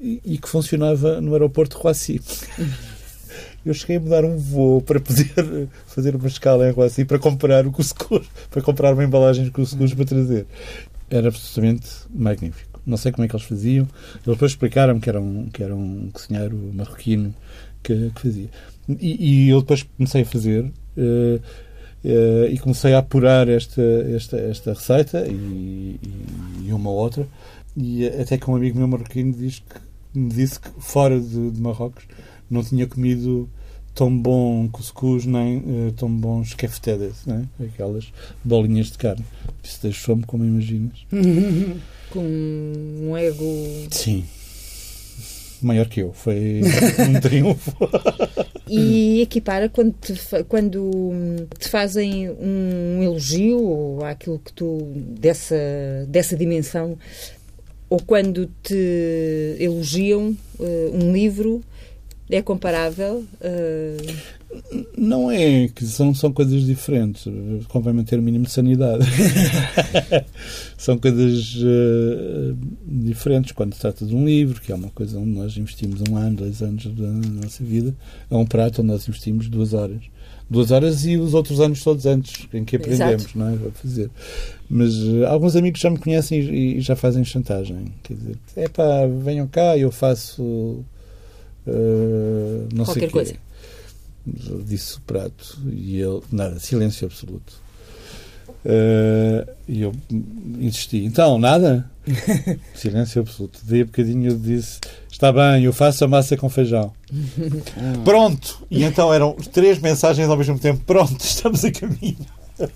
e, 0.00 0.20
e 0.24 0.38
que 0.38 0.48
funcionava 0.48 1.20
no 1.20 1.33
aeroporto 1.35 1.76
de 1.76 1.83
Roissy. 1.83 2.20
Eu 3.64 3.74
cheguei 3.74 3.96
a 3.96 4.00
mudar 4.00 4.24
um 4.24 4.37
voo 4.37 4.81
para 4.81 4.98
poder 4.98 5.68
fazer 5.87 6.16
uma 6.16 6.26
escala 6.26 6.68
em 6.68 6.72
Roissy 6.72 7.05
para 7.05 7.18
comprar 7.18 7.66
o 7.66 7.70
cuscuz, 7.70 8.26
para 8.50 8.61
comprar 8.62 8.92
uma 8.92 9.05
embalagem 9.05 9.44
de 9.44 9.50
cuscuz 9.52 9.94
para 9.94 10.05
trazer. 10.05 10.46
Era 11.09 11.29
absolutamente 11.29 11.88
magnífico. 12.11 12.75
Não 12.87 12.96
sei 12.96 13.11
como 13.12 13.25
é 13.25 13.29
que 13.29 13.35
eles 13.35 13.46
faziam. 13.46 13.87
Eles 14.14 14.25
depois 14.25 14.53
explicaram 14.53 15.01
que 15.01 15.11
que 15.53 15.62
era 15.62 15.75
um 15.75 16.09
cozinheiro 16.12 16.57
marroquino 16.72 17.35
que, 17.83 18.11
que 18.14 18.20
fazia. 18.20 18.49
E, 18.88 19.46
e 19.46 19.49
eu 19.49 19.61
depois 19.61 19.83
comecei 19.83 20.22
a 20.22 20.27
fazer 20.27 20.72
eh, 20.96 21.40
eh, 22.05 22.49
e 22.53 22.59
comecei 22.59 22.94
a 22.94 22.99
apurar 22.99 23.49
esta, 23.49 23.83
esta, 24.14 24.37
esta 24.37 24.72
receita 24.72 25.27
e, 25.27 25.99
e 26.64 26.72
uma 26.72 26.90
outra. 26.90 27.27
E 27.77 28.07
até 28.07 28.38
que 28.38 28.51
um 28.51 28.57
amigo 28.57 28.79
meu 28.79 28.88
marroquino 28.88 29.33
diz 29.33 29.59
que, 29.59 30.18
me 30.18 30.31
disse 30.31 30.59
que 30.61 30.70
fora 30.79 31.20
de, 31.20 31.51
de 31.51 31.61
Marrocos 31.61 32.05
não 32.49 32.62
tinha 32.62 32.87
comido 32.87 33.49
tão 33.96 34.14
bom 34.16 34.68
cuscuz 34.68 35.24
nem 35.24 35.56
eh, 35.56 35.92
tão 35.96 36.09
bons 36.09 36.52
keftedes, 36.52 37.24
né? 37.24 37.46
aquelas 37.59 38.12
bolinhas 38.44 38.88
de 38.88 38.98
carne. 38.98 39.24
Isso 39.64 39.80
deixou-me 39.82 40.22
como 40.24 40.44
imaginas. 40.44 41.04
Com 42.11 42.22
um 42.22 43.16
ego. 43.16 43.44
Sim. 43.90 44.22
Maior 45.62 45.88
que 45.88 46.00
eu. 46.02 46.12
Foi 46.12 46.61
um 47.09 47.18
triunfo. 47.18 47.74
E 48.68 49.22
equipara 49.22 49.68
quando 49.70 49.94
te, 49.94 50.14
quando 50.46 50.90
te 51.59 51.68
fazem 51.68 52.30
um 52.30 53.02
elogio 53.02 53.59
ou 53.59 54.04
aquilo 54.04 54.38
que 54.38 54.52
tu 54.52 54.92
dessa, 54.94 55.56
dessa 56.06 56.37
dimensão 56.37 56.98
ou 57.88 57.98
quando 58.00 58.50
te 58.62 59.56
elogiam 59.59 60.37
eh, 60.61 60.90
um 60.92 61.12
livro 61.12 61.62
é 62.28 62.42
comparável 62.42 63.24
eh, 63.40 63.96
Não 64.96 65.30
é 65.30 65.68
que 65.68 65.84
são, 65.84 66.14
são 66.14 66.32
coisas 66.32 66.62
diferentes. 66.64 67.24
Convém 67.68 67.92
manter 67.92 68.18
o 68.18 68.22
mínimo 68.22 68.46
de 68.46 68.50
sanidade. 68.50 69.04
são 70.76 70.98
coisas 70.98 71.56
eh, 71.62 72.54
diferentes 72.84 73.52
quando 73.52 73.74
se 73.74 73.80
trata 73.80 74.04
de 74.04 74.14
um 74.14 74.24
livro, 74.24 74.60
que 74.60 74.72
é 74.72 74.74
uma 74.74 74.90
coisa 74.90 75.18
onde 75.18 75.30
nós 75.30 75.56
investimos 75.56 76.02
um 76.10 76.16
ano, 76.16 76.36
dois 76.36 76.62
anos 76.62 76.86
da 76.86 77.08
nossa 77.08 77.62
vida, 77.62 77.94
é 78.30 78.34
um 78.34 78.46
prato 78.46 78.82
onde 78.82 78.90
nós 78.90 79.06
investimos 79.08 79.48
duas 79.48 79.72
horas. 79.72 80.02
Duas 80.48 80.70
horas 80.70 81.04
e 81.04 81.16
os 81.16 81.34
outros 81.34 81.60
anos 81.60 81.82
todos 81.82 82.06
antes, 82.06 82.46
em 82.54 82.64
que 82.64 82.76
aprendemos, 82.76 83.24
Exato. 83.24 83.38
não 83.38 83.48
é? 83.48 83.54
A 83.54 83.70
fazer. 83.72 84.10
Mas 84.68 84.94
eh, 84.94 85.26
alguns 85.26 85.56
amigos 85.56 85.80
já 85.80 85.90
me 85.90 85.98
conhecem 85.98 86.40
e, 86.40 86.78
e 86.78 86.80
já 86.80 86.96
fazem 86.96 87.24
chantagem. 87.24 87.92
Quer 88.02 88.14
dizer, 88.14 88.36
é 88.56 88.68
pá, 88.68 89.06
venham 89.22 89.46
cá, 89.46 89.76
eu 89.76 89.90
faço. 89.90 90.84
Eh, 91.66 92.66
não 92.72 92.85
sei 92.85 92.94
Qualquer 92.94 93.07
quê. 93.07 93.12
coisa. 93.12 93.35
Disse 94.64 94.96
o 94.96 95.00
prato 95.02 95.59
e 95.70 96.00
ele, 96.00 96.20
nada, 96.33 96.59
silêncio 96.59 97.07
absoluto. 97.07 97.55
Eh, 98.64 99.46
E 99.68 99.83
eu 99.83 99.92
insisti, 100.61 101.05
então, 101.05 101.38
nada? 101.38 101.88
silêncio 102.74 103.20
absoluto. 103.20 103.61
Daí 103.64 103.83
a 103.83 103.85
bocadinho 103.85 104.31
eu 104.33 104.37
disse, 104.38 104.81
está 105.11 105.33
bem, 105.33 105.64
eu 105.64 105.72
faço 105.72 106.05
a 106.05 106.09
massa 106.09 106.37
com 106.37 106.48
feijão. 106.48 106.92
Pronto! 108.05 108.64
E 108.70 108.83
então 108.85 109.12
eram 109.14 109.35
três 109.52 109.79
mensagens 109.79 110.29
ao 110.29 110.37
mesmo 110.37 110.59
tempo, 110.59 110.83
pronto, 110.85 111.20
estamos 111.20 111.64
a 111.64 111.70
caminho. 111.70 112.16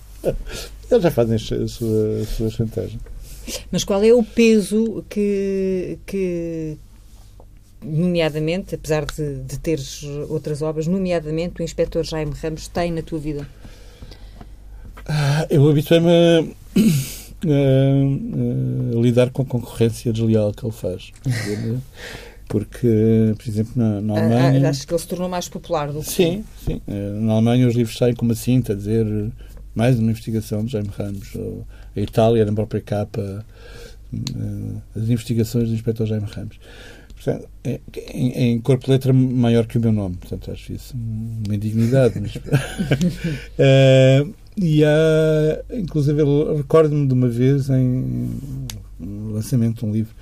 Eles 0.91 1.03
já 1.05 1.11
fazem 1.11 1.37
a 1.37 1.39
sua, 1.69 2.21
a 2.23 2.27
sua 2.27 2.51
chantagem. 2.51 2.99
Mas 3.73 3.85
qual 3.85 4.03
é 4.05 4.13
o 4.13 4.23
peso 4.23 5.05
que, 5.09 5.99
que 6.07 6.77
nomeadamente, 7.85 8.75
apesar 8.75 9.05
de, 9.07 9.43
de 9.43 9.59
teres 9.59 10.03
outras 10.29 10.63
obras, 10.63 10.87
nomeadamente 10.87 11.61
o 11.61 11.65
Inspetor 11.65 12.05
Jaime 12.05 12.33
Ramos 12.41 12.69
tem 12.69 12.93
na 12.93 13.03
tua 13.03 13.19
vida? 13.19 13.47
Ah, 15.07 15.47
Eu 15.51 15.69
habituei-me 15.69 16.09
a, 16.09 16.41
a- 17.47 18.97
a 18.99 19.01
lidar 19.01 19.31
com 19.31 19.43
a 19.43 19.45
concorrência 19.47 20.13
desleal 20.13 20.53
que 20.53 20.65
ele 20.65 20.73
faz. 20.73 21.13
Porque, 22.49 23.33
por 23.39 23.49
exemplo, 23.49 23.73
na, 23.77 24.01
na 24.01 24.15
Ah, 24.15 24.19
Alemanha. 24.19 24.67
ah, 24.67 24.71
acho 24.71 24.87
que 24.87 24.93
ele 24.93 25.01
se 25.01 25.07
tornou 25.07 25.29
mais 25.29 25.49
popular 25.49 25.93
do 25.93 26.01
que 26.01 26.11
Sim, 26.11 26.45
sim. 26.65 26.81
Eh, 26.89 27.11
Na 27.21 27.35
Alemanha 27.35 27.69
os 27.69 27.75
livros 27.77 27.97
saem 27.97 28.15
com 28.15 28.25
uma 28.25 28.35
cinta 28.35 28.73
a 28.73 28.77
dizer 28.77 29.07
mais 29.75 29.99
uma 29.99 30.11
investigação 30.11 30.65
de 30.65 30.73
Jaime 30.73 30.91
Ramos. 30.97 31.33
Ou 31.37 31.65
a 31.97 32.01
Itália, 32.01 32.45
na 32.45 32.53
própria 32.53 32.81
capa, 32.81 33.45
eh, 34.13 34.19
as 34.97 35.09
investigações 35.09 35.69
do 35.69 35.75
inspetor 35.77 36.07
Jaime 36.09 36.27
Ramos. 36.27 36.59
Portanto, 37.23 37.49
é- 37.63 37.81
em, 38.15 38.53
em 38.53 38.61
corpo 38.61 38.87
de 38.87 38.91
letra 38.93 39.13
maior 39.13 39.67
que 39.67 39.77
o 39.77 39.81
meu 39.81 39.93
nome. 39.93 40.17
Portanto, 40.17 40.51
acho 40.51 40.73
isso 40.73 40.95
uma 40.97 41.55
indignidade. 41.55 42.19
Mas... 42.21 42.33
Eh, 43.59 44.27
e 44.57 44.85
há, 44.85 45.65
inclusive, 45.73 46.23
recordo-me 46.57 47.07
de 47.07 47.13
uma 47.15 47.29
vez 47.29 47.69
em 47.69 48.31
um 49.01 49.33
lançamento 49.33 49.81
de 49.81 49.87
um 49.87 49.93
livro 49.93 50.15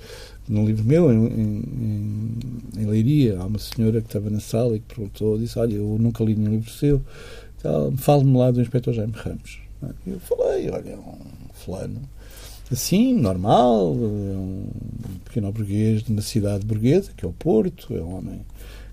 num 0.47 0.65
livro 0.65 0.83
meu, 0.83 1.11
em, 1.11 1.25
em, 1.27 2.37
em 2.75 2.85
Leiria, 2.85 3.37
há 3.39 3.45
uma 3.45 3.59
senhora 3.59 4.01
que 4.01 4.07
estava 4.07 4.31
na 4.31 4.39
sala 4.39 4.75
e 4.75 4.79
que 4.79 4.95
perguntou, 4.95 5.37
disse, 5.37 5.59
olha, 5.59 5.75
eu 5.75 5.97
nunca 5.99 6.23
li 6.23 6.35
nenhum 6.35 6.53
livro 6.53 6.71
seu, 6.71 6.99
fale-me 7.97 8.35
lá 8.35 8.49
do 8.49 8.59
Inspetor 8.59 8.95
Jaime 8.95 9.13
Ramos. 9.15 9.59
E 10.07 10.09
eu 10.09 10.19
falei, 10.19 10.67
olha, 10.71 10.89
é 10.89 10.97
um 10.97 11.19
fulano, 11.53 12.01
assim, 12.71 13.13
normal, 13.13 13.95
é 13.95 14.37
um 14.37 14.67
pequeno 15.25 15.51
burguês 15.51 16.03
de 16.03 16.11
uma 16.11 16.21
cidade 16.21 16.65
burguesa, 16.65 17.11
que 17.15 17.25
é 17.25 17.27
o 17.27 17.33
Porto, 17.33 17.95
é 17.95 18.01
um 18.01 18.17
homem 18.17 18.41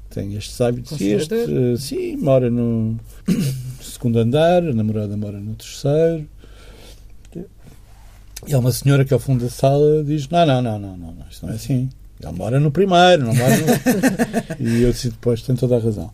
que 0.08 0.14
tem 0.14 0.34
estes 0.34 0.60
hábitos. 0.60 1.00
E 1.00 1.08
este, 1.08 1.34
uh, 1.34 1.76
sim, 1.76 2.16
mora 2.16 2.50
no 2.50 2.98
segundo 3.80 4.18
andar, 4.18 4.62
a 4.62 4.72
namorada 4.72 5.16
mora 5.16 5.38
no 5.38 5.54
terceiro. 5.54 6.26
E 8.46 8.54
há 8.54 8.58
uma 8.58 8.70
senhora 8.70 9.04
que 9.04 9.14
ao 9.14 9.20
fundo 9.20 9.44
da 9.44 9.50
sala 9.50 10.04
diz: 10.04 10.28
Não, 10.28 10.46
não, 10.46 10.62
não, 10.62 10.78
não, 10.78 10.96
não, 10.96 11.12
não 11.12 11.26
isto 11.28 11.46
não 11.46 11.52
é 11.52 11.56
assim. 11.56 11.88
Ele 12.22 12.32
mora 12.32 12.58
no 12.58 12.70
primeiro, 12.70 13.24
não 13.24 13.34
mora 13.34 13.56
no... 13.56 13.66
e 14.66 14.82
eu 14.82 14.92
disse 14.92 15.10
depois, 15.10 15.42
tem 15.42 15.54
toda 15.54 15.76
a 15.76 15.78
razão. 15.78 16.10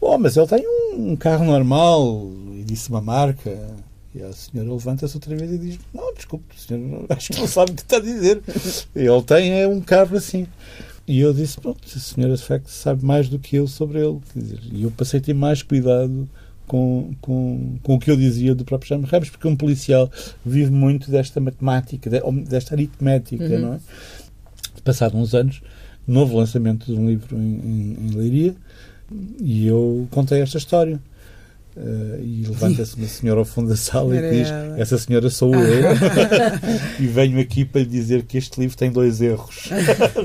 Bom, 0.00 0.18
mas 0.18 0.36
ele 0.36 0.46
tem 0.46 0.64
um 0.96 1.14
carro 1.14 1.44
normal 1.44 2.28
e 2.54 2.64
disse 2.64 2.90
uma 2.90 3.00
marca. 3.00 3.56
E 4.14 4.22
a 4.22 4.32
senhora 4.32 4.72
levanta-se 4.72 5.16
outra 5.16 5.34
vez 5.36 5.50
e 5.50 5.58
diz: 5.58 5.78
Não, 5.92 6.14
desculpe, 6.14 6.54
o 6.56 6.60
senhor 6.60 7.06
acho 7.10 7.32
que 7.32 7.40
não 7.40 7.48
sabe 7.48 7.72
o 7.72 7.74
que 7.74 7.82
está 7.82 7.96
a 7.96 8.00
dizer. 8.00 8.40
Ele 8.94 9.22
tem 9.22 9.60
é 9.60 9.66
um 9.66 9.80
carro 9.80 10.16
assim. 10.16 10.46
E 11.06 11.20
eu 11.20 11.34
disse: 11.34 11.60
Pronto, 11.60 11.80
a 11.84 11.98
senhora 11.98 12.36
de 12.36 12.42
facto 12.42 12.68
sabe 12.68 13.04
mais 13.04 13.28
do 13.28 13.38
que 13.38 13.56
eu 13.56 13.66
sobre 13.66 13.98
ele. 13.98 14.20
Dizer, 14.34 14.60
e 14.72 14.84
eu 14.84 14.90
passei 14.90 15.18
a 15.18 15.22
ter 15.22 15.34
mais 15.34 15.62
cuidado 15.62 16.28
com, 16.66 17.12
com, 17.20 17.76
com 17.82 17.94
o 17.94 17.98
que 17.98 18.10
eu 18.10 18.16
dizia 18.16 18.54
do 18.54 18.64
próprio 18.64 18.88
Jaime 18.88 19.06
Ramos, 19.06 19.30
porque 19.30 19.48
um 19.48 19.56
policial 19.56 20.10
vive 20.44 20.70
muito 20.70 21.10
desta 21.10 21.40
matemática, 21.40 22.08
desta 22.46 22.74
aritmética, 22.74 23.44
uhum. 23.44 23.60
não 23.60 23.74
é? 23.74 23.80
Passado 24.82 25.16
uns 25.16 25.34
anos, 25.34 25.62
novo 26.06 26.36
lançamento 26.36 26.86
de 26.86 26.98
um 26.98 27.08
livro 27.08 27.36
em, 27.36 27.40
em, 27.40 27.96
em 28.00 28.10
Leiria, 28.14 28.54
e 29.40 29.66
eu 29.66 30.06
contei 30.10 30.40
esta 30.40 30.58
história. 30.58 31.00
Uh, 31.76 32.22
e 32.22 32.44
levanta-se 32.46 32.94
uma 32.94 33.06
senhora 33.08 33.40
ao 33.40 33.44
fundo 33.44 33.68
da 33.68 33.76
sala 33.76 34.16
e 34.16 34.30
diz: 34.30 34.48
Essa 34.76 34.96
senhora 34.96 35.28
sou 35.28 35.52
eu. 35.52 35.82
e 37.00 37.06
venho 37.08 37.40
aqui 37.40 37.64
para 37.64 37.80
lhe 37.80 37.86
dizer 37.88 38.22
que 38.22 38.38
este 38.38 38.60
livro 38.60 38.76
tem 38.76 38.92
dois 38.92 39.20
erros. 39.20 39.70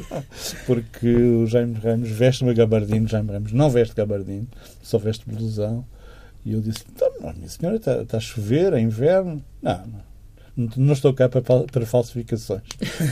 Porque 0.68 1.08
o 1.08 1.48
Jaime 1.48 1.74
Ramos 1.80 2.10
veste 2.10 2.44
uma 2.44 2.54
gabardine, 2.54 3.08
Jaime 3.08 3.32
Ramos 3.32 3.52
não 3.52 3.68
veste 3.68 3.96
gabardine, 3.96 4.48
só 4.84 5.00
veste 5.00 5.26
blusão. 5.28 5.84
E 6.46 6.54
eu 6.54 6.62
disse: 6.62 6.86
então, 6.94 7.10
Minha 7.36 7.50
senhora, 7.50 7.78
está, 7.78 8.02
está 8.04 8.18
a 8.18 8.22
chover, 8.22 8.74
é 8.74 8.80
inverno. 8.80 9.44
Não, 9.62 9.88
não. 9.88 10.10
Não 10.76 10.94
estou 10.94 11.14
cá 11.14 11.30
para, 11.30 11.42
para 11.42 11.86
falsificações. 11.86 12.62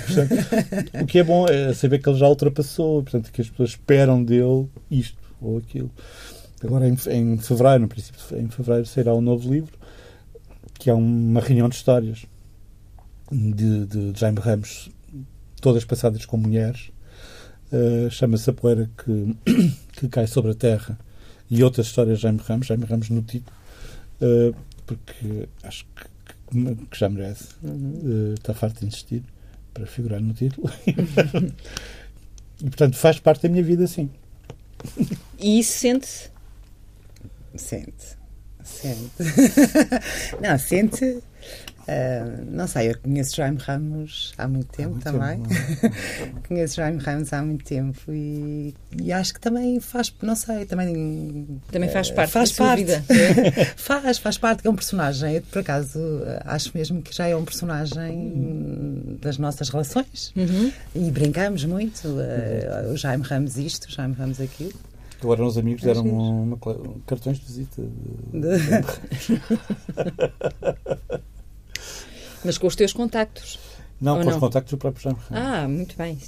Portanto, 0.06 1.02
o 1.02 1.06
que 1.06 1.20
é 1.20 1.24
bom 1.24 1.48
é 1.48 1.74
saber 1.74 2.00
que 2.00 2.10
ele 2.10 2.18
já 2.20 2.28
ultrapassou, 2.28 3.02
portanto, 3.04 3.32
que 3.32 3.42
as 3.42 3.50
pessoas 3.50 3.70
esperam 3.70 4.22
dele 4.22 4.68
isto 4.92 5.18
ou 5.42 5.58
aquilo. 5.58 5.90
Agora, 6.64 6.88
em, 6.88 6.98
em 7.12 7.38
fevereiro, 7.38 7.82
no 7.82 7.88
princípio 7.88 8.20
em 8.38 8.50
fevereiro, 8.50 8.88
sairá 8.88 9.14
um 9.14 9.22
novo 9.22 9.52
livro, 9.52 9.78
que 10.74 10.90
é 10.90 10.94
uma 10.94 11.40
reunião 11.40 11.70
de 11.70 11.76
histórias 11.76 12.26
de, 13.32 13.86
de 13.86 14.20
Jaime 14.20 14.40
Ramos, 14.40 14.90
todas 15.62 15.86
passadas 15.86 16.26
com 16.26 16.38
mulheres. 16.38 16.92
Uh, 17.72 18.10
Chama-se 18.10 18.50
A 18.50 18.54
Poeira 18.54 18.90
que, 18.98 19.36
que 20.00 20.08
Cai 20.08 20.26
sobre 20.26 20.52
a 20.52 20.56
Terra 20.56 20.98
e 21.50 21.64
outras 21.64 21.88
histórias 21.88 22.18
de 22.20 22.24
Jaime 22.24 22.40
Ramos, 22.44 22.68
Jaime 22.68 22.86
Ramos 22.86 23.10
no 23.10 23.22
título, 23.22 23.56
uh, 24.22 24.56
porque 24.86 25.50
acho 25.64 25.86
que, 25.96 26.06
que, 26.90 26.98
já 26.98 27.10
merece. 27.10 27.50
Uhum. 27.62 28.00
Uh, 28.04 28.34
está 28.34 28.54
farto 28.54 28.80
de 28.80 28.88
insistir 28.88 29.24
para 29.74 29.86
figurar 29.86 30.22
no 30.22 30.34
título. 30.34 30.72
e, 30.88 32.64
portanto, 32.64 32.96
faz 32.96 33.20
parte 33.20 33.44
da 33.44 33.50
minha 33.50 33.64
vida, 33.64 33.86
sim. 33.86 34.10
E 35.38 35.60
isso 35.60 35.78
sente-se 35.78 36.37
Sente. 37.56 38.18
Sente. 38.64 39.12
não, 40.42 40.58
sente. 40.60 41.22
Uh, 41.88 42.44
não 42.52 42.68
sei, 42.68 42.90
eu 42.92 42.98
conheço 43.00 43.34
Jaime 43.34 43.58
Ramos 43.62 44.34
há 44.38 44.46
muito 44.46 44.68
tempo 44.68 45.00
há 45.06 45.12
muito 45.12 45.38
também. 45.38 45.42
Tempo, 45.44 46.42
conheço 46.46 46.76
Jaime 46.76 47.02
Ramos 47.02 47.32
há 47.32 47.42
muito 47.42 47.64
tempo 47.64 48.12
e, 48.12 48.76
e, 49.02 49.14
acho 49.14 49.34
que 49.34 49.40
também 49.40 49.80
faz, 49.80 50.14
não 50.22 50.36
sei, 50.36 50.66
também. 50.66 51.62
Também 51.72 51.90
faz 51.90 52.12
parte 52.12 52.32
faz 52.32 52.52
da 52.52 52.58
parte. 52.58 52.84
vida. 52.84 53.04
faz, 53.78 54.18
faz 54.18 54.38
parte, 54.38 54.68
é 54.68 54.70
um 54.70 54.76
personagem. 54.76 55.36
Eu, 55.36 55.42
por 55.44 55.60
acaso, 55.60 55.98
acho 56.44 56.72
mesmo 56.76 57.02
que 57.02 57.16
já 57.16 57.28
é 57.28 57.36
um 57.38 57.46
personagem 57.46 59.18
das 59.22 59.38
nossas 59.38 59.70
relações 59.70 60.34
uhum. 60.36 60.70
e 60.94 61.10
brincamos 61.10 61.64
muito. 61.64 62.06
Uh, 62.06 62.92
o 62.92 62.98
Jaime 62.98 63.24
Ramos 63.24 63.58
isto, 63.58 63.86
o 63.86 63.92
Jaime 63.92 64.14
Ramos 64.14 64.42
aquilo. 64.42 64.74
Agora 65.22 65.44
os 65.46 65.58
amigos 65.58 65.82
deram 65.84 66.04
uma, 66.04 66.58
uma, 66.58 66.58
cartões 67.06 67.40
de 67.40 67.46
visita. 67.46 67.82
De... 67.82 68.58
Mas 72.46 72.58
com 72.58 72.68
os 72.68 72.76
teus 72.76 72.94
contactos. 72.94 73.60
Não, 74.00 74.18
com 74.18 74.26
não? 74.26 74.34
os 74.34 74.38
contactos 74.38 74.72
do 74.72 74.78
próprio 74.78 75.04
Jaime 75.04 75.20
Ramos. 75.28 75.48
Ah, 75.48 75.68
muito 75.68 75.98
bem. 75.98 76.20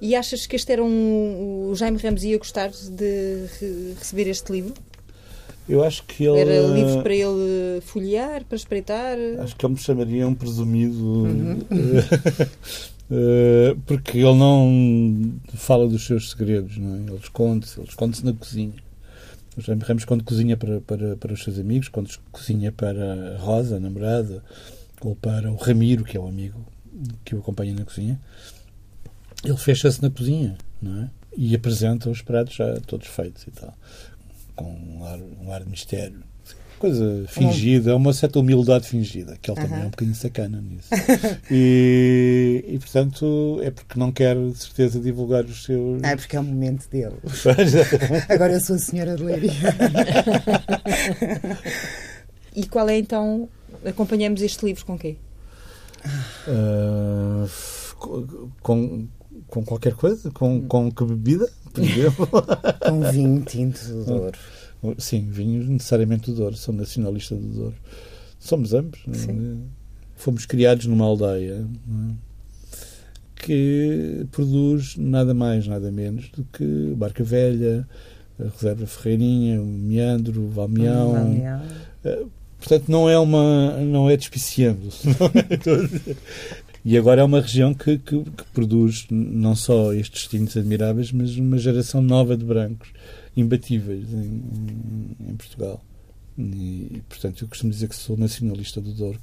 E 0.00 0.16
achas 0.16 0.44
que 0.46 0.56
este 0.56 0.72
era 0.72 0.82
um. 0.82 1.70
O 1.70 1.74
Jaime 1.76 1.98
Ramos 1.98 2.24
ia 2.24 2.36
gostar 2.36 2.70
de 2.70 3.46
receber 3.96 4.28
este 4.28 4.50
livro? 4.50 4.74
Eu 5.68 5.84
acho 5.84 6.02
que 6.02 6.24
ele. 6.24 6.40
Era 6.40 6.66
livro 6.66 7.02
para 7.02 7.14
ele 7.14 7.80
folhear, 7.82 8.44
para 8.44 8.56
espreitar? 8.56 9.16
Acho 9.38 9.54
que 9.54 9.64
ele 9.64 9.74
me 9.74 9.78
chamaria 9.78 10.26
um 10.26 10.34
presumido. 10.34 11.24
Uhum. 11.24 11.60
Eh, 13.14 13.76
porque 13.84 14.16
ele 14.16 14.34
não 14.38 15.38
fala 15.52 15.86
dos 15.86 16.06
seus 16.06 16.30
segredos, 16.30 16.78
não 16.78 16.94
é? 16.94 16.98
Ele 17.00 17.16
esconde-se, 17.16 17.78
ele 17.78 17.86
esconde-se 17.86 18.24
na 18.24 18.32
cozinha. 18.32 18.72
O 19.54 19.60
Jaime 19.60 19.82
Ramos, 19.82 20.06
quando 20.06 20.24
cozinha 20.24 20.56
para, 20.56 20.80
para, 20.80 21.14
para 21.16 21.34
os 21.34 21.42
seus 21.42 21.58
amigos, 21.58 21.88
quando 21.88 22.08
cozinha 22.30 22.72
para 22.72 23.34
a 23.34 23.38
Rosa, 23.38 23.76
a 23.76 23.80
namorada, 23.80 24.42
ou 25.02 25.14
para 25.14 25.52
o 25.52 25.56
Ramiro, 25.56 26.04
que 26.04 26.16
é 26.16 26.20
o 26.20 26.26
amigo 26.26 26.64
que 27.22 27.34
o 27.34 27.40
acompanha 27.40 27.74
na 27.74 27.84
cozinha, 27.84 28.18
ele 29.44 29.58
fecha-se 29.58 30.00
na 30.00 30.08
cozinha, 30.08 30.56
não 30.80 31.02
é? 31.02 31.10
E 31.36 31.54
apresenta 31.54 32.08
os 32.08 32.22
pratos 32.22 32.54
já 32.54 32.80
todos 32.86 33.08
feitos 33.08 33.46
e 33.46 33.50
tal, 33.50 33.76
com 34.56 34.72
um 34.72 35.04
ar, 35.04 35.18
um 35.18 35.52
ar 35.52 35.62
de 35.62 35.68
mistério 35.68 36.31
coisa 36.82 37.24
fingida, 37.28 37.94
uma 37.94 38.12
certa 38.12 38.40
humildade 38.40 38.88
fingida, 38.88 39.38
que 39.40 39.48
ele 39.48 39.60
também 39.60 39.82
é 39.82 39.84
um 39.84 39.90
bocadinho 39.90 40.16
sacana 40.16 40.60
nisso. 40.60 40.88
e, 41.48 42.64
e, 42.66 42.78
portanto, 42.80 43.60
é 43.62 43.70
porque 43.70 43.96
não 43.96 44.10
quer, 44.10 44.34
de 44.34 44.58
certeza, 44.58 44.98
divulgar 44.98 45.44
os 45.44 45.62
seus. 45.62 46.02
Ah, 46.02 46.10
é 46.10 46.16
porque 46.16 46.34
é 46.34 46.40
o 46.40 46.42
momento 46.42 46.90
dele. 46.90 47.14
Agora 48.28 48.54
eu 48.54 48.60
sou 48.60 48.74
a 48.74 48.78
senhora 48.80 49.14
de 49.14 49.22
Leiria. 49.22 49.52
e 52.56 52.66
qual 52.66 52.88
é 52.88 52.98
então. 52.98 53.48
Acompanhamos 53.84 54.42
este 54.42 54.64
livro 54.64 54.84
com 54.84 54.98
quê? 54.98 55.16
Uh, 56.48 57.48
com, 58.60 59.06
com 59.46 59.64
qualquer 59.64 59.94
coisa? 59.94 60.32
Com, 60.32 60.62
com 60.62 60.90
que 60.90 61.04
bebida, 61.04 61.48
por 61.72 61.84
exemplo? 61.84 62.28
com 62.84 63.10
vinho 63.12 63.40
tinto 63.42 63.86
do 63.86 64.04
Douro. 64.04 64.38
Sim, 64.98 65.28
vinhos 65.30 65.68
necessariamente 65.68 66.30
do 66.30 66.36
Douro. 66.36 66.56
Sou 66.56 66.74
nacionalista 66.74 67.36
do 67.36 67.46
Douro. 67.46 67.76
Somos 68.38 68.74
ambos. 68.74 69.00
É? 69.08 69.56
Fomos 70.16 70.44
criados 70.46 70.86
numa 70.86 71.04
aldeia 71.04 71.64
é? 71.64 72.14
que 73.36 74.26
produz 74.30 74.96
nada 74.96 75.34
mais, 75.34 75.66
nada 75.66 75.90
menos 75.90 76.28
do 76.30 76.44
que 76.44 76.94
Barca 76.96 77.22
Velha, 77.22 77.86
a 78.38 78.48
Reserva 78.48 78.86
Ferreirinha, 78.86 79.60
o 79.60 79.66
Meandro, 79.66 80.42
o. 80.42 80.48
Valmeão. 80.48 81.12
Uh, 82.04 82.30
portanto, 82.58 82.88
não 82.88 83.08
é 83.08 83.18
uma. 83.18 83.78
não 83.80 84.10
é 84.10 84.16
despiciando. 84.16 84.88
e 86.84 86.96
agora 86.98 87.20
é 87.20 87.24
uma 87.24 87.40
região 87.40 87.72
que, 87.74 87.98
que, 87.98 88.22
que, 88.22 88.44
produz 88.52 89.06
não 89.10 89.54
só 89.54 89.92
estes 89.92 90.26
tintos 90.26 90.56
admiráveis, 90.56 91.12
mas 91.12 91.36
uma 91.36 91.58
geração 91.58 92.00
nova 92.00 92.36
de 92.36 92.44
brancos 92.44 92.88
imbatíveis 93.36 94.12
em, 94.12 95.16
em 95.28 95.36
Portugal. 95.36 95.82
E, 96.38 97.02
portanto, 97.08 97.44
eu 97.44 97.48
costumo 97.48 97.70
dizer 97.70 97.88
que 97.88 97.94
sou 97.94 98.16
nacionalista 98.16 98.80
do 98.80 98.92
Douro. 98.92 99.18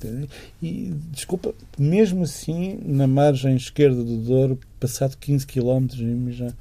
E, 0.61 0.93
desculpa, 1.11 1.53
mesmo 1.77 2.23
assim, 2.23 2.79
na 2.85 3.07
margem 3.07 3.55
esquerda 3.55 4.03
do 4.03 4.17
Douro, 4.17 4.59
passado 4.79 5.17
15 5.17 5.47
km, 5.47 5.87
já, 6.29 6.53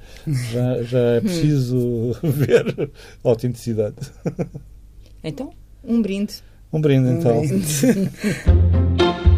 já, 0.51 0.83
já 0.83 0.99
é 0.99 1.21
preciso 1.21 2.17
ver 2.23 2.91
a 3.23 3.29
autenticidade. 3.29 3.97
Então, 5.23 5.53
um 5.85 6.01
brinde. 6.01 6.35
Um 6.73 6.81
brinde, 6.81 7.11
então. 7.11 7.39
Um 7.41 7.47
brinde. 7.47 8.11